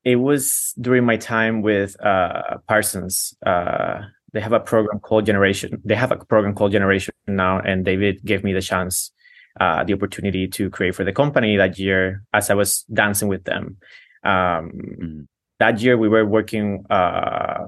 it 0.03 0.17
was 0.17 0.73
during 0.79 1.05
my 1.05 1.15
time 1.15 1.61
with 1.61 1.95
uh, 2.03 2.57
Parsons. 2.67 3.33
Uh, 3.45 4.01
they 4.33 4.41
have 4.41 4.53
a 4.53 4.59
program 4.59 4.99
called 4.99 5.25
Generation. 5.25 5.81
They 5.85 5.95
have 5.95 6.11
a 6.11 6.17
program 6.17 6.55
called 6.55 6.71
Generation 6.71 7.13
now, 7.27 7.59
and 7.59 7.85
David 7.85 8.25
gave 8.25 8.43
me 8.43 8.51
the 8.51 8.61
chance, 8.61 9.11
uh, 9.59 9.83
the 9.83 9.93
opportunity 9.93 10.47
to 10.47 10.69
create 10.69 10.95
for 10.95 11.03
the 11.03 11.13
company 11.13 11.55
that 11.57 11.77
year 11.77 12.23
as 12.33 12.49
I 12.49 12.55
was 12.55 12.83
dancing 12.91 13.27
with 13.27 13.43
them. 13.43 13.77
Um, 14.23 14.71
mm-hmm. 14.71 15.21
That 15.59 15.79
year, 15.81 15.97
we 15.97 16.09
were 16.09 16.25
working. 16.25 16.85
Uh, 16.89 17.67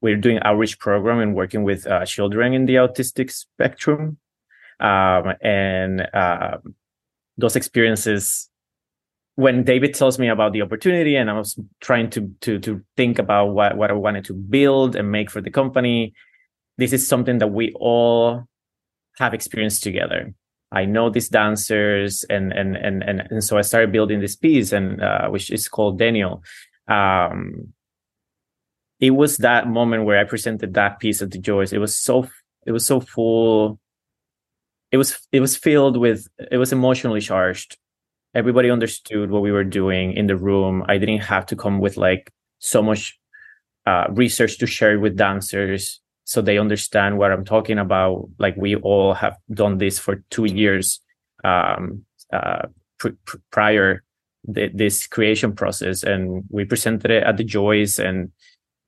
we 0.00 0.12
are 0.12 0.16
doing 0.16 0.38
outreach 0.42 0.78
program 0.78 1.18
and 1.18 1.34
working 1.34 1.64
with 1.64 1.84
uh, 1.86 2.06
children 2.06 2.54
in 2.54 2.66
the 2.66 2.76
autistic 2.76 3.32
spectrum, 3.32 4.18
um, 4.78 5.34
and 5.42 6.08
um, 6.14 6.76
those 7.36 7.56
experiences 7.56 8.48
when 9.38 9.62
David 9.62 9.94
tells 9.94 10.18
me 10.18 10.28
about 10.28 10.52
the 10.52 10.62
opportunity 10.62 11.14
and 11.14 11.30
I 11.30 11.34
was 11.34 11.56
trying 11.80 12.10
to 12.10 12.34
to 12.40 12.58
to 12.58 12.82
think 12.96 13.20
about 13.20 13.50
what 13.50 13.76
what 13.76 13.88
I 13.88 13.92
wanted 13.94 14.24
to 14.24 14.34
build 14.34 14.96
and 14.96 15.12
make 15.12 15.30
for 15.30 15.40
the 15.40 15.48
company, 15.48 16.12
this 16.76 16.92
is 16.92 17.06
something 17.06 17.38
that 17.38 17.52
we 17.52 17.72
all 17.78 18.48
have 19.18 19.34
experienced 19.34 19.84
together. 19.84 20.34
I 20.72 20.86
know 20.86 21.08
these 21.08 21.28
dancers 21.28 22.24
and 22.28 22.52
and 22.52 22.74
and 22.76 23.04
and, 23.04 23.20
and 23.30 23.44
so 23.44 23.56
I 23.56 23.60
started 23.60 23.92
building 23.92 24.18
this 24.18 24.34
piece 24.34 24.72
and 24.72 25.00
uh, 25.00 25.28
which 25.28 25.52
is 25.52 25.68
called 25.68 26.00
Daniel. 26.00 26.42
Um, 26.88 27.74
it 28.98 29.12
was 29.12 29.36
that 29.36 29.68
moment 29.68 30.04
where 30.04 30.18
I 30.18 30.24
presented 30.24 30.74
that 30.74 30.98
piece 30.98 31.22
at 31.22 31.30
the 31.30 31.38
Joyce. 31.38 31.72
It 31.72 31.78
was 31.78 31.94
so 31.94 32.26
it 32.66 32.72
was 32.72 32.84
so 32.84 32.98
full. 32.98 33.78
It 34.90 34.96
was 34.96 35.16
it 35.30 35.38
was 35.38 35.56
filled 35.56 35.96
with 35.96 36.26
it 36.50 36.56
was 36.56 36.72
emotionally 36.72 37.20
charged 37.20 37.78
everybody 38.38 38.70
understood 38.70 39.30
what 39.30 39.42
we 39.42 39.52
were 39.52 39.64
doing 39.80 40.12
in 40.12 40.26
the 40.26 40.36
room 40.36 40.84
i 40.88 40.96
didn't 40.98 41.26
have 41.34 41.44
to 41.46 41.56
come 41.56 41.78
with 41.84 41.96
like 41.96 42.30
so 42.58 42.82
much 42.82 43.18
uh, 43.86 44.06
research 44.10 44.58
to 44.58 44.66
share 44.66 44.98
with 44.98 45.16
dancers 45.16 46.00
so 46.28 46.42
they 46.42 46.58
understand 46.58 47.16
what 47.16 47.32
I'm 47.32 47.46
talking 47.46 47.78
about. 47.78 48.28
Like 48.38 48.54
we 48.54 48.76
all 48.76 49.14
have 49.14 49.38
done 49.50 49.78
this 49.78 49.98
for 49.98 50.22
two 50.28 50.44
years 50.44 51.00
um, 51.42 52.04
uh, 52.30 52.66
pr- 52.98 53.16
pr- 53.24 53.38
prior 53.50 54.04
th- 54.54 54.72
this 54.74 55.06
creation 55.06 55.54
process, 55.54 56.02
and 56.02 56.44
we 56.50 56.66
presented 56.66 57.10
it 57.10 57.22
at 57.22 57.38
the 57.38 57.44
Joyce, 57.44 57.98
and 57.98 58.30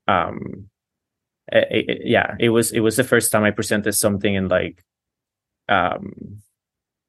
um, 0.07 0.69
it, 1.51 1.89
it, 1.89 1.99
yeah, 2.05 2.35
it 2.39 2.51
was 2.51 2.73
it 2.73 2.81
was 2.81 2.97
the 2.97 3.05
first 3.05 3.33
time 3.33 3.45
I 3.45 3.53
presented 3.53 3.93
something 3.93 4.35
in 4.35 4.49
like 4.49 4.85
um, 5.67 6.43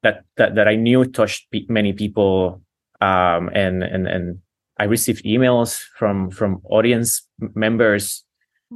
that 0.02 0.24
that 0.36 0.54
that 0.54 0.68
I 0.68 0.76
knew 0.76 1.04
touched 1.04 1.46
many 1.68 1.92
people, 1.92 2.62
um, 3.00 3.50
and 3.54 3.82
and 3.82 4.06
and 4.06 4.38
I 4.78 4.84
received 4.84 5.24
emails 5.24 5.80
from 5.98 6.30
from 6.30 6.60
audience 6.64 7.26
members. 7.54 8.24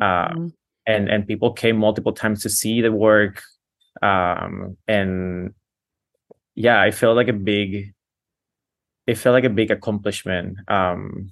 Uh, 0.01 0.29
mm-hmm 0.29 0.47
and 0.87 1.09
and 1.09 1.27
people 1.27 1.53
came 1.53 1.77
multiple 1.77 2.13
times 2.13 2.43
to 2.43 2.49
see 2.49 2.81
the 2.81 2.93
work 2.93 3.43
um 4.03 4.77
and 4.87 5.53
yeah 6.55 6.81
i 6.81 6.91
felt 6.91 7.17
like 7.17 7.29
a 7.29 7.33
big 7.33 7.93
it 9.07 9.17
felt 9.17 9.35
like 9.35 9.45
a 9.45 9.51
big 9.51 9.71
accomplishment 9.71 10.57
um 10.69 11.31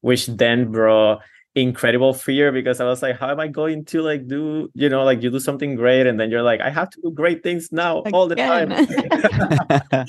which 0.00 0.26
then 0.26 0.72
brought 0.72 1.20
incredible 1.54 2.14
fear 2.14 2.50
because 2.50 2.80
i 2.80 2.84
was 2.84 3.02
like 3.02 3.18
how 3.18 3.30
am 3.30 3.38
i 3.38 3.46
going 3.46 3.84
to 3.84 4.00
like 4.00 4.26
do 4.26 4.70
you 4.74 4.88
know 4.88 5.04
like 5.04 5.22
you 5.22 5.30
do 5.30 5.38
something 5.38 5.74
great 5.74 6.06
and 6.06 6.18
then 6.18 6.30
you're 6.30 6.42
like 6.42 6.60
i 6.62 6.70
have 6.70 6.88
to 6.88 6.98
do 7.02 7.10
great 7.10 7.42
things 7.42 7.70
now 7.70 8.00
Again. 8.00 8.14
all 8.14 8.26
the 8.26 8.36
time 8.36 8.72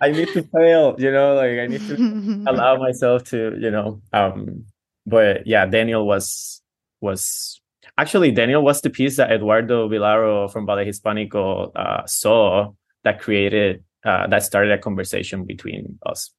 i 0.00 0.10
need 0.10 0.28
to 0.28 0.42
fail 0.42 0.96
you 0.98 1.12
know 1.12 1.34
like 1.34 1.58
i 1.58 1.66
need 1.66 1.86
to 1.88 2.44
allow 2.50 2.76
myself 2.76 3.24
to 3.24 3.54
you 3.60 3.70
know 3.70 4.00
um 4.14 4.64
but 5.04 5.46
yeah 5.46 5.66
daniel 5.66 6.06
was 6.06 6.62
was 7.02 7.60
Actually, 7.98 8.30
Daniel 8.30 8.62
was 8.62 8.82
the 8.82 8.90
piece 8.90 9.16
that 9.16 9.32
Eduardo 9.32 9.88
Vilaro 9.88 10.52
from 10.52 10.66
Ballet 10.66 10.86
Hispánico 10.86 11.72
uh, 11.74 12.04
saw 12.04 12.72
that 13.04 13.20
created, 13.20 13.82
uh, 14.04 14.26
that 14.26 14.42
started 14.42 14.70
a 14.72 14.78
conversation 14.78 15.44
between 15.44 15.98
us. 16.04 16.30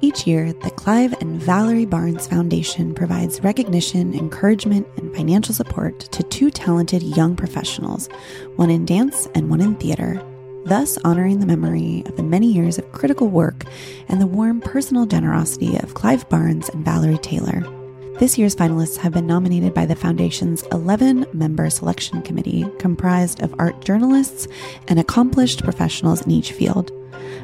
Each 0.00 0.28
year, 0.28 0.52
the 0.52 0.70
Clive 0.70 1.12
and 1.20 1.42
Valerie 1.42 1.84
Barnes 1.84 2.28
Foundation 2.28 2.94
provides 2.94 3.42
recognition, 3.42 4.14
encouragement, 4.14 4.86
and 4.96 5.12
financial 5.12 5.52
support 5.52 5.98
to 6.12 6.22
two 6.22 6.52
talented 6.52 7.02
young 7.02 7.34
professionals, 7.34 8.08
one 8.54 8.70
in 8.70 8.84
dance 8.84 9.26
and 9.34 9.50
one 9.50 9.60
in 9.60 9.74
theater, 9.74 10.22
thus 10.66 10.98
honoring 10.98 11.40
the 11.40 11.46
memory 11.46 12.04
of 12.06 12.16
the 12.16 12.22
many 12.22 12.52
years 12.52 12.78
of 12.78 12.92
critical 12.92 13.28
work 13.28 13.64
and 14.08 14.20
the 14.20 14.26
warm 14.26 14.60
personal 14.60 15.04
generosity 15.04 15.76
of 15.78 15.94
Clive 15.94 16.28
Barnes 16.28 16.68
and 16.68 16.84
Valerie 16.84 17.18
Taylor. 17.18 17.77
This 18.18 18.36
year's 18.36 18.56
finalists 18.56 18.96
have 18.96 19.12
been 19.12 19.28
nominated 19.28 19.74
by 19.74 19.86
the 19.86 19.94
Foundation's 19.94 20.64
11 20.72 21.26
member 21.32 21.70
selection 21.70 22.20
committee, 22.20 22.68
comprised 22.80 23.44
of 23.44 23.54
art 23.60 23.80
journalists 23.84 24.48
and 24.88 24.98
accomplished 24.98 25.62
professionals 25.62 26.22
in 26.22 26.32
each 26.32 26.50
field. 26.50 26.90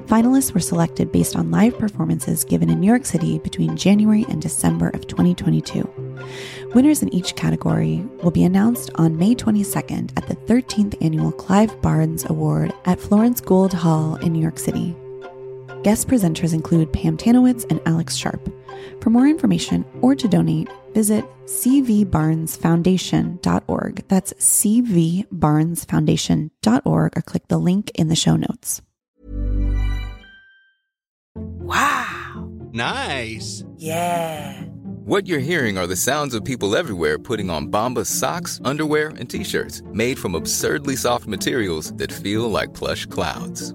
Finalists 0.07 0.53
were 0.53 0.59
selected 0.59 1.13
based 1.13 1.37
on 1.37 1.53
live 1.53 1.79
performances 1.79 2.43
given 2.43 2.69
in 2.69 2.81
New 2.81 2.89
York 2.89 3.07
City 3.07 3.39
between 3.39 3.77
January 3.77 4.27
and 4.29 4.43
December 4.43 4.89
of 4.89 5.07
2022. 5.07 5.89
Winners 6.75 7.03
in 7.03 7.15
each 7.15 7.37
category 7.37 8.05
will 8.25 8.33
be 8.33 8.43
announced 8.43 8.91
on 8.97 9.17
May 9.17 9.37
22nd 9.37 10.11
at 10.17 10.27
the 10.27 10.35
13th 10.35 10.97
annual 11.01 11.31
Clive 11.31 11.81
Barnes 11.83 12.29
Award 12.29 12.75
at 12.85 13.01
Florence 13.01 13.41
Gould 13.41 13.73
Hall 13.73 14.17
in 14.17 14.33
New 14.33 14.43
York 14.43 14.59
City. 14.59 14.97
Guest 15.85 16.09
presenters 16.09 16.53
include 16.53 16.93
Pam 16.93 17.17
Tanowitz 17.17 17.65
and 17.71 17.81
Alex 17.87 18.17
Sharp. 18.17 18.53
For 19.01 19.11
more 19.11 19.27
information 19.27 19.85
or 20.01 20.15
to 20.15 20.29
donate, 20.29 20.69
visit 20.95 21.25
cvbarnesfoundation.org. 21.47 24.09
That's 24.09 24.33
cvbarnesfoundation.org 24.35 27.17
or 27.17 27.23
click 27.23 27.49
the 27.49 27.59
link 27.59 27.91
in 27.95 28.09
the 28.09 28.17
show 28.17 28.37
notes. 28.37 28.83
Wow. 31.35 32.51
Nice. 32.73 33.65
Yeah. 33.77 34.63
What 35.05 35.27
you're 35.27 35.39
hearing 35.39 35.77
are 35.77 35.87
the 35.87 35.97
sounds 35.97 36.35
of 36.35 36.45
people 36.45 36.77
everywhere 36.77 37.19
putting 37.19 37.51
on 37.51 37.71
Bombas 37.71 38.07
socks, 38.07 38.59
underwear, 38.65 39.09
and 39.09 39.29
t-shirts 39.29 39.83
made 39.93 40.19
from 40.19 40.35
absurdly 40.35 40.97
soft 40.97 41.27
materials 41.27 41.93
that 41.95 42.11
feel 42.11 42.51
like 42.51 42.73
plush 42.73 43.05
clouds. 43.05 43.75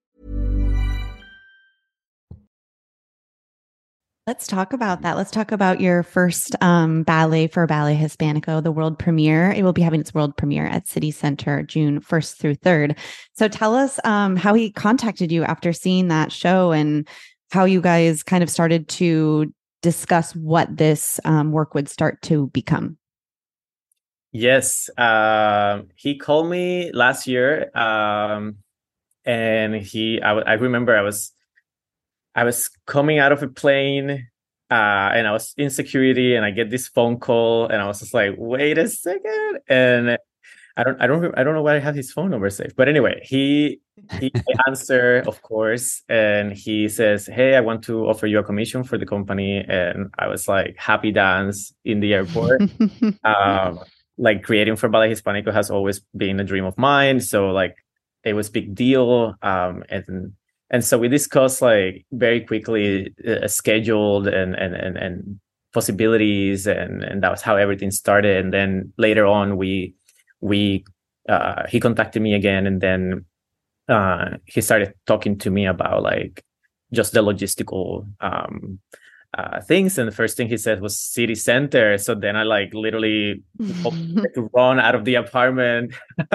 Let's 4.27 4.45
talk 4.45 4.71
about 4.71 5.01
that. 5.01 5.17
Let's 5.17 5.31
talk 5.31 5.51
about 5.51 5.81
your 5.81 6.03
first 6.03 6.55
um, 6.61 7.01
ballet 7.01 7.47
for 7.47 7.65
Ballet 7.65 7.97
Hispánico, 7.97 8.61
the 8.61 8.71
world 8.71 8.99
premiere. 8.99 9.51
It 9.51 9.63
will 9.63 9.73
be 9.73 9.81
having 9.81 9.99
its 9.99 10.13
world 10.13 10.37
premiere 10.37 10.67
at 10.67 10.87
City 10.87 11.09
Center 11.09 11.63
June 11.63 11.99
1st 11.99 12.37
through 12.37 12.55
3rd. 12.57 12.97
So 13.33 13.47
tell 13.47 13.73
us 13.73 13.99
um, 14.03 14.35
how 14.35 14.53
he 14.53 14.69
contacted 14.69 15.31
you 15.31 15.43
after 15.43 15.73
seeing 15.73 16.09
that 16.09 16.31
show 16.31 16.71
and 16.71 17.07
how 17.51 17.65
you 17.65 17.81
guys 17.81 18.21
kind 18.21 18.43
of 18.43 18.49
started 18.51 18.87
to 18.89 19.51
discuss 19.81 20.35
what 20.35 20.77
this 20.77 21.19
um, 21.25 21.51
work 21.51 21.73
would 21.73 21.89
start 21.89 22.21
to 22.21 22.45
become. 22.47 22.97
Yes, 24.31 24.87
uh, 24.99 25.81
he 25.95 26.15
called 26.19 26.47
me 26.47 26.91
last 26.93 27.25
year, 27.25 27.75
um, 27.75 28.57
and 29.25 29.75
he 29.75 30.21
I, 30.21 30.33
I 30.33 30.53
remember 30.53 30.95
I 30.95 31.01
was 31.01 31.33
I 32.35 32.43
was 32.43 32.69
coming 32.85 33.19
out 33.19 33.31
of 33.31 33.43
a 33.43 33.47
plane 33.47 34.27
uh, 34.69 35.09
and 35.13 35.27
I 35.27 35.31
was 35.31 35.53
in 35.57 35.69
security 35.69 36.35
and 36.35 36.45
I 36.45 36.51
get 36.51 36.69
this 36.69 36.87
phone 36.87 37.19
call 37.19 37.67
and 37.67 37.81
I 37.81 37.87
was 37.87 37.99
just 37.99 38.13
like, 38.13 38.35
wait 38.37 38.77
a 38.77 38.87
second. 38.87 39.59
And 39.67 40.17
I 40.77 40.83
don't 40.83 41.01
I 41.01 41.07
don't 41.07 41.37
I 41.37 41.43
don't 41.43 41.53
know 41.53 41.61
why 41.61 41.75
I 41.75 41.79
have 41.79 41.95
his 41.95 42.11
phone 42.11 42.29
number 42.29 42.49
saved. 42.49 42.75
But 42.75 42.87
anyway, 42.87 43.19
he 43.23 43.81
he 44.19 44.31
answer, 44.67 45.23
of 45.27 45.41
course, 45.41 46.03
and 46.07 46.53
he 46.53 46.87
says, 46.87 47.27
Hey, 47.27 47.55
I 47.55 47.59
want 47.59 47.83
to 47.85 48.07
offer 48.07 48.27
you 48.27 48.39
a 48.39 48.43
commission 48.43 48.83
for 48.83 48.97
the 48.97 49.05
company. 49.05 49.57
And 49.57 50.13
I 50.17 50.27
was 50.27 50.47
like, 50.47 50.75
happy 50.77 51.11
dance 51.11 51.73
in 51.83 51.99
the 51.99 52.13
airport. 52.13 52.61
um, 53.23 53.79
like 54.17 54.43
creating 54.43 54.77
for 54.77 54.87
Ballet 54.87 55.11
Hispánico 55.11 55.53
has 55.53 55.69
always 55.69 55.99
been 56.15 56.39
a 56.39 56.43
dream 56.43 56.65
of 56.65 56.77
mine. 56.77 57.19
So 57.19 57.49
like 57.49 57.75
it 58.23 58.33
was 58.33 58.49
big 58.49 58.73
deal. 58.73 59.35
Um, 59.41 59.83
and 59.89 60.33
and 60.71 60.83
so 60.83 60.97
we 60.97 61.09
discussed 61.09 61.61
like 61.61 62.05
very 62.13 62.41
quickly 62.41 63.13
uh, 63.27 63.47
scheduled 63.47 64.27
and 64.27 64.55
and 64.55 64.73
and 64.73 64.97
and 64.97 65.39
possibilities 65.73 66.65
and 66.65 67.03
and 67.03 67.21
that 67.21 67.29
was 67.29 67.41
how 67.41 67.57
everything 67.57 67.91
started. 67.91 68.37
And 68.37 68.53
then 68.53 68.93
later 68.97 69.25
on 69.25 69.57
we 69.57 69.93
we 70.39 70.85
uh, 71.27 71.67
he 71.67 71.79
contacted 71.81 72.21
me 72.21 72.33
again 72.33 72.65
and 72.65 72.79
then 72.79 73.25
uh, 73.89 74.37
he 74.45 74.61
started 74.61 74.93
talking 75.05 75.37
to 75.39 75.51
me 75.51 75.65
about 75.65 76.03
like 76.03 76.43
just 76.93 77.11
the 77.11 77.21
logistical 77.21 78.07
um, 78.21 78.79
uh, 79.37 79.61
things 79.61 79.97
and 79.97 80.07
the 80.07 80.11
first 80.11 80.35
thing 80.35 80.49
he 80.49 80.57
said 80.57 80.81
was 80.81 80.97
city 80.97 81.35
center. 81.35 81.97
So 81.97 82.13
then 82.15 82.35
i 82.35 82.43
like 82.43 82.73
literally 82.73 83.41
run 84.53 84.79
out 84.79 84.93
of 84.93 85.05
the 85.05 85.15
apartment 85.15 85.93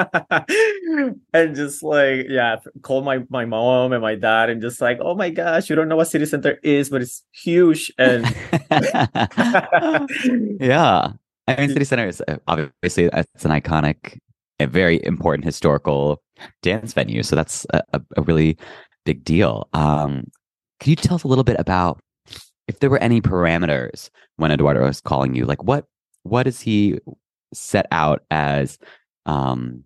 and 1.34 1.54
just 1.54 1.82
like 1.82 2.26
yeah 2.28 2.56
call 2.82 3.02
my 3.02 3.22
my 3.28 3.44
mom 3.44 3.92
and 3.92 4.00
my 4.00 4.14
dad 4.14 4.48
and 4.48 4.62
just 4.62 4.80
like 4.80 4.98
oh 5.02 5.14
my 5.14 5.28
gosh 5.28 5.68
you 5.68 5.76
don't 5.76 5.88
know 5.88 5.96
what 5.96 6.08
city 6.08 6.24
center 6.24 6.58
is 6.62 6.88
but 6.88 7.02
it's 7.02 7.22
huge. 7.32 7.92
And 7.98 8.24
yeah. 10.60 11.12
I 11.48 11.56
mean 11.56 11.68
city 11.68 11.84
center 11.84 12.08
is 12.08 12.22
uh, 12.26 12.38
obviously 12.48 13.10
it's 13.12 13.44
an 13.44 13.50
iconic 13.50 14.18
a 14.58 14.66
very 14.66 15.04
important 15.04 15.44
historical 15.44 16.22
dance 16.62 16.94
venue 16.94 17.22
so 17.22 17.36
that's 17.36 17.66
a, 17.74 18.00
a 18.16 18.22
really 18.22 18.56
big 19.04 19.22
deal. 19.22 19.68
Um 19.74 20.24
can 20.80 20.90
you 20.90 20.96
tell 20.96 21.14
us 21.14 21.24
a 21.24 21.28
little 21.28 21.44
bit 21.44 21.56
about 21.58 22.00
if 22.68 22.80
there 22.80 22.90
were 22.90 22.98
any 22.98 23.20
parameters 23.20 24.10
when 24.36 24.50
Eduardo 24.50 24.82
was 24.82 25.00
calling 25.00 25.34
you? 25.34 25.44
Like 25.44 25.62
what 25.62 25.86
what 26.22 26.44
does 26.44 26.60
he 26.60 26.98
set 27.54 27.86
out 27.92 28.24
as 28.30 28.78
um 29.26 29.84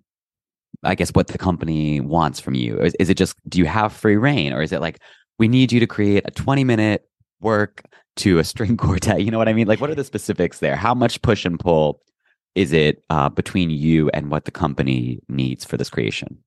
I 0.83 0.95
guess 0.95 1.11
what 1.11 1.29
the 1.29 1.39
company 1.39 2.01
wants 2.01 2.41
from 2.41 2.55
you? 2.55 2.79
Is, 2.79 2.95
is 2.99 3.11
it 3.11 3.17
just 3.17 3.37
do 3.49 3.59
you 3.59 3.67
have 3.67 3.93
free 3.93 4.17
reign 4.17 4.53
or 4.53 4.63
is 4.63 4.73
it 4.73 4.81
like 4.81 4.99
we 5.39 5.49
need 5.49 5.73
you 5.73 5.81
to 5.81 5.87
create 5.87 6.25
a 6.27 6.31
20 6.31 6.65
minute 6.65 7.09
work 7.41 7.83
to 8.17 8.39
a 8.39 8.45
string 8.45 8.77
quartet? 8.79 9.23
You 9.23 9.31
know 9.31 9.39
what 9.39 9.49
I 9.49 9.53
mean? 9.53 9.67
Like 9.67 9.81
what 9.81 9.91
are 9.91 9.95
the 9.95 10.05
specifics 10.05 10.59
there? 10.59 10.77
How 10.77 10.95
much 10.95 11.21
push 11.23 11.45
and 11.45 11.59
pull 11.59 12.01
is 12.55 12.73
it 12.73 13.05
uh, 13.11 13.29
between 13.29 13.71
you 13.71 14.11
and 14.13 14.31
what 14.31 14.45
the 14.45 14.51
company 14.51 15.21
needs 15.29 15.65
for 15.65 15.77
this 15.77 15.91
creation? 15.91 16.39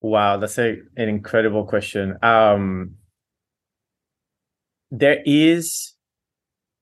Wow, 0.00 0.36
that's 0.36 0.58
a, 0.58 0.78
an 0.96 1.08
incredible 1.08 1.64
question. 1.64 2.16
Um, 2.22 2.94
there 4.90 5.22
is 5.24 5.94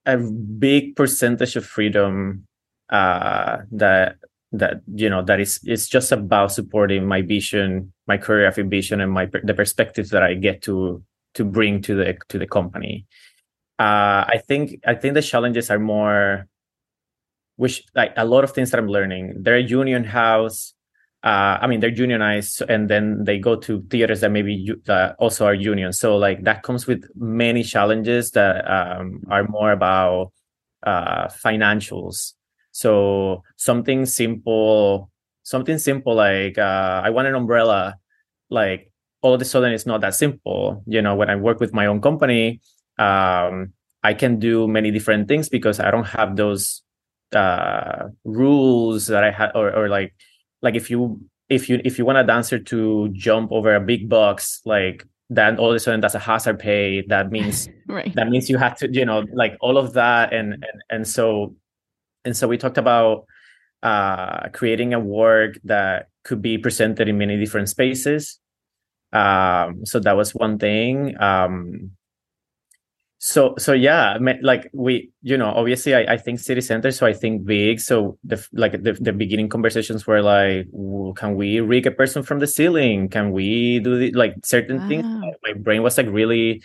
a 0.05 0.17
big 0.17 0.95
percentage 0.97 1.57
of 1.57 1.67
freedom 1.67 2.47
uh, 2.91 3.59
that 3.73 4.17
that 4.53 4.81
you 4.95 5.11
know 5.11 5.23
that 5.23 5.41
is 5.41 5.61
it's 5.65 5.89
just 5.89 6.13
about 6.13 6.53
supporting 6.53 7.07
my 7.07 7.23
vision, 7.23 7.93
my 8.07 8.17
choreography 8.17 8.69
vision, 8.69 9.01
and 9.01 9.13
my 9.13 9.29
the 9.43 9.55
perspectives 9.55 10.11
that 10.11 10.23
I 10.23 10.35
get 10.35 10.63
to 10.63 11.03
to 11.35 11.45
bring 11.45 11.83
to 11.83 11.95
the 11.95 12.17
to 12.29 12.39
the 12.39 12.47
company. 12.47 13.07
Uh, 13.79 14.25
I 14.31 14.41
think 14.47 14.81
I 14.87 14.95
think 14.95 15.15
the 15.15 15.23
challenges 15.23 15.71
are 15.71 15.79
more, 15.79 16.47
which 17.57 17.83
like 17.95 18.13
a 18.17 18.25
lot 18.25 18.45
of 18.45 18.53
things 18.53 18.71
that 18.71 18.79
I'm 18.79 18.89
learning. 18.89 19.43
They're 19.43 19.57
a 19.57 19.63
union 19.63 20.05
house 20.05 20.76
uh, 21.27 21.59
I 21.61 21.67
mean, 21.67 21.81
they're 21.81 21.91
unionized, 21.91 22.63
and 22.69 22.89
then 22.89 23.25
they 23.25 23.41
go 23.41 23.57
to 23.57 23.83
theaters 23.91 24.21
that 24.21 24.31
maybe 24.31 24.71
uh, 24.89 25.15
also 25.19 25.45
are 25.45 25.55
union. 25.55 25.93
So 25.93 26.17
like 26.17 26.45
that 26.45 26.63
comes 26.63 26.87
with 26.87 27.03
many 27.17 27.65
challenges 27.65 28.31
that 28.31 28.63
um, 28.71 29.23
are 29.29 29.43
more 29.49 29.73
about 29.73 30.31
uh, 30.85 31.27
financials. 31.27 32.35
So 32.71 33.43
something 33.57 34.07
simple, 34.07 35.11
something 35.43 35.79
simple 35.79 36.15
like 36.15 36.59
uh, 36.59 37.03
I 37.05 37.11
want 37.11 37.27
an 37.27 37.35
umbrella. 37.35 37.97
Like 38.49 38.93
all 39.21 39.35
of 39.35 39.43
a 39.43 39.45
sudden, 39.45 39.73
it's 39.73 39.87
not 39.87 40.03
that 40.03 40.15
simple. 40.15 40.85
You 40.87 41.03
know, 41.03 41.17
when 41.17 41.29
I 41.29 41.35
work 41.35 41.59
with 41.59 41.75
my 41.75 41.87
own 41.87 42.01
company, 42.01 42.61
um, 43.01 43.73
I 44.05 44.15
can 44.15 44.39
do 44.39 44.69
many 44.69 44.93
different 44.93 45.27
things 45.27 45.49
because 45.49 45.81
I 45.81 45.91
don't 45.91 46.07
have 46.07 46.37
those 46.37 46.83
uh, 47.35 48.11
rules 48.23 49.09
that 49.09 49.25
I 49.25 49.33
had, 49.33 49.51
or, 49.57 49.75
or 49.75 49.89
like 49.89 50.15
like 50.67 50.75
if 50.75 50.91
you 50.91 51.01
if 51.49 51.69
you 51.71 51.81
if 51.85 51.97
you 51.97 52.05
want 52.05 52.19
a 52.19 52.25
dancer 52.25 52.59
to 52.59 53.09
jump 53.11 53.53
over 53.53 53.71
a 53.75 53.81
big 53.81 54.09
box 54.09 54.61
like 54.65 55.07
then 55.31 55.59
all 55.59 55.71
of 55.71 55.77
a 55.77 55.81
sudden 55.81 56.01
that's 56.01 56.15
a 56.15 56.19
hazard 56.19 56.59
pay. 56.59 57.03
That 57.03 57.31
means 57.37 57.69
right. 57.89 58.15
that 58.15 58.29
means 58.29 58.51
you 58.51 58.59
have 58.59 58.77
to 58.79 58.93
you 58.93 59.05
know 59.05 59.25
like 59.33 59.57
all 59.61 59.79
of 59.79 59.95
that. 59.95 60.33
And 60.33 60.55
and 60.55 60.79
and 60.91 61.09
so 61.09 61.55
and 62.25 62.37
so 62.37 62.49
we 62.49 62.59
talked 62.59 62.79
about 62.79 63.27
uh 63.83 64.49
creating 64.51 64.95
a 64.95 65.01
work 65.01 65.59
that 65.65 66.09
could 66.25 66.43
be 66.43 66.59
presented 66.59 67.09
in 67.09 67.19
many 67.19 67.39
different 67.39 67.69
spaces. 67.69 68.39
Um 69.13 69.87
so 69.87 70.01
that 70.01 70.17
was 70.17 70.35
one 70.35 70.59
thing. 70.59 71.21
Um 71.21 71.93
so 73.27 73.57
so 73.59 73.73
yeah 73.73 74.17
like 74.41 74.71
we 74.73 75.11
you 75.23 75.37
know 75.37 75.49
obviously 75.49 75.97
i, 75.97 76.15
I 76.15 76.17
think 76.17 76.39
city 76.39 76.61
center 76.61 76.93
so 76.93 77.07
i 77.07 77.13
think 77.13 77.45
big. 77.45 77.81
So 77.81 78.17
the 78.23 78.39
like 78.53 78.81
the, 78.85 78.93
the 78.93 79.13
beginning 79.13 79.49
conversations 79.49 80.07
were 80.07 80.23
like 80.23 80.69
can 81.17 81.35
we 81.35 81.59
rig 81.59 81.89
a 81.89 81.91
person 81.91 82.23
from 82.23 82.39
the 82.39 82.47
ceiling? 82.47 83.09
Can 83.09 83.33
we 83.33 83.81
do 83.81 83.99
the, 83.99 84.13
like 84.13 84.35
certain 84.45 84.79
wow. 84.79 84.89
things 84.89 85.05
my 85.43 85.55
brain 85.55 85.83
was 85.83 85.99
like 85.99 86.07
really 86.07 86.63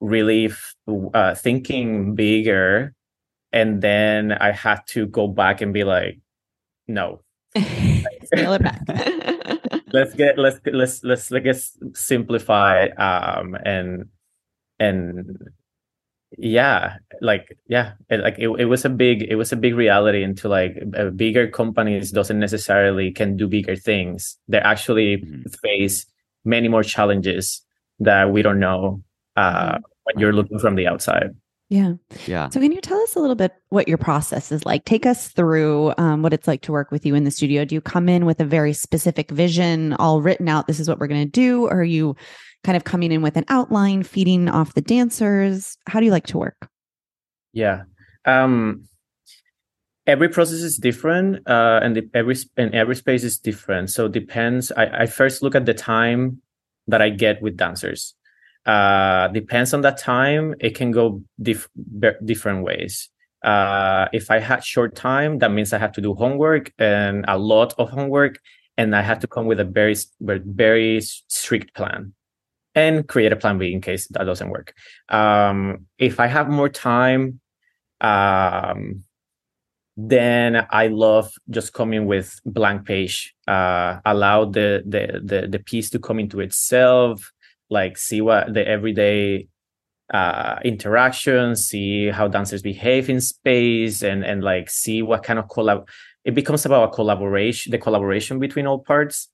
really 0.00 0.50
uh, 1.14 1.36
thinking 1.36 2.16
bigger. 2.16 2.94
And 3.52 3.80
then 3.80 4.32
i 4.32 4.50
had 4.50 4.80
to 4.88 5.06
go 5.06 5.28
back 5.28 5.60
and 5.60 5.72
be 5.72 5.84
like 5.84 6.18
no. 6.88 7.22
Scale 7.54 8.54
it 8.54 8.62
back. 8.64 8.82
Let's 9.92 10.14
get 10.14 10.36
let's 10.36 10.58
let's 10.66 11.04
let's 11.04 11.30
let's 11.30 11.78
simplify 11.94 12.88
um 12.98 13.54
and 13.62 14.08
and 14.80 15.38
yeah 16.38 16.96
like 17.20 17.56
yeah 17.68 17.92
it, 18.08 18.20
like 18.20 18.36
it, 18.38 18.48
it 18.58 18.64
was 18.66 18.84
a 18.84 18.88
big 18.88 19.22
it 19.22 19.36
was 19.36 19.52
a 19.52 19.56
big 19.56 19.74
reality 19.74 20.22
into 20.22 20.48
like 20.48 20.76
uh, 20.96 21.10
bigger 21.10 21.48
companies 21.48 22.10
doesn't 22.10 22.38
necessarily 22.38 23.12
can 23.12 23.36
do 23.36 23.48
bigger 23.48 23.76
things. 23.76 24.38
They 24.48 24.58
actually 24.58 25.18
mm-hmm. 25.18 25.48
face 25.62 26.06
many 26.44 26.68
more 26.68 26.82
challenges 26.82 27.62
that 28.00 28.30
we 28.30 28.42
don't 28.42 28.60
know 28.60 29.02
uh 29.36 29.78
when 30.04 30.18
you're 30.18 30.32
looking 30.32 30.58
from 30.58 30.74
the 30.74 30.86
outside. 30.86 31.30
Yeah. 31.72 31.94
Yeah. 32.26 32.50
So 32.50 32.60
can 32.60 32.70
you 32.70 32.82
tell 32.82 33.00
us 33.00 33.16
a 33.16 33.18
little 33.18 33.34
bit 33.34 33.54
what 33.70 33.88
your 33.88 33.96
process 33.96 34.52
is 34.52 34.66
like? 34.66 34.84
Take 34.84 35.06
us 35.06 35.28
through 35.28 35.94
um, 35.96 36.20
what 36.20 36.34
it's 36.34 36.46
like 36.46 36.60
to 36.62 36.72
work 36.72 36.90
with 36.90 37.06
you 37.06 37.14
in 37.14 37.24
the 37.24 37.30
studio. 37.30 37.64
Do 37.64 37.74
you 37.74 37.80
come 37.80 38.10
in 38.10 38.26
with 38.26 38.40
a 38.40 38.44
very 38.44 38.74
specific 38.74 39.30
vision 39.30 39.94
all 39.94 40.20
written 40.20 40.50
out 40.50 40.66
this 40.66 40.78
is 40.78 40.86
what 40.86 40.98
we're 40.98 41.06
going 41.06 41.24
to 41.24 41.30
do 41.30 41.64
or 41.64 41.80
are 41.80 41.84
you 41.84 42.14
kind 42.64 42.76
of 42.76 42.84
coming 42.84 43.12
in 43.12 43.22
with 43.22 43.36
an 43.36 43.44
outline, 43.48 44.02
feeding 44.02 44.48
off 44.48 44.74
the 44.74 44.80
dancers? 44.80 45.76
How 45.86 46.00
do 46.00 46.06
you 46.06 46.12
like 46.12 46.26
to 46.28 46.38
work? 46.38 46.68
Yeah. 47.52 47.84
Um, 48.24 48.88
every 50.06 50.28
process 50.28 50.60
is 50.60 50.76
different 50.78 51.46
uh, 51.48 51.80
and 51.82 51.96
the, 51.96 52.10
every 52.14 52.36
and 52.56 52.74
every 52.74 52.96
space 52.96 53.22
is 53.22 53.38
different 53.38 53.90
so 53.90 54.08
depends 54.08 54.72
I, 54.72 55.02
I 55.02 55.06
first 55.06 55.42
look 55.42 55.54
at 55.54 55.66
the 55.66 55.74
time 55.74 56.42
that 56.88 57.00
i 57.00 57.08
get 57.08 57.40
with 57.40 57.56
dancers 57.56 58.14
uh, 58.66 59.28
depends 59.28 59.74
on 59.74 59.82
that 59.82 59.98
time 59.98 60.54
it 60.60 60.74
can 60.74 60.90
go 60.90 61.22
dif- 61.40 61.68
different 62.24 62.64
ways 62.64 63.08
uh, 63.44 64.06
if 64.12 64.30
i 64.30 64.38
had 64.38 64.64
short 64.64 64.96
time 64.96 65.38
that 65.38 65.52
means 65.52 65.72
i 65.72 65.78
have 65.78 65.92
to 65.92 66.00
do 66.00 66.14
homework 66.14 66.72
and 66.78 67.24
a 67.28 67.38
lot 67.38 67.74
of 67.78 67.90
homework 67.90 68.40
and 68.76 68.96
i 68.96 69.02
have 69.02 69.20
to 69.20 69.28
come 69.28 69.46
with 69.46 69.60
a 69.60 69.64
very 69.64 69.94
very 70.20 71.00
strict 71.00 71.74
plan 71.74 72.12
and 72.74 73.06
create 73.06 73.32
a 73.32 73.36
plan 73.36 73.58
B 73.58 73.72
in 73.72 73.80
case 73.80 74.08
that 74.08 74.24
doesn't 74.24 74.50
work. 74.50 74.74
Um, 75.08 75.86
if 75.98 76.20
I 76.20 76.26
have 76.26 76.48
more 76.48 76.68
time, 76.68 77.40
um, 78.00 79.04
then 79.96 80.66
I 80.70 80.88
love 80.88 81.32
just 81.50 81.72
coming 81.72 82.06
with 82.06 82.40
blank 82.44 82.86
page. 82.86 83.34
Uh, 83.46 84.00
allow 84.04 84.46
the, 84.46 84.82
the 84.86 85.20
the 85.22 85.48
the 85.48 85.58
piece 85.58 85.90
to 85.90 85.98
come 85.98 86.18
into 86.18 86.40
itself, 86.40 87.30
like 87.68 87.98
see 87.98 88.20
what 88.20 88.54
the 88.54 88.66
everyday 88.66 89.48
uh, 90.12 90.58
interactions, 90.64 91.66
see 91.66 92.08
how 92.08 92.26
dancers 92.28 92.62
behave 92.62 93.10
in 93.10 93.20
space, 93.20 94.02
and 94.02 94.24
and 94.24 94.42
like 94.42 94.70
see 94.70 95.02
what 95.02 95.22
kind 95.22 95.38
of 95.38 95.46
collab. 95.48 95.86
It 96.24 96.34
becomes 96.34 96.64
about 96.64 96.88
a 96.88 96.92
collaboration, 96.92 97.70
the 97.72 97.78
collaboration 97.78 98.38
between 98.38 98.66
all 98.66 98.78
parts 98.78 99.28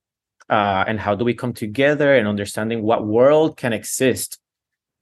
uh, 0.49 0.85
and 0.87 0.99
how 1.01 1.15
do 1.15 1.25
we 1.25 1.35
come 1.35 1.53
together 1.53 2.15
and 2.15 2.27
understanding 2.27 2.83
what 2.83 3.07
world 3.07 3.57
can 3.57 3.73
exist 3.73 4.39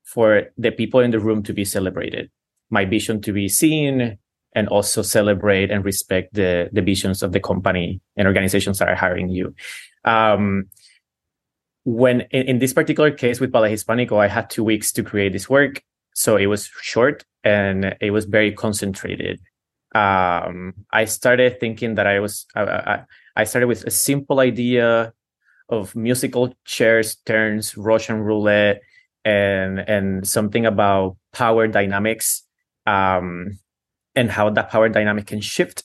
for 0.04 0.44
the 0.56 0.70
people 0.70 1.00
in 1.00 1.11
the 1.11 1.20
room 1.20 1.42
to 1.44 1.52
be 1.52 1.64
celebrated? 1.64 2.30
My 2.70 2.85
vision 2.85 3.20
to 3.22 3.32
be 3.32 3.48
seen 3.48 4.18
and 4.54 4.68
also 4.68 5.02
celebrate 5.02 5.70
and 5.70 5.85
respect 5.85 6.35
the, 6.35 6.68
the 6.72 6.80
visions 6.80 7.22
of 7.22 7.32
the 7.32 7.40
company 7.40 8.00
and 8.16 8.26
organizations 8.26 8.78
that 8.78 8.88
are 8.88 8.94
hiring 8.94 9.28
you. 9.28 9.54
Um, 10.04 10.68
when 11.85 12.22
in, 12.32 12.48
in, 12.48 12.59
this 12.59 12.72
particular 12.72 13.12
case 13.12 13.38
with 13.38 13.52
Ballet 13.52 13.72
Hispánico 13.72 14.18
i 14.18 14.26
had 14.26 14.50
two 14.50 14.64
weeks 14.64 14.90
to 14.92 15.04
create 15.04 15.32
this 15.32 15.48
work. 15.48 15.82
So 16.14 16.37
it 16.37 16.46
was 16.46 16.70
short 16.80 17.24
and 17.44 17.94
it 18.00 18.11
was 18.11 18.24
very 18.24 18.50
concentrated. 18.50 19.40
Um, 19.94 20.74
i 20.90 21.04
started 21.04 21.61
thinking 21.61 21.94
that 21.94 22.06
i 22.06 22.18
was 22.18 22.46
I, 22.56 23.04
I 23.37 23.44
started 23.44 23.68
with 23.68 23.85
a 23.85 23.90
simple 23.90 24.40
idea 24.40 25.12
of 25.68 25.96
musical 25.96 26.55
chairs 26.64 27.16
turns, 27.26 27.77
Russian 27.77 28.21
roulette, 28.21 28.83
and 29.25 29.79
and 29.81 30.27
something 30.27 30.67
about 30.67 31.17
power 31.33 31.67
dynamics, 31.67 32.42
um, 32.87 33.58
and 34.14 34.31
how 34.31 34.50
that 34.50 34.71
power 34.71 34.88
dynamic 34.88 35.27
can 35.27 35.40
shift 35.40 35.85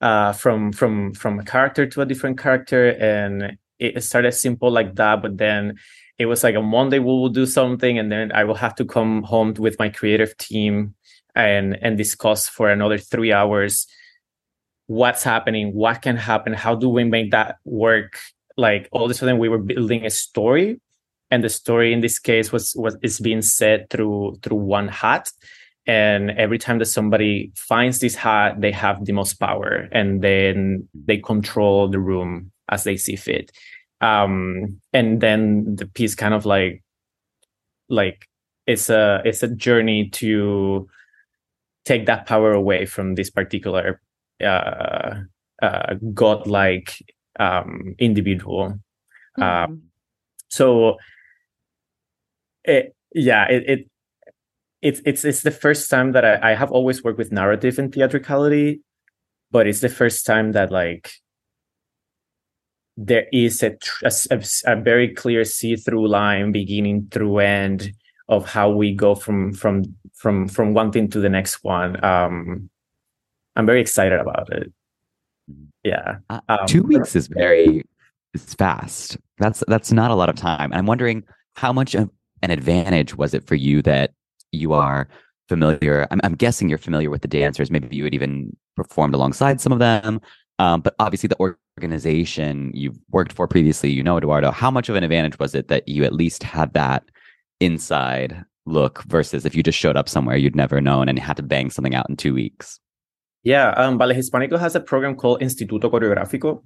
uh, 0.00 0.32
from 0.32 0.72
from 0.72 1.14
from 1.14 1.40
a 1.40 1.44
character 1.44 1.86
to 1.86 2.02
a 2.02 2.06
different 2.06 2.38
character. 2.38 2.90
And 2.90 3.58
it 3.78 4.02
started 4.02 4.32
simple 4.32 4.70
like 4.70 4.94
that, 4.96 5.22
but 5.22 5.38
then 5.38 5.78
it 6.18 6.26
was 6.26 6.42
like 6.42 6.54
a 6.54 6.62
Monday 6.62 6.98
we 6.98 7.06
will 7.06 7.28
do 7.28 7.46
something, 7.46 7.98
and 7.98 8.10
then 8.10 8.32
I 8.32 8.44
will 8.44 8.54
have 8.54 8.74
to 8.76 8.84
come 8.84 9.22
home 9.22 9.54
with 9.54 9.78
my 9.78 9.88
creative 9.88 10.36
team 10.38 10.94
and 11.34 11.78
and 11.82 11.96
discuss 11.98 12.48
for 12.48 12.70
another 12.70 12.98
three 12.98 13.32
hours 13.32 13.86
what's 14.86 15.22
happening, 15.22 15.74
what 15.74 16.00
can 16.00 16.16
happen, 16.16 16.52
how 16.52 16.74
do 16.74 16.88
we 16.88 17.04
make 17.04 17.32
that 17.32 17.58
work 17.64 18.18
like 18.56 18.88
all 18.92 19.04
of 19.04 19.10
a 19.10 19.14
sudden 19.14 19.38
we 19.38 19.48
were 19.48 19.58
building 19.58 20.04
a 20.04 20.10
story 20.10 20.80
and 21.30 21.42
the 21.42 21.48
story 21.48 21.92
in 21.92 22.00
this 22.00 22.18
case 22.18 22.52
was 22.52 22.74
was 22.76 22.96
is 23.02 23.20
being 23.20 23.42
said 23.42 23.90
through 23.90 24.38
through 24.42 24.58
one 24.58 24.88
hat. 24.88 25.30
And 25.88 26.32
every 26.32 26.58
time 26.58 26.80
that 26.80 26.86
somebody 26.86 27.52
finds 27.54 28.00
this 28.00 28.16
hat 28.16 28.60
they 28.60 28.72
have 28.72 29.04
the 29.04 29.12
most 29.12 29.34
power 29.34 29.88
and 29.92 30.22
then 30.22 30.88
they 30.94 31.18
control 31.18 31.88
the 31.88 32.00
room 32.00 32.50
as 32.68 32.84
they 32.84 32.96
see 32.96 33.16
fit. 33.16 33.52
Um 34.00 34.80
and 34.92 35.20
then 35.20 35.76
the 35.76 35.86
piece 35.86 36.14
kind 36.14 36.34
of 36.34 36.46
like 36.46 36.82
like 37.88 38.26
it's 38.66 38.90
a 38.90 39.22
it's 39.24 39.42
a 39.42 39.48
journey 39.48 40.08
to 40.10 40.88
take 41.84 42.06
that 42.06 42.26
power 42.26 42.52
away 42.52 42.84
from 42.84 43.14
this 43.14 43.30
particular 43.30 44.00
uh, 44.42 45.20
uh, 45.62 45.94
godlike 46.12 46.98
um, 47.38 47.94
individual. 47.98 48.78
Mm-hmm. 49.38 49.42
Um, 49.42 49.82
so, 50.48 50.96
it, 52.64 52.94
yeah, 53.14 53.46
it, 53.48 53.64
it 53.68 53.90
it's 54.82 55.00
it's 55.04 55.24
it's 55.24 55.42
the 55.42 55.50
first 55.50 55.90
time 55.90 56.12
that 56.12 56.24
I, 56.24 56.52
I 56.52 56.54
have 56.54 56.70
always 56.70 57.02
worked 57.02 57.18
with 57.18 57.32
narrative 57.32 57.78
and 57.78 57.92
theatricality, 57.92 58.80
but 59.50 59.66
it's 59.66 59.80
the 59.80 59.88
first 59.88 60.26
time 60.26 60.52
that 60.52 60.70
like 60.70 61.12
there 62.96 63.26
is 63.32 63.62
a, 63.62 63.76
tr- 63.76 64.06
a, 64.06 64.12
a, 64.30 64.44
a 64.66 64.76
very 64.80 65.14
clear 65.14 65.44
see-through 65.44 66.08
line 66.08 66.50
beginning 66.50 67.08
through 67.10 67.40
end 67.40 67.92
of 68.28 68.46
how 68.46 68.70
we 68.70 68.94
go 68.94 69.14
from 69.14 69.52
from 69.52 69.94
from 70.14 70.48
from 70.48 70.74
one 70.74 70.92
thing 70.92 71.08
to 71.10 71.20
the 71.20 71.28
next 71.28 71.62
one. 71.62 72.02
Um, 72.04 72.70
I'm 73.54 73.66
very 73.66 73.80
excited 73.80 74.18
about 74.18 74.52
it. 74.52 74.72
Yeah, 75.84 76.16
Uh, 76.30 76.40
um, 76.48 76.66
Two 76.66 76.82
weeks 76.82 77.14
is 77.14 77.28
very 77.28 77.84
it's 78.34 78.54
fast. 78.54 79.16
That's 79.38 79.62
that's 79.68 79.92
not 79.92 80.10
a 80.10 80.14
lot 80.14 80.28
of 80.28 80.36
time. 80.36 80.72
I'm 80.72 80.86
wondering 80.86 81.24
how 81.54 81.72
much 81.72 81.94
of 81.94 82.10
an 82.42 82.50
advantage 82.50 83.16
was 83.16 83.34
it 83.34 83.46
for 83.46 83.54
you 83.54 83.82
that 83.82 84.12
you 84.52 84.72
are 84.72 85.08
familiar. 85.48 86.06
I'm, 86.10 86.20
I'm 86.24 86.34
guessing 86.34 86.68
you're 86.68 86.78
familiar 86.78 87.10
with 87.10 87.22
the 87.22 87.28
dancers. 87.28 87.70
Maybe 87.70 87.96
you 87.96 88.04
had 88.04 88.14
even 88.14 88.56
performed 88.74 89.14
alongside 89.14 89.60
some 89.60 89.72
of 89.72 89.78
them. 89.78 90.20
Um, 90.58 90.80
but 90.80 90.94
obviously, 90.98 91.28
the 91.28 91.54
organization 91.78 92.72
you've 92.74 92.98
worked 93.10 93.32
for 93.32 93.46
previously, 93.46 93.90
you 93.90 94.02
know, 94.02 94.16
Eduardo. 94.16 94.50
How 94.50 94.70
much 94.70 94.88
of 94.88 94.96
an 94.96 95.04
advantage 95.04 95.38
was 95.38 95.54
it 95.54 95.68
that 95.68 95.86
you 95.86 96.04
at 96.04 96.12
least 96.12 96.42
had 96.42 96.72
that 96.74 97.04
inside 97.60 98.44
look 98.64 99.02
versus 99.04 99.46
if 99.46 99.54
you 99.54 99.62
just 99.62 99.78
showed 99.78 99.96
up 99.96 100.08
somewhere 100.08 100.36
you'd 100.36 100.56
never 100.56 100.80
known 100.80 101.08
and 101.08 101.18
had 101.18 101.36
to 101.36 101.42
bang 101.42 101.70
something 101.70 101.94
out 101.94 102.08
in 102.08 102.16
two 102.16 102.34
weeks? 102.34 102.80
Yeah, 103.46 103.68
um, 103.76 103.96
Ballet 103.96 104.16
Hispánico 104.16 104.58
has 104.58 104.74
a 104.74 104.80
program 104.80 105.14
called 105.14 105.40
Instituto 105.40 105.84
Coreográfico. 105.88 106.64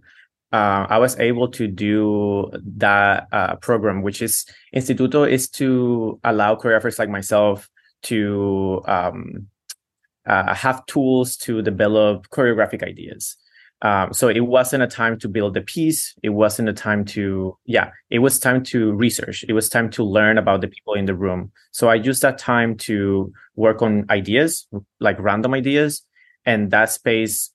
Uh, 0.50 0.86
I 0.88 0.96
was 0.96 1.14
able 1.20 1.46
to 1.48 1.68
do 1.68 2.50
that 2.78 3.28
uh, 3.32 3.56
program, 3.56 4.00
which 4.00 4.22
is 4.22 4.46
Instituto 4.74 5.30
is 5.30 5.50
to 5.50 6.18
allow 6.24 6.54
choreographers 6.54 6.98
like 6.98 7.10
myself 7.10 7.68
to 8.04 8.80
um, 8.86 9.48
uh, 10.24 10.54
have 10.54 10.86
tools 10.86 11.36
to 11.44 11.60
develop 11.60 12.26
choreographic 12.30 12.82
ideas. 12.82 13.36
Um, 13.82 14.14
so 14.14 14.28
it 14.28 14.40
wasn't 14.40 14.82
a 14.82 14.86
time 14.86 15.18
to 15.18 15.28
build 15.28 15.58
a 15.58 15.60
piece. 15.60 16.14
It 16.22 16.30
wasn't 16.30 16.70
a 16.70 16.72
time 16.72 17.04
to, 17.12 17.58
yeah, 17.66 17.90
it 18.08 18.20
was 18.20 18.38
time 18.38 18.62
to 18.72 18.94
research. 18.94 19.44
It 19.46 19.52
was 19.52 19.68
time 19.68 19.90
to 19.90 20.02
learn 20.02 20.38
about 20.38 20.62
the 20.62 20.68
people 20.68 20.94
in 20.94 21.04
the 21.04 21.14
room. 21.14 21.52
So 21.72 21.88
I 21.88 21.96
used 21.96 22.22
that 22.22 22.38
time 22.38 22.78
to 22.88 23.30
work 23.54 23.82
on 23.82 24.06
ideas, 24.08 24.66
like 24.98 25.20
random 25.20 25.52
ideas. 25.52 26.06
And 26.44 26.70
that 26.70 26.90
space 26.90 27.50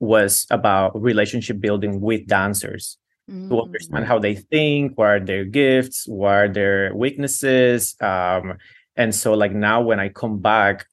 was 0.00 0.46
about 0.50 1.00
relationship 1.00 1.60
building 1.60 2.00
with 2.00 2.26
dancers 2.26 2.98
to 3.48 3.62
understand 3.62 4.04
how 4.04 4.18
they 4.18 4.34
think, 4.34 4.98
what 4.98 5.06
are 5.06 5.20
their 5.20 5.44
gifts, 5.44 6.06
what 6.06 6.32
are 6.32 6.48
their 6.48 6.94
weaknesses. 6.94 7.96
Um, 8.00 8.58
and 8.96 9.14
so 9.14 9.32
like 9.32 9.52
now 9.52 9.80
when 9.80 9.98
I 9.98 10.10
come 10.10 10.40
back 10.40 10.86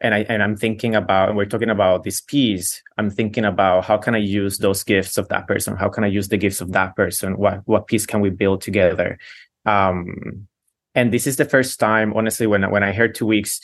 and 0.00 0.14
I 0.14 0.18
and 0.28 0.42
I'm 0.42 0.56
thinking 0.56 0.94
about 0.94 1.28
and 1.28 1.36
we're 1.36 1.46
talking 1.46 1.70
about 1.70 2.04
this 2.04 2.20
piece, 2.20 2.82
I'm 2.96 3.10
thinking 3.10 3.44
about 3.44 3.84
how 3.84 3.96
can 3.96 4.14
I 4.14 4.18
use 4.18 4.58
those 4.58 4.84
gifts 4.84 5.18
of 5.18 5.28
that 5.28 5.48
person? 5.48 5.76
How 5.76 5.88
can 5.88 6.04
I 6.04 6.08
use 6.08 6.28
the 6.28 6.36
gifts 6.36 6.60
of 6.60 6.72
that 6.72 6.94
person? 6.94 7.38
What 7.38 7.62
what 7.66 7.86
piece 7.86 8.06
can 8.06 8.20
we 8.20 8.30
build 8.30 8.60
together? 8.60 9.18
Um, 9.66 10.46
and 10.94 11.12
this 11.12 11.26
is 11.26 11.36
the 11.36 11.44
first 11.44 11.80
time, 11.80 12.12
honestly, 12.14 12.46
when 12.46 12.70
when 12.70 12.84
I 12.84 12.92
heard 12.92 13.14
two 13.14 13.26
weeks, 13.26 13.60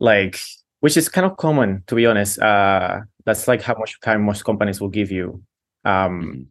like 0.00 0.40
which 0.80 0.96
is 0.96 1.08
kind 1.08 1.26
of 1.26 1.36
common 1.36 1.82
to 1.86 1.94
be 1.94 2.06
honest. 2.06 2.38
Uh, 2.38 3.00
that's 3.24 3.48
like 3.48 3.62
how 3.62 3.74
much 3.78 4.00
time 4.00 4.22
most 4.22 4.44
companies 4.44 4.80
will 4.80 4.88
give 4.88 5.10
you. 5.10 5.42
Um, 5.84 6.46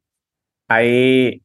I 0.69 1.41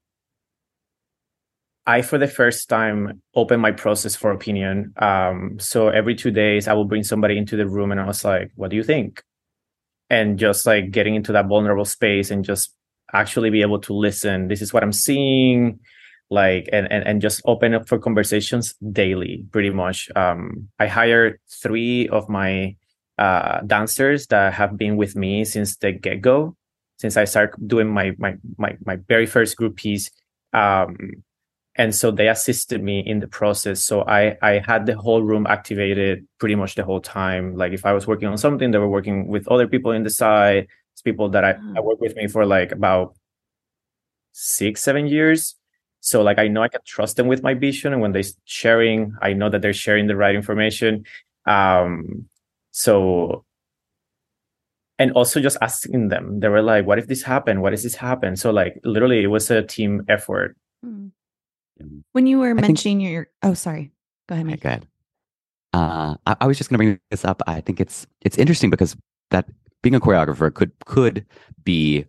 I 1.86 2.02
for 2.02 2.18
the 2.18 2.28
first 2.28 2.68
time 2.68 3.22
opened 3.34 3.62
my 3.62 3.72
process 3.72 4.14
for 4.14 4.30
opinion. 4.30 4.92
Um, 4.96 5.58
so 5.58 5.88
every 5.88 6.14
two 6.14 6.30
days 6.30 6.68
I 6.68 6.74
will 6.74 6.84
bring 6.84 7.02
somebody 7.02 7.36
into 7.36 7.56
the 7.56 7.66
room 7.66 7.90
and 7.90 8.00
I 8.00 8.06
was 8.06 8.24
like, 8.24 8.52
what 8.54 8.70
do 8.70 8.76
you 8.76 8.84
think? 8.84 9.22
And 10.08 10.38
just 10.38 10.66
like 10.66 10.90
getting 10.90 11.14
into 11.14 11.32
that 11.32 11.48
vulnerable 11.48 11.84
space 11.84 12.30
and 12.30 12.44
just 12.44 12.74
actually 13.12 13.50
be 13.50 13.62
able 13.62 13.80
to 13.80 13.94
listen. 13.94 14.48
This 14.48 14.62
is 14.62 14.72
what 14.72 14.82
I'm 14.82 14.92
seeing. 14.92 15.80
Like 16.32 16.68
and 16.72 16.90
and, 16.90 17.06
and 17.06 17.20
just 17.20 17.42
open 17.44 17.74
up 17.74 17.88
for 17.88 17.98
conversations 17.98 18.74
daily, 18.92 19.44
pretty 19.52 19.70
much. 19.70 20.08
Um, 20.16 20.68
I 20.78 20.86
hired 20.86 21.38
three 21.62 22.08
of 22.08 22.28
my 22.28 22.76
uh 23.18 23.60
dancers 23.66 24.26
that 24.28 24.54
have 24.54 24.78
been 24.78 24.96
with 24.96 25.14
me 25.14 25.44
since 25.44 25.76
the 25.76 25.92
get-go, 25.92 26.56
since 26.96 27.18
I 27.18 27.24
started 27.24 27.68
doing 27.68 27.88
my 27.88 28.12
my 28.18 28.36
my 28.56 28.76
my 28.86 28.96
very 29.08 29.26
first 29.26 29.56
group 29.58 29.76
piece. 29.76 30.10
Um 30.54 30.96
and 31.76 31.94
so 31.94 32.10
they 32.10 32.28
assisted 32.28 32.82
me 32.82 33.00
in 33.00 33.20
the 33.20 33.28
process. 33.28 33.84
So 33.84 34.02
i 34.08 34.36
i 34.40 34.52
had 34.66 34.86
the 34.86 34.96
whole 34.96 35.22
room 35.22 35.46
activated 35.46 36.26
pretty 36.38 36.54
much 36.56 36.76
the 36.76 36.84
whole 36.84 37.00
time. 37.00 37.56
Like 37.56 37.72
if 37.72 37.84
i 37.84 37.92
was 37.92 38.06
working 38.06 38.28
on 38.28 38.38
something 38.38 38.70
they 38.70 38.78
were 38.78 38.88
working 38.98 39.28
with 39.28 39.46
other 39.48 39.68
people 39.68 39.92
in 39.92 40.02
the 40.02 40.10
side 40.10 40.66
it's 40.92 41.02
people 41.02 41.28
that 41.30 41.44
i, 41.44 41.52
I 41.76 41.80
work 41.80 42.00
with 42.00 42.14
me 42.16 42.28
for 42.28 42.44
like 42.46 42.70
about 42.72 43.14
six 44.32 44.82
seven 44.82 45.06
years 45.06 45.56
so 46.04 46.20
like 46.22 46.38
i 46.38 46.46
know 46.48 46.62
i 46.62 46.68
can 46.68 46.80
trust 46.84 47.16
them 47.16 47.26
with 47.28 47.42
my 47.42 47.54
vision 47.54 47.92
and 47.92 48.02
when 48.02 48.10
they're 48.12 48.26
sharing 48.44 49.14
i 49.22 49.32
know 49.32 49.48
that 49.48 49.62
they're 49.62 49.72
sharing 49.86 50.06
the 50.08 50.16
right 50.16 50.34
information 50.34 51.04
um 51.46 52.26
so 52.72 53.44
and 54.98 55.12
also 55.12 55.40
just 55.40 55.56
asking 55.62 56.08
them 56.08 56.40
they 56.40 56.48
were 56.48 56.62
like 56.62 56.86
what 56.86 56.98
if 56.98 57.06
this 57.06 57.22
happened 57.22 57.62
what 57.62 57.70
does 57.70 57.82
this 57.82 57.94
happen 57.94 58.36
so 58.36 58.50
like 58.50 58.80
literally 58.84 59.22
it 59.22 59.28
was 59.28 59.50
a 59.50 59.62
team 59.62 60.02
effort 60.08 60.56
When 62.12 62.26
you 62.26 62.38
were 62.38 62.50
I 62.52 62.54
think- 62.54 62.68
mentioning 62.68 63.00
your, 63.00 63.26
oh, 63.42 63.54
sorry, 63.54 63.90
go 64.28 64.34
ahead. 64.34 64.46
Okay, 64.46 64.52
Mike. 64.54 64.60
good. 64.62 64.82
Uh, 65.72 66.14
I, 66.26 66.36
I 66.42 66.46
was 66.46 66.56
just 66.58 66.70
going 66.70 66.78
to 66.78 66.84
bring 66.84 67.00
this 67.10 67.24
up. 67.24 67.42
I 67.48 67.60
think 67.60 67.80
it's 67.80 68.06
it's 68.20 68.38
interesting 68.38 68.70
because 68.70 68.94
that 69.34 69.48
being 69.82 69.94
a 69.96 70.00
choreographer 70.00 70.52
could 70.54 70.70
could 70.86 71.26
be 71.64 72.04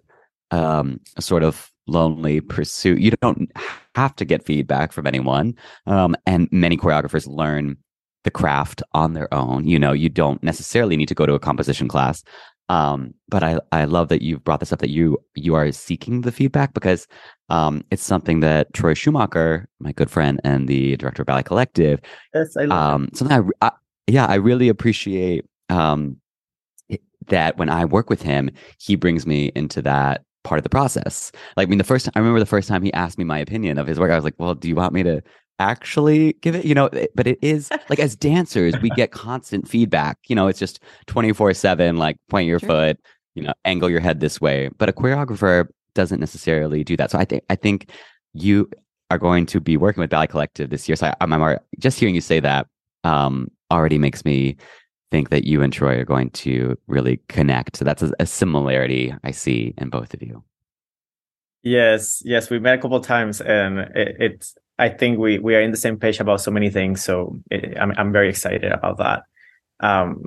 um, 0.51 0.99
a 1.17 1.21
sort 1.23 1.41
of 1.41 1.71
lonely 1.87 2.41
pursuit. 2.41 2.99
You 2.99 3.11
don't 3.21 3.51
have 3.95 4.15
to 4.17 4.25
get 4.25 4.45
feedback 4.45 4.91
from 4.91 5.07
anyone, 5.07 5.55
um, 5.85 6.15
and 6.25 6.47
many 6.51 6.77
choreographers 6.77 7.27
learn 7.27 7.77
the 8.23 8.31
craft 8.31 8.81
on 8.93 9.13
their 9.13 9.31
own. 9.33 9.67
You 9.67 9.79
know, 9.79 9.91
you 9.91 10.09
don't 10.09 10.41
necessarily 10.43 10.95
need 10.95 11.09
to 11.09 11.15
go 11.15 11.25
to 11.25 11.33
a 11.33 11.39
composition 11.39 11.87
class. 11.87 12.23
Um, 12.69 13.13
but 13.27 13.43
I 13.43 13.59
I 13.71 13.85
love 13.85 14.07
that 14.07 14.21
you've 14.21 14.43
brought 14.43 14.61
this 14.61 14.71
up 14.71 14.79
that 14.79 14.89
you 14.89 15.17
you 15.35 15.53
are 15.55 15.71
seeking 15.71 16.21
the 16.21 16.31
feedback 16.31 16.73
because 16.73 17.07
um, 17.49 17.83
it's 17.91 18.03
something 18.03 18.39
that 18.39 18.73
Troy 18.73 18.93
Schumacher, 18.93 19.67
my 19.79 19.91
good 19.91 20.09
friend 20.09 20.39
and 20.43 20.67
the 20.67 20.95
director 20.97 21.23
of 21.23 21.27
Ballet 21.27 21.43
Collective, 21.43 21.99
yes 22.33 22.55
i 22.57 22.63
love 22.63 22.95
um, 22.95 23.09
something 23.13 23.53
I, 23.61 23.67
I 23.67 23.71
yeah 24.07 24.25
I 24.25 24.35
really 24.35 24.69
appreciate 24.69 25.45
um, 25.69 26.17
that 27.27 27.57
when 27.57 27.69
I 27.69 27.85
work 27.85 28.09
with 28.09 28.21
him, 28.21 28.49
he 28.79 28.95
brings 28.95 29.25
me 29.25 29.51
into 29.55 29.81
that 29.81 30.23
part 30.43 30.59
of 30.59 30.63
the 30.63 30.69
process. 30.69 31.31
Like 31.57 31.67
I 31.67 31.69
mean, 31.69 31.77
the 31.77 31.83
first 31.83 32.09
I 32.15 32.19
remember 32.19 32.39
the 32.39 32.45
first 32.45 32.67
time 32.67 32.83
he 32.83 32.93
asked 32.93 33.17
me 33.17 33.23
my 33.23 33.39
opinion 33.39 33.77
of 33.77 33.87
his 33.87 33.99
work, 33.99 34.11
I 34.11 34.15
was 34.15 34.23
like, 34.23 34.35
"Well, 34.37 34.55
do 34.55 34.67
you 34.67 34.75
want 34.75 34.93
me 34.93 35.03
to 35.03 35.21
actually 35.59 36.33
give 36.41 36.55
it?" 36.55 36.65
You 36.65 36.75
know, 36.75 36.89
but 37.15 37.27
it 37.27 37.39
is 37.41 37.69
like 37.89 37.99
as 37.99 38.15
dancers, 38.15 38.79
we 38.79 38.89
get 38.89 39.11
constant 39.11 39.67
feedback. 39.67 40.17
You 40.27 40.35
know, 40.35 40.47
it's 40.47 40.59
just 40.59 40.81
twenty 41.07 41.33
four 41.33 41.53
seven. 41.53 41.97
Like 41.97 42.17
point 42.29 42.47
your 42.47 42.59
Sure. 42.59 42.69
foot, 42.69 42.99
you 43.35 43.43
know, 43.43 43.53
angle 43.65 43.89
your 43.89 43.99
head 43.99 44.19
this 44.19 44.39
way. 44.41 44.69
But 44.77 44.89
a 44.89 44.93
choreographer 44.93 45.67
doesn't 45.95 46.19
necessarily 46.19 46.83
do 46.83 46.97
that. 46.97 47.11
So 47.11 47.17
I 47.19 47.25
think 47.25 47.43
I 47.49 47.55
think 47.55 47.89
you 48.33 48.69
are 49.11 49.17
going 49.19 49.45
to 49.45 49.59
be 49.59 49.77
working 49.77 50.01
with 50.01 50.09
Ballet 50.09 50.27
Collective 50.27 50.69
this 50.69 50.89
year. 50.89 50.95
So 50.95 51.07
I, 51.07 51.13
I'm, 51.21 51.31
I'm 51.33 51.57
just 51.79 51.99
hearing 51.99 52.15
you 52.15 52.21
say 52.21 52.39
that 52.39 52.67
um, 53.03 53.51
already 53.69 53.97
makes 53.99 54.25
me 54.25 54.57
think 55.13 55.29
that 55.29 55.45
you 55.45 55.61
and 55.61 55.71
Troy 55.71 55.99
are 55.99 56.05
going 56.05 56.31
to 56.31 56.75
really 56.87 57.21
connect. 57.29 57.77
So 57.77 57.85
that's 57.85 58.01
a, 58.01 58.11
a 58.19 58.25
similarity 58.25 59.13
I 59.23 59.29
see 59.29 59.75
in 59.77 59.89
both 59.89 60.11
of 60.15 60.23
you. 60.23 60.43
Yes, 61.61 62.23
yes, 62.25 62.49
we 62.49 62.57
met 62.57 62.79
a 62.79 62.81
couple 62.81 62.97
of 62.97 63.05
times, 63.05 63.39
and 63.39 63.79
it, 63.95 64.17
it's. 64.19 64.55
I 64.79 64.89
think 64.89 65.19
we 65.19 65.37
we 65.37 65.55
are 65.55 65.61
in 65.61 65.69
the 65.69 65.77
same 65.77 65.97
page 65.99 66.19
about 66.19 66.41
so 66.41 66.49
many 66.49 66.71
things. 66.71 67.03
So 67.03 67.37
it, 67.51 67.77
I'm 67.77 67.93
I'm 67.95 68.11
very 68.11 68.27
excited 68.27 68.71
about 68.71 68.97
that. 68.97 69.23
Um, 69.79 70.23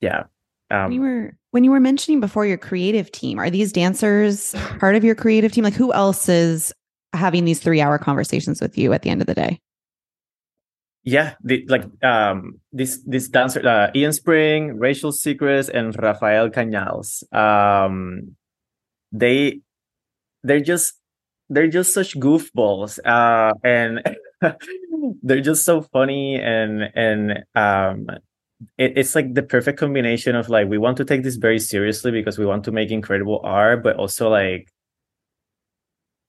yeah. 0.00 0.24
when 0.68 0.92
you 0.92 1.00
Um, 1.00 1.06
were 1.06 1.36
when 1.52 1.62
you 1.62 1.70
were 1.70 1.80
mentioning 1.80 2.20
before 2.20 2.44
your 2.44 2.58
creative 2.58 3.12
team, 3.12 3.38
are 3.38 3.50
these 3.50 3.72
dancers 3.72 4.52
part 4.80 4.96
of 4.96 5.04
your 5.04 5.14
creative 5.14 5.52
team? 5.52 5.62
Like 5.62 5.78
who 5.78 5.92
else 5.92 6.28
is 6.28 6.74
having 7.12 7.44
these 7.44 7.60
three 7.60 7.80
hour 7.80 7.98
conversations 7.98 8.60
with 8.60 8.76
you 8.76 8.92
at 8.92 9.02
the 9.02 9.10
end 9.10 9.20
of 9.20 9.28
the 9.28 9.34
day? 9.34 9.60
Yeah, 11.04 11.34
the, 11.44 11.66
like 11.68 11.84
um, 12.02 12.60
this 12.72 13.02
this 13.06 13.28
dancer, 13.28 13.66
uh, 13.66 13.90
Ian 13.94 14.12
Spring, 14.12 14.78
Rachel 14.78 15.12
Secrets, 15.12 15.68
and 15.68 15.94
Rafael 16.02 16.48
Cañals. 16.48 17.22
Um, 17.32 18.36
they 19.12 19.60
they're 20.42 20.60
just 20.60 20.94
they're 21.50 21.68
just 21.68 21.92
such 21.92 22.18
goofballs, 22.18 22.98
uh, 23.04 23.52
and 23.62 24.02
they're 25.22 25.40
just 25.40 25.64
so 25.64 25.82
funny 25.82 26.36
and 26.36 26.82
and 26.94 27.44
um 27.54 28.06
it, 28.78 28.96
it's 28.96 29.14
like 29.14 29.34
the 29.34 29.42
perfect 29.42 29.78
combination 29.78 30.34
of 30.34 30.48
like 30.48 30.68
we 30.68 30.78
want 30.78 30.96
to 30.96 31.04
take 31.04 31.22
this 31.22 31.36
very 31.36 31.58
seriously 31.58 32.10
because 32.10 32.38
we 32.38 32.46
want 32.46 32.64
to 32.64 32.72
make 32.72 32.90
incredible 32.90 33.40
art 33.44 33.82
but 33.82 33.96
also 33.96 34.30
like 34.30 34.72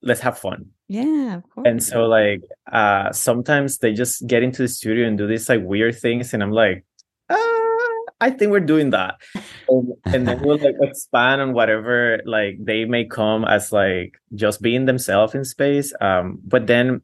let's 0.06 0.22
have 0.22 0.38
fun 0.38 0.68
Yeah, 0.88 1.38
of 1.38 1.44
course. 1.50 1.66
and 1.68 1.82
so 1.84 2.06
like 2.06 2.42
uh 2.72 3.12
sometimes 3.12 3.80
they 3.80 3.92
just 3.94 4.26
get 4.28 4.44
into 4.44 4.62
the 4.62 4.68
studio 4.68 5.08
and 5.08 5.18
do 5.18 5.28
these 5.28 5.50
like 5.50 5.62
weird 5.64 5.98
things 6.00 6.34
and 6.34 6.42
i'm 6.44 6.52
like 6.52 6.86
ah, 7.30 7.98
i 8.22 8.30
think 8.30 8.52
we're 8.52 8.60
doing 8.74 8.92
that 8.92 9.16
and, 9.70 9.94
and 10.14 10.28
then 10.28 10.42
we'll 10.44 10.58
like 10.62 10.76
expand 10.82 11.42
on 11.42 11.54
whatever 11.54 12.20
like 12.26 12.56
they 12.64 12.86
may 12.86 13.04
come 13.06 13.44
as 13.46 13.72
like 13.72 14.14
just 14.36 14.62
being 14.62 14.86
themselves 14.86 15.34
in 15.36 15.44
space 15.44 15.92
um 16.02 16.38
but 16.46 16.68
then 16.68 17.02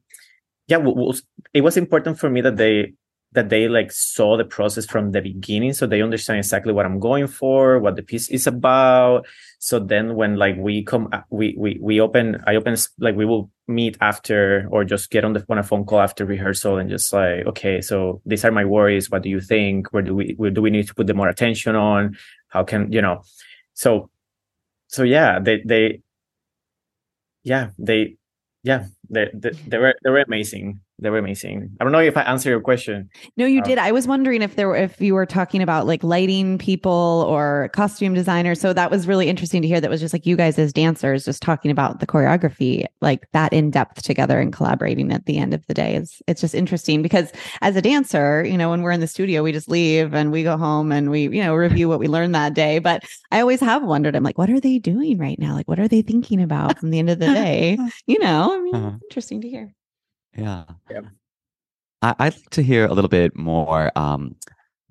yeah 0.67 0.77
w- 0.77 0.95
w- 0.95 1.19
it 1.53 1.61
was 1.61 1.75
important 1.77 2.19
for 2.19 2.29
me 2.29 2.39
that 2.41 2.57
they 2.57 2.93
that 3.33 3.49
they 3.49 3.67
like 3.67 3.91
saw 3.91 4.35
the 4.35 4.43
process 4.43 4.85
from 4.85 5.11
the 5.11 5.21
beginning 5.21 5.71
so 5.71 5.87
they 5.87 6.01
understand 6.01 6.37
exactly 6.37 6.73
what 6.73 6.85
i'm 6.85 6.99
going 6.99 7.27
for 7.27 7.79
what 7.79 7.95
the 7.95 8.03
piece 8.03 8.29
is 8.29 8.45
about. 8.47 9.25
So 9.59 9.79
then 9.79 10.15
when 10.15 10.37
like 10.37 10.55
we 10.57 10.83
come 10.83 11.07
uh, 11.13 11.21
we 11.29 11.55
we 11.57 11.77
we 11.81 12.01
open 12.01 12.41
i 12.47 12.55
open 12.55 12.75
like 12.99 13.15
we 13.15 13.25
will 13.25 13.49
meet 13.67 13.97
after 14.01 14.67
or 14.71 14.83
just 14.83 15.11
get 15.11 15.23
on 15.23 15.33
the 15.33 15.45
on 15.49 15.57
a 15.57 15.63
phone 15.63 15.85
call 15.85 16.01
after 16.01 16.25
rehearsal 16.25 16.77
and 16.77 16.89
just 16.89 17.13
like 17.13 17.45
okay 17.45 17.79
so 17.81 18.21
these 18.25 18.43
are 18.43 18.51
my 18.51 18.65
worries. 18.65 19.09
What 19.09 19.21
do 19.23 19.29
you 19.29 19.39
think? 19.39 19.93
Where 19.93 20.03
do 20.03 20.15
we 20.15 20.33
where 20.37 20.51
do 20.51 20.61
we 20.61 20.69
need 20.69 20.87
to 20.87 20.95
put 20.95 21.07
the 21.07 21.13
more 21.13 21.29
attention 21.29 21.75
on? 21.75 22.17
How 22.49 22.63
can 22.63 22.91
you 22.91 23.01
know? 23.01 23.21
So 23.73 24.09
so 24.87 25.03
yeah 25.03 25.39
they 25.39 25.61
they 25.65 26.01
yeah 27.43 27.69
they 27.77 28.17
yeah 28.63 28.85
they 29.09 29.29
they, 29.33 29.51
they 29.67 29.77
were 29.77 29.95
they 30.03 30.09
were 30.09 30.21
amazing 30.21 30.81
they 31.01 31.09
were 31.09 31.17
amazing 31.17 31.69
i 31.79 31.83
don't 31.83 31.91
know 31.91 31.99
if 31.99 32.15
i 32.15 32.21
answered 32.21 32.49
your 32.51 32.61
question 32.61 33.09
No, 33.37 33.45
you 33.45 33.59
Um, 33.59 33.63
did. 33.63 33.77
I 33.77 33.91
was 33.91 34.07
wondering 34.07 34.41
if 34.41 34.55
there 34.55 34.67
were 34.67 34.75
if 34.75 35.01
you 35.01 35.13
were 35.13 35.25
talking 35.25 35.61
about 35.61 35.85
like 35.87 36.03
lighting 36.03 36.57
people 36.57 37.25
or 37.27 37.69
costume 37.73 38.13
designers. 38.13 38.59
So 38.61 38.73
that 38.73 38.89
was 38.91 39.07
really 39.07 39.27
interesting 39.29 39.61
to 39.61 39.67
hear. 39.67 39.79
That 39.81 39.89
was 39.89 39.99
just 39.99 40.13
like 40.13 40.25
you 40.25 40.35
guys 40.35 40.57
as 40.59 40.71
dancers 40.73 41.25
just 41.25 41.41
talking 41.41 41.71
about 41.71 41.99
the 41.99 42.07
choreography, 42.07 42.85
like 43.01 43.21
that 43.33 43.51
in 43.53 43.71
depth 43.71 44.01
together 44.03 44.39
and 44.39 44.53
collaborating 44.53 45.11
at 45.11 45.25
the 45.25 45.37
end 45.37 45.53
of 45.53 45.65
the 45.67 45.73
day. 45.73 45.95
It's 45.95 46.21
it's 46.27 46.41
just 46.41 46.55
interesting 46.55 47.01
because 47.01 47.31
as 47.61 47.75
a 47.75 47.81
dancer, 47.81 48.43
you 48.45 48.57
know, 48.57 48.69
when 48.69 48.81
we're 48.81 48.91
in 48.91 48.99
the 49.01 49.07
studio, 49.07 49.43
we 49.43 49.51
just 49.51 49.69
leave 49.69 50.13
and 50.13 50.31
we 50.31 50.43
go 50.43 50.57
home 50.57 50.91
and 50.91 51.09
we, 51.09 51.21
you 51.23 51.43
know, 51.43 51.55
review 51.55 51.89
what 51.89 51.99
we 51.99 52.07
learned 52.07 52.33
that 52.35 52.53
day. 52.53 52.79
But 52.79 53.03
I 53.31 53.39
always 53.41 53.59
have 53.61 53.83
wondered, 53.83 54.15
I'm 54.15 54.23
like, 54.23 54.37
what 54.37 54.49
are 54.49 54.59
they 54.59 54.77
doing 54.79 55.17
right 55.17 55.39
now? 55.39 55.53
Like, 55.55 55.67
what 55.67 55.79
are 55.79 55.87
they 55.87 56.01
thinking 56.01 56.41
about 56.41 56.79
from 56.79 56.89
the 56.91 56.99
end 56.99 57.09
of 57.09 57.19
the 57.19 57.27
day? 57.43 57.77
You 58.07 58.19
know, 58.19 58.55
I 58.55 58.59
mean, 58.61 58.75
Uh-huh. 58.75 58.91
interesting 59.09 59.41
to 59.41 59.49
hear. 59.49 59.73
Yeah. 60.35 60.63
Yeah. 60.89 61.01
I, 62.01 62.15
I'd 62.19 62.33
like 62.33 62.49
to 62.51 62.63
hear 62.63 62.85
a 62.85 62.93
little 62.93 63.09
bit 63.09 63.35
more. 63.35 63.91
Um, 63.95 64.35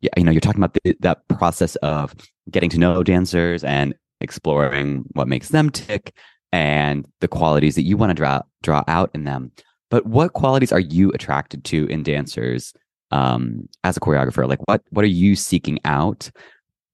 yeah, 0.01 0.11
you 0.17 0.25
know, 0.25 0.31
you're 0.31 0.41
talking 0.41 0.63
about 0.63 0.77
the, 0.85 0.97
that 1.01 1.27
process 1.29 1.77
of 1.77 2.15
getting 2.51 2.71
to 2.71 2.79
know 2.79 3.03
dancers 3.03 3.65
and 3.65 3.95
exploring 4.21 5.05
what 5.13 5.29
makes 5.29 5.49
them 5.49 5.71
tick 5.71 6.15
and 6.53 7.07
the 7.21 7.29
qualities 7.29 7.75
that 7.75 7.83
you 7.83 7.97
want 7.97 8.11
to 8.11 8.15
draw 8.15 8.41
draw 8.63 8.83
out 8.89 9.11
in 9.15 9.25
them. 9.25 9.53
But 9.91 10.07
what 10.07 10.33
qualities 10.33 10.73
are 10.73 10.81
you 10.81 11.11
attracted 11.13 11.65
to 11.65 11.87
in 11.87 12.03
dancers 12.03 12.73
um, 13.11 13.69
as 13.85 13.97
a 13.97 14.01
choreographer? 14.01 14.49
Like, 14.49 14.67
what 14.69 14.83
what 14.91 15.05
are 15.05 15.09
you 15.09 15.37
seeking 15.37 15.79
out 15.85 16.31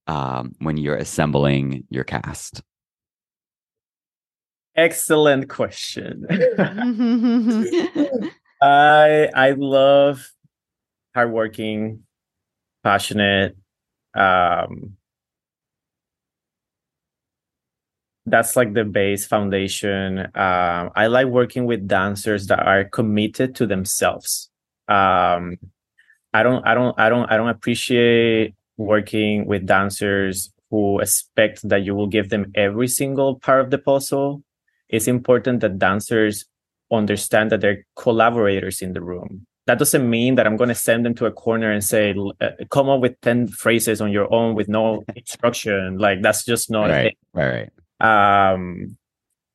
um, 0.06 0.54
when 0.60 0.76
you're 0.76 0.96
assembling 0.96 1.84
your 1.90 2.04
cast? 2.04 2.62
Excellent 4.76 5.48
question 5.48 6.26
I 8.62 9.28
I 9.34 9.50
love 9.56 10.30
hardworking, 11.14 12.04
passionate. 12.84 13.56
Um, 14.14 14.96
that's 18.26 18.56
like 18.56 18.74
the 18.74 18.84
base 18.84 19.26
foundation. 19.26 20.18
Um, 20.34 20.90
I 20.94 21.06
like 21.08 21.26
working 21.28 21.64
with 21.66 21.86
dancers 21.86 22.48
that 22.48 22.60
are 22.60 22.84
committed 22.84 23.54
to 23.56 23.66
themselves. 23.66 24.50
Um, 24.88 25.58
I 26.34 26.42
don't, 26.42 26.66
I 26.66 26.74
don't, 26.74 26.98
I 26.98 27.08
don't, 27.08 27.30
I 27.32 27.36
don't 27.36 27.48
appreciate 27.48 28.54
working 28.76 29.46
with 29.46 29.66
dancers 29.66 30.52
who 30.70 31.00
expect 31.00 31.66
that 31.68 31.82
you 31.84 31.94
will 31.94 32.08
give 32.08 32.28
them 32.28 32.52
every 32.54 32.88
single 32.88 33.38
part 33.38 33.60
of 33.60 33.70
the 33.70 33.78
puzzle. 33.78 34.42
It's 34.88 35.08
important 35.08 35.60
that 35.60 35.78
dancers 35.78 36.44
understand 36.92 37.50
that 37.50 37.60
they're 37.60 37.84
collaborators 37.96 38.80
in 38.80 38.92
the 38.92 39.00
room. 39.00 39.46
That 39.66 39.78
doesn't 39.78 40.08
mean 40.08 40.36
that 40.36 40.46
I'm 40.46 40.56
going 40.56 40.68
to 40.68 40.76
send 40.76 41.04
them 41.04 41.14
to 41.16 41.26
a 41.26 41.32
corner 41.32 41.72
and 41.72 41.82
say, 41.82 42.14
uh, 42.40 42.50
"Come 42.70 42.88
up 42.88 43.00
with 43.00 43.20
ten 43.20 43.48
phrases 43.48 44.00
on 44.00 44.12
your 44.12 44.32
own 44.32 44.54
with 44.54 44.68
no 44.68 45.02
instruction." 45.16 45.98
Like 45.98 46.22
that's 46.22 46.44
just 46.44 46.70
not 46.70 46.88
right, 46.88 47.18
right, 47.34 47.68
right. 48.00 48.52
Um, 48.52 48.96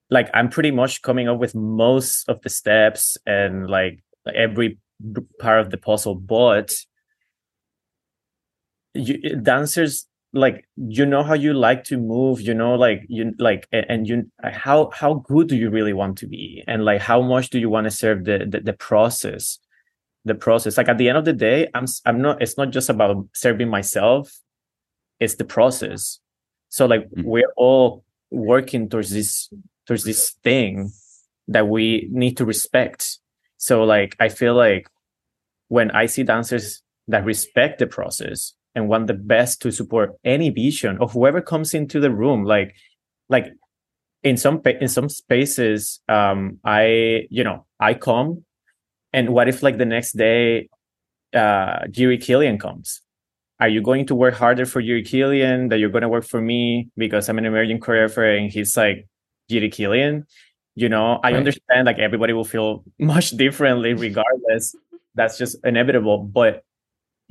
like 0.10 0.30
I'm 0.34 0.50
pretty 0.50 0.72
much 0.72 1.02
coming 1.02 1.30
up 1.30 1.40
with 1.40 1.56
most 1.56 2.28
of 2.28 2.42
the 2.42 2.50
steps 2.50 3.18
and 3.26 3.70
like 3.70 4.04
every 4.36 4.78
part 5.40 5.62
of 5.62 5.72
the 5.72 5.78
puzzle, 5.78 6.16
but 6.16 6.74
you 8.94 9.38
dancers 9.38 10.06
like 10.34 10.66
you 10.78 11.06
know 11.06 11.24
how 11.24 11.34
you 11.34 11.54
like 11.54 11.84
to 11.84 11.98
move 11.98 12.40
you 12.40 12.54
know 12.54 12.76
like 12.76 13.06
you 13.10 13.34
like 13.38 13.68
and 13.74 14.08
you 14.08 14.32
how 14.44 14.90
how 14.94 15.16
good 15.16 15.48
do 15.48 15.58
you 15.58 15.70
really 15.70 15.94
want 15.94 16.18
to 16.20 16.28
be? 16.28 16.64
And 16.68 16.86
like 16.86 17.02
how 17.02 17.22
much 17.22 17.50
do 17.50 17.60
you 17.60 17.70
want 17.70 17.86
to 17.86 17.92
serve 17.92 18.24
the, 18.26 18.46
the 18.50 18.62
the 18.62 18.74
process? 18.74 19.60
The 20.24 20.36
process. 20.36 20.78
Like 20.78 20.88
at 20.88 20.98
the 20.98 21.10
end 21.10 21.18
of 21.18 21.26
the 21.26 21.34
day 21.34 21.68
i'm 21.74 21.86
i'm 22.06 22.22
not 22.22 22.42
it's 22.42 22.58
not 22.58 22.70
just 22.72 22.90
about 22.90 23.28
serving 23.34 23.70
myself. 23.70 24.32
It's 25.20 25.36
the 25.36 25.46
process. 25.46 26.20
So 26.70 26.86
like 26.86 27.10
Mhm. 27.10 27.24
we're 27.26 27.54
all 27.58 28.04
working 28.30 28.88
towards 28.88 29.10
this 29.10 29.50
towards 29.86 30.04
this 30.06 30.32
thing 30.44 30.92
that 31.48 31.68
we 31.68 32.08
need 32.12 32.38
to 32.38 32.46
respect. 32.46 33.20
So 33.58 33.84
like 33.84 34.16
i 34.20 34.30
feel 34.30 34.54
like 34.56 34.88
when 35.68 35.92
i 35.92 36.06
see 36.06 36.24
dancers 36.24 36.82
that 37.08 37.26
respect 37.26 37.80
the 37.80 37.88
process 37.88 38.54
and 38.76 38.88
want 38.88 39.08
the 39.08 39.14
best 39.14 39.62
to 39.62 39.72
support 39.72 40.14
any 40.24 40.50
vision 40.50 40.98
of 41.02 41.12
whoever 41.14 41.42
comes 41.42 41.74
into 41.74 42.00
the 42.00 42.12
room. 42.12 42.44
Like 42.44 42.76
like 43.30 43.48
in 44.24 44.38
some 44.38 44.62
in 44.66 44.88
some 44.88 45.10
spaces 45.10 46.00
um 46.08 46.60
i 46.64 47.26
you 47.32 47.44
know 47.44 47.66
i 47.80 47.92
come 47.96 48.46
and 49.14 49.30
what 49.30 49.50
if 49.50 49.64
like 49.64 49.78
the 49.80 49.86
next 49.86 50.12
day 50.14 50.70
uh 51.34 51.80
Jiri 51.90 52.18
Kylian 52.20 52.60
comes? 52.60 53.02
Are 53.60 53.68
you 53.70 53.82
going 53.82 54.06
to 54.08 54.16
work 54.16 54.34
harder 54.36 54.66
for 54.66 54.82
Jiri 54.82 55.04
Kylian 55.08 55.70
that 55.70 55.80
you're 55.80 55.90
going 55.90 56.02
to 56.02 56.10
work 56.10 56.26
for 56.26 56.42
me 56.42 56.90
because 56.98 57.30
I'm 57.30 57.38
an 57.38 57.46
emerging 57.46 57.80
choreographer 57.80 58.38
and 58.38 58.52
he's 58.52 58.76
like 58.78 59.08
Jiri 59.50 59.70
Kylian? 59.74 60.24
You 60.76 60.90
know 60.90 61.20
I 61.24 61.30
Right. 61.32 61.36
understand 61.36 61.86
like 61.86 62.00
everybody 62.00 62.34
will 62.34 62.46
feel 62.46 62.84
much 63.00 63.32
differently 63.32 63.94
regardless. 63.94 64.76
That's 65.16 65.38
just 65.38 65.58
inevitable 65.66 66.20
but 66.24 66.64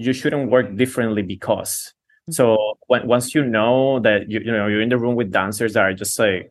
you 0.01 0.12
shouldn't 0.12 0.51
work 0.51 0.74
differently 0.76 1.22
because 1.22 1.92
so 2.30 2.57
when, 2.86 3.07
once 3.07 3.34
you 3.34 3.44
know 3.44 4.01
that 4.01 4.30
you, 4.30 4.40
you 4.40 4.53
know 4.53 4.66
you're 4.66 4.80
in 4.80 4.88
the 4.88 4.98
room 4.98 5.14
with 5.14 5.30
dancers 5.30 5.74
that 5.74 5.82
are 5.84 5.92
just 5.94 6.18
like 6.18 6.51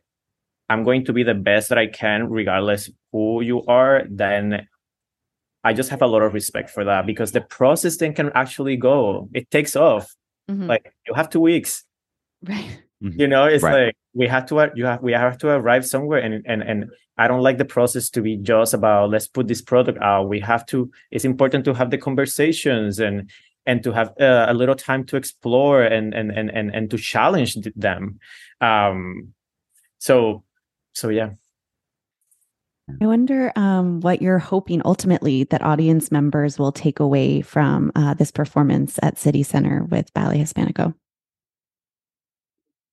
i'm 0.68 0.84
going 0.84 1.04
to 1.04 1.12
be 1.12 1.22
the 1.24 1.34
best 1.34 1.68
that 1.68 1.78
i 1.78 1.86
can 1.86 2.28
regardless 2.30 2.90
who 3.12 3.40
you 3.42 3.58
are 3.66 4.04
then 4.08 4.66
i 5.64 5.72
just 5.72 5.90
have 5.90 6.02
a 6.02 6.06
lot 6.06 6.22
of 6.22 6.32
respect 6.34 6.70
for 6.70 6.84
that 6.84 7.06
because 7.06 7.32
the 7.32 7.40
process 7.40 7.96
then 7.96 8.14
can 8.14 8.30
actually 8.34 8.76
go 8.76 9.28
it 9.34 9.50
takes 9.50 9.74
off 9.76 10.14
Mhm. 10.50 10.66
like 10.68 10.94
you 11.06 11.14
have 11.14 11.28
two 11.30 11.40
weeks 11.40 11.84
right. 12.46 12.82
You 13.00 13.26
know 13.26 13.46
it's 13.46 13.62
Right. 13.62 13.86
like 13.86 13.96
we 14.12 14.26
have 14.26 14.46
to 14.46 14.70
you 14.74 14.84
have 14.84 15.02
we 15.02 15.12
have 15.12 15.38
to 15.38 15.48
arrive 15.48 15.86
somewhere 15.86 16.18
and 16.18 16.44
and 16.46 16.62
and 16.62 16.90
i 17.16 17.26
don't 17.28 17.42
like 17.42 17.58
the 17.58 17.64
process 17.64 18.10
to 18.10 18.20
be 18.20 18.36
just 18.36 18.74
about 18.74 19.10
let's 19.10 19.28
put 19.28 19.46
this 19.48 19.62
product 19.62 19.98
out 20.02 20.28
we 20.28 20.40
have 20.40 20.66
to 20.66 20.90
it's 21.10 21.24
important 21.24 21.64
to 21.64 21.72
have 21.74 21.90
the 21.90 21.98
conversations 21.98 22.98
and 22.98 23.30
and 23.66 23.82
to 23.84 23.92
have 23.92 24.08
uh, 24.20 24.46
a 24.48 24.54
little 24.54 24.74
time 24.74 25.04
to 25.04 25.16
explore 25.16 25.82
and 25.82 26.12
and 26.12 26.30
and 26.30 26.50
and, 26.50 26.74
and 26.74 26.90
to 26.90 26.98
challenge 26.98 27.54
them 27.76 28.18
um 28.60 29.32
so 29.98 30.42
so 30.92 31.08
yeah 31.08 31.30
I 33.00 33.06
wonder 33.06 33.52
um, 33.54 34.00
what 34.00 34.20
you're 34.20 34.40
hoping 34.40 34.82
ultimately 34.84 35.44
that 35.44 35.62
audience 35.62 36.10
members 36.10 36.58
will 36.58 36.72
take 36.72 36.98
away 36.98 37.40
from 37.40 37.92
uh, 37.94 38.14
this 38.14 38.32
performance 38.32 38.98
at 39.00 39.16
City 39.16 39.44
Center 39.44 39.84
with 39.84 40.12
Ballet 40.12 40.38
Hispánico. 40.38 40.92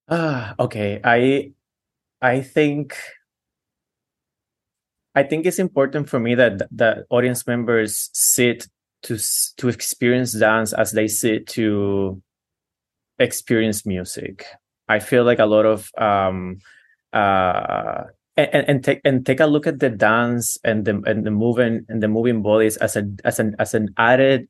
Ah, 0.08 0.56
okay. 0.60 1.00
I 1.04 1.54
I 2.22 2.42
think 2.42 2.98
I 5.16 5.24
think 5.24 5.46
it's 5.46 5.60
important 5.60 6.10
for 6.10 6.20
me 6.20 6.36
that 6.36 6.62
the 6.72 7.06
audience 7.10 7.48
members 7.48 8.10
sit 8.14 8.68
to 9.04 9.18
to 9.58 9.70
experience 9.70 10.34
dance 10.34 10.74
as 10.74 10.92
they 10.92 11.08
sit 11.08 11.48
to 11.58 12.22
experience 13.20 13.86
music. 13.86 14.46
I 14.90 15.00
feel 15.00 15.24
like 15.26 15.40
a 15.40 15.46
lot 15.48 15.66
of 15.66 15.90
um 15.98 16.60
uh 17.14 18.06
and, 18.38 18.66
and 18.70 18.84
take 18.84 19.02
and 19.06 19.26
take 19.26 19.40
a 19.40 19.48
look 19.48 19.68
at 19.68 19.80
the 19.80 19.90
dance 19.90 20.58
and 20.64 20.86
the 20.86 21.02
and 21.06 21.26
the 21.26 21.32
moving 21.32 21.86
and 21.90 22.04
the 22.04 22.08
moving 22.10 22.42
bodies 22.44 22.78
as 22.78 22.96
a 22.96 23.08
as 23.26 23.40
an 23.40 23.56
as 23.60 23.74
an 23.74 23.94
added 23.98 24.48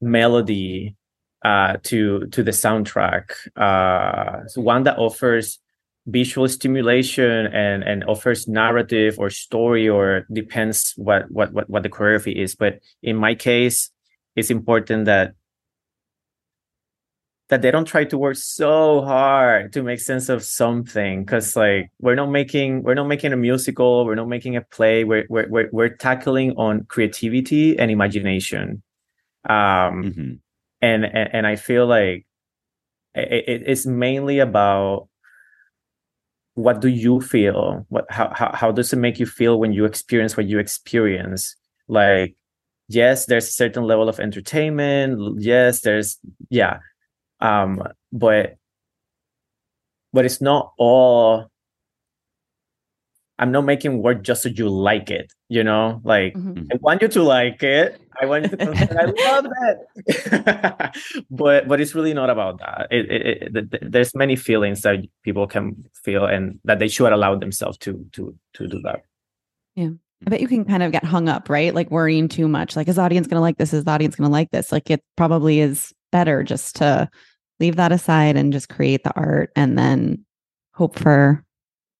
melody 0.00 0.96
uh, 1.44 1.76
to 1.84 2.26
to 2.28 2.42
the 2.42 2.50
soundtrack. 2.50 3.30
Uh, 3.56 4.46
so 4.48 4.60
one 4.60 4.82
that 4.84 4.98
offers 4.98 5.60
visual 6.06 6.48
stimulation 6.48 7.46
and 7.46 7.82
and 7.82 8.04
offers 8.04 8.46
narrative 8.48 9.18
or 9.18 9.30
story 9.30 9.88
or 9.88 10.26
depends 10.32 10.92
what 10.96 11.30
what 11.30 11.52
what, 11.52 11.68
what 11.70 11.82
the 11.82 11.88
choreography 11.88 12.34
is. 12.36 12.54
But 12.54 12.80
in 13.02 13.16
my 13.16 13.34
case, 13.34 13.90
it's 14.36 14.50
important 14.50 15.04
that 15.06 15.34
that 17.50 17.60
they 17.60 17.70
don't 17.70 17.84
try 17.84 18.04
to 18.04 18.16
work 18.16 18.36
so 18.36 19.02
hard 19.02 19.72
to 19.74 19.82
make 19.82 20.00
sense 20.00 20.30
of 20.30 20.42
something 20.42 21.24
because 21.24 21.54
like 21.56 21.90
we're 22.00 22.14
not 22.14 22.30
making 22.30 22.82
we're 22.82 22.94
not 22.94 23.06
making 23.06 23.32
a 23.32 23.36
musical 23.36 24.06
we're 24.06 24.14
not 24.14 24.28
making 24.28 24.56
a 24.56 24.62
play 24.62 25.04
we're 25.04 25.26
we're 25.28 25.46
we're, 25.48 25.68
we're 25.70 25.88
tackling 25.90 26.52
on 26.56 26.84
creativity 26.84 27.78
and 27.78 27.90
imagination 27.90 28.82
um 29.48 30.02
Mm-hmm. 30.04 30.32
And, 30.84 31.04
and 31.04 31.28
and 31.32 31.46
i 31.46 31.56
feel 31.56 31.86
like 31.86 32.26
it, 33.14 33.62
it's 33.66 33.86
mainly 33.86 34.38
about 34.40 35.08
what 36.54 36.80
do 36.80 36.88
you 36.88 37.20
feel? 37.20 37.84
What 37.88 38.06
how, 38.10 38.32
how 38.32 38.52
how 38.54 38.72
does 38.72 38.92
it 38.92 38.96
make 38.96 39.18
you 39.18 39.26
feel 39.26 39.58
when 39.58 39.72
you 39.72 39.84
experience 39.84 40.36
what 40.36 40.46
you 40.46 40.58
experience? 40.58 41.56
Like 41.88 42.36
yes 42.88 43.26
there's 43.26 43.48
a 43.48 43.52
certain 43.52 43.84
level 43.84 44.08
of 44.10 44.20
entertainment 44.20 45.40
yes 45.40 45.80
there's 45.80 46.18
yeah 46.50 46.78
um 47.40 47.82
but 48.12 48.56
but 50.12 50.26
it's 50.26 50.42
not 50.42 50.72
all 50.76 51.50
i'm 53.38 53.50
not 53.52 53.64
making 53.64 54.00
work 54.02 54.22
just 54.22 54.42
so 54.42 54.48
you 54.48 54.68
like 54.68 55.10
it 55.10 55.32
you 55.48 55.62
know 55.64 56.00
like 56.04 56.34
Mhm. 56.34 56.66
i 56.72 56.76
want 56.80 57.02
you 57.02 57.08
to 57.08 57.22
like 57.22 57.62
it 57.62 58.00
i 58.20 58.26
want 58.26 58.50
you 58.50 58.56
to 58.56 58.64
i 59.00 59.04
love 59.28 59.46
it 59.56 61.24
but 61.30 61.66
but 61.68 61.80
it's 61.80 61.94
really 61.94 62.14
not 62.14 62.30
about 62.30 62.58
that 62.58 62.86
it, 62.90 63.10
it, 63.10 63.26
it, 63.26 63.52
th- 63.54 63.70
th- 63.70 63.82
there's 63.86 64.14
many 64.14 64.36
feelings 64.36 64.82
that 64.82 65.04
people 65.22 65.46
can 65.46 65.84
feel 66.04 66.24
and 66.24 66.58
that 66.64 66.78
they 66.78 66.88
should 66.88 67.12
allow 67.12 67.34
themselves 67.34 67.76
to 67.78 68.06
to 68.12 68.34
to 68.54 68.66
do 68.68 68.80
that 68.82 69.02
Yeah. 69.76 69.90
I 70.26 70.30
bet 70.30 70.40
you 70.40 70.48
can 70.48 70.64
kind 70.64 70.82
of 70.82 70.90
get 70.92 71.04
hung 71.04 71.28
up, 71.28 71.50
right? 71.50 71.74
Like 71.74 71.90
worrying 71.90 72.28
too 72.28 72.48
much. 72.48 72.76
Like, 72.76 72.88
is 72.88 72.96
the 72.96 73.02
audience 73.02 73.26
going 73.26 73.36
to 73.36 73.42
like 73.42 73.58
this? 73.58 73.74
Is 73.74 73.84
the 73.84 73.90
audience 73.90 74.16
going 74.16 74.26
to 74.28 74.32
like 74.32 74.50
this? 74.52 74.72
Like, 74.72 74.88
it 74.90 75.02
probably 75.16 75.60
is 75.60 75.92
better 76.12 76.42
just 76.42 76.76
to 76.76 77.10
leave 77.60 77.76
that 77.76 77.92
aside 77.92 78.34
and 78.36 78.50
just 78.50 78.70
create 78.70 79.04
the 79.04 79.12
art 79.14 79.50
and 79.54 79.76
then 79.76 80.24
hope 80.72 80.98
for 80.98 81.44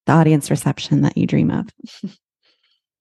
the 0.05 0.13
audience 0.13 0.49
reception 0.49 1.01
that 1.01 1.17
you 1.17 1.27
dream 1.27 1.51
of. 1.51 1.67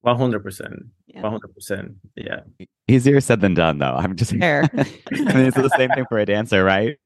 100% 0.05 0.85
Yeah. 1.07 1.23
100% 1.23 1.95
yeah 2.17 2.41
Easier 2.87 3.21
said 3.23 3.41
than 3.41 3.55
done, 3.55 3.79
though. 3.79 3.95
I'm 3.95 4.15
just. 4.15 4.37
Fair. 4.37 4.69
I 4.75 4.85
mean, 5.15 5.47
it's 5.47 5.57
the 5.57 5.73
same 5.79 5.89
thing 5.91 6.05
for 6.11 6.19
a 6.19 6.27
dancer, 6.27 6.63
right? 6.63 6.99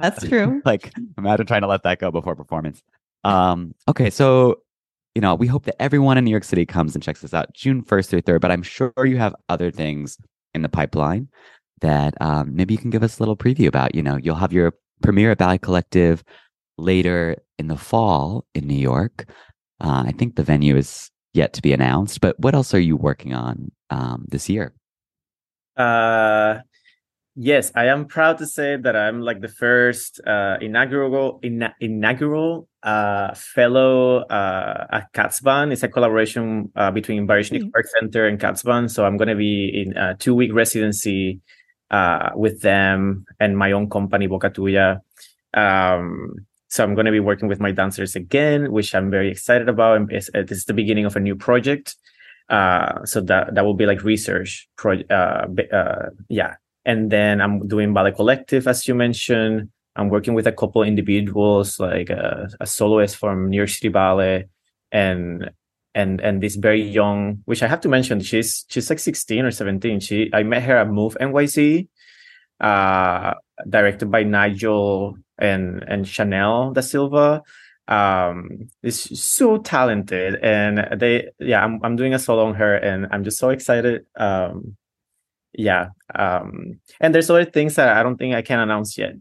That's 0.00 0.26
true. 0.28 0.60
like 0.64 0.92
imagine 1.16 1.46
trying 1.46 1.60
to 1.60 1.68
let 1.68 1.84
that 1.84 2.00
go 2.00 2.10
before 2.10 2.34
performance. 2.34 2.82
Um, 3.22 3.76
okay, 3.86 4.10
so 4.10 4.56
you 5.14 5.20
know, 5.20 5.36
we 5.36 5.46
hope 5.46 5.64
that 5.66 5.80
everyone 5.80 6.18
in 6.18 6.24
New 6.24 6.32
York 6.32 6.42
City 6.42 6.66
comes 6.66 6.94
and 6.94 7.02
checks 7.02 7.20
this 7.20 7.32
out 7.32 7.52
June 7.54 7.82
1st 7.82 8.08
through 8.08 8.22
3rd, 8.22 8.40
but 8.40 8.50
I'm 8.50 8.62
sure 8.62 8.92
you 9.04 9.16
have 9.18 9.34
other 9.48 9.70
things 9.70 10.18
in 10.54 10.62
the 10.62 10.68
pipeline 10.68 11.28
that 11.80 12.14
um, 12.20 12.54
maybe 12.56 12.74
you 12.74 12.78
can 12.78 12.90
give 12.90 13.02
us 13.04 13.18
a 13.18 13.22
little 13.22 13.36
preview 13.36 13.68
about. 13.68 13.94
You 13.94 14.02
know, 14.02 14.16
you'll 14.16 14.34
have 14.36 14.52
your 14.52 14.74
premiere 15.02 15.30
at 15.32 15.38
Ballet 15.38 15.58
Collective 15.58 16.24
later 16.78 17.36
in 17.58 17.68
the 17.68 17.76
fall 17.76 18.46
in 18.54 18.66
New 18.66 18.78
York. 18.78 19.26
Uh, 19.80 20.04
I 20.06 20.12
think 20.12 20.36
the 20.36 20.42
venue 20.42 20.76
is 20.76 21.10
yet 21.34 21.52
to 21.54 21.62
be 21.62 21.72
announced, 21.72 22.20
but 22.20 22.38
what 22.40 22.54
else 22.54 22.72
are 22.74 22.80
you 22.80 22.96
working 22.96 23.34
on 23.34 23.70
um, 23.90 24.24
this 24.28 24.48
year? 24.48 24.72
Uh, 25.76 26.58
yes, 27.36 27.70
I 27.74 27.86
am 27.86 28.06
proud 28.06 28.38
to 28.38 28.46
say 28.46 28.76
that 28.76 28.96
I'm 28.96 29.20
like 29.20 29.40
the 29.40 29.48
first 29.48 30.20
uh, 30.26 30.56
inaugural 30.60 31.38
ina- 31.44 31.74
inaugural 31.80 32.68
uh, 32.82 33.34
fellow 33.34 34.22
uh, 34.26 34.86
at 34.90 35.12
Kaatsbaan. 35.12 35.72
It's 35.72 35.82
a 35.84 35.88
collaboration 35.88 36.72
uh, 36.74 36.90
between 36.90 37.26
Baryshnik 37.26 37.62
Mm. 37.62 37.70
Art 37.74 37.86
Center 37.88 38.26
and 38.26 38.40
Kaatsbaan. 38.40 38.90
So 38.90 39.04
I'm 39.04 39.16
going 39.16 39.28
to 39.28 39.36
be 39.36 39.84
in 39.86 39.96
a 39.96 40.16
two 40.16 40.34
week 40.34 40.52
residency 40.52 41.40
uh, 41.90 42.30
with 42.34 42.60
them 42.62 43.24
and 43.38 43.56
my 43.56 43.72
own 43.72 43.88
company 43.88 44.26
Boca 44.26 44.50
Tuya. 44.50 45.00
Um, 45.54 46.46
so 46.68 46.84
I'm 46.84 46.94
going 46.94 47.06
to 47.06 47.12
be 47.12 47.20
working 47.20 47.48
with 47.48 47.60
my 47.60 47.72
dancers 47.72 48.14
again, 48.14 48.72
which 48.72 48.94
I'm 48.94 49.10
very 49.10 49.30
excited 49.30 49.68
about. 49.68 49.96
And 49.96 50.12
it's, 50.12 50.30
it's 50.34 50.64
the 50.64 50.74
beginning 50.74 51.06
of 51.06 51.16
a 51.16 51.20
new 51.20 51.34
project. 51.34 51.96
Uh, 52.48 53.04
so 53.04 53.20
that 53.20 53.54
that 53.54 53.64
will 53.64 53.74
be 53.74 53.84
like 53.84 54.02
research 54.04 54.68
pro 54.78 54.98
uh, 55.10 55.46
uh 55.70 56.08
yeah 56.30 56.54
and 56.86 57.10
then 57.10 57.42
i'm 57.42 57.68
doing 57.68 57.92
ballet 57.92 58.10
collective 58.10 58.66
as 58.66 58.88
you 58.88 58.94
mentioned 58.94 59.68
i'm 59.96 60.08
working 60.08 60.32
with 60.32 60.46
a 60.46 60.52
couple 60.52 60.82
individuals 60.82 61.78
like 61.78 62.10
uh, 62.10 62.46
a 62.58 62.66
soloist 62.66 63.16
from 63.16 63.50
new 63.50 63.58
york 63.58 63.68
city 63.68 63.88
ballet 63.88 64.48
and 64.92 65.50
and 65.94 66.22
and 66.22 66.42
this 66.42 66.56
very 66.56 66.80
young 66.80 67.42
which 67.44 67.62
i 67.62 67.66
have 67.66 67.82
to 67.82 67.88
mention 67.90 68.18
she's 68.18 68.64
she's 68.70 68.88
like 68.88 68.98
16 68.98 69.44
or 69.44 69.50
17 69.50 70.00
she 70.00 70.30
i 70.32 70.42
met 70.42 70.62
her 70.62 70.78
at 70.78 70.88
move 70.88 71.18
nyc 71.20 71.86
uh 72.60 73.34
directed 73.68 74.10
by 74.10 74.22
nigel 74.22 75.18
and 75.38 75.82
and 75.88 76.06
chanel 76.08 76.72
da 76.72 76.80
silva 76.80 77.42
um 77.88 78.68
is 78.82 79.00
so 79.18 79.56
talented 79.58 80.34
and 80.42 81.00
they 81.00 81.28
yeah 81.38 81.64
I'm, 81.64 81.80
I'm 81.82 81.96
doing 81.96 82.12
a 82.14 82.18
solo 82.18 82.44
on 82.46 82.54
her 82.56 82.74
and 82.74 83.06
i'm 83.10 83.24
just 83.24 83.38
so 83.38 83.48
excited 83.50 84.04
um 84.16 84.76
yeah 85.54 85.88
um 86.14 86.80
and 87.00 87.14
there's 87.14 87.30
other 87.30 87.44
things 87.46 87.76
that 87.76 87.96
i 87.96 88.02
don't 88.02 88.16
think 88.18 88.34
i 88.34 88.42
can 88.42 88.58
announce 88.60 88.98
yet 88.98 89.14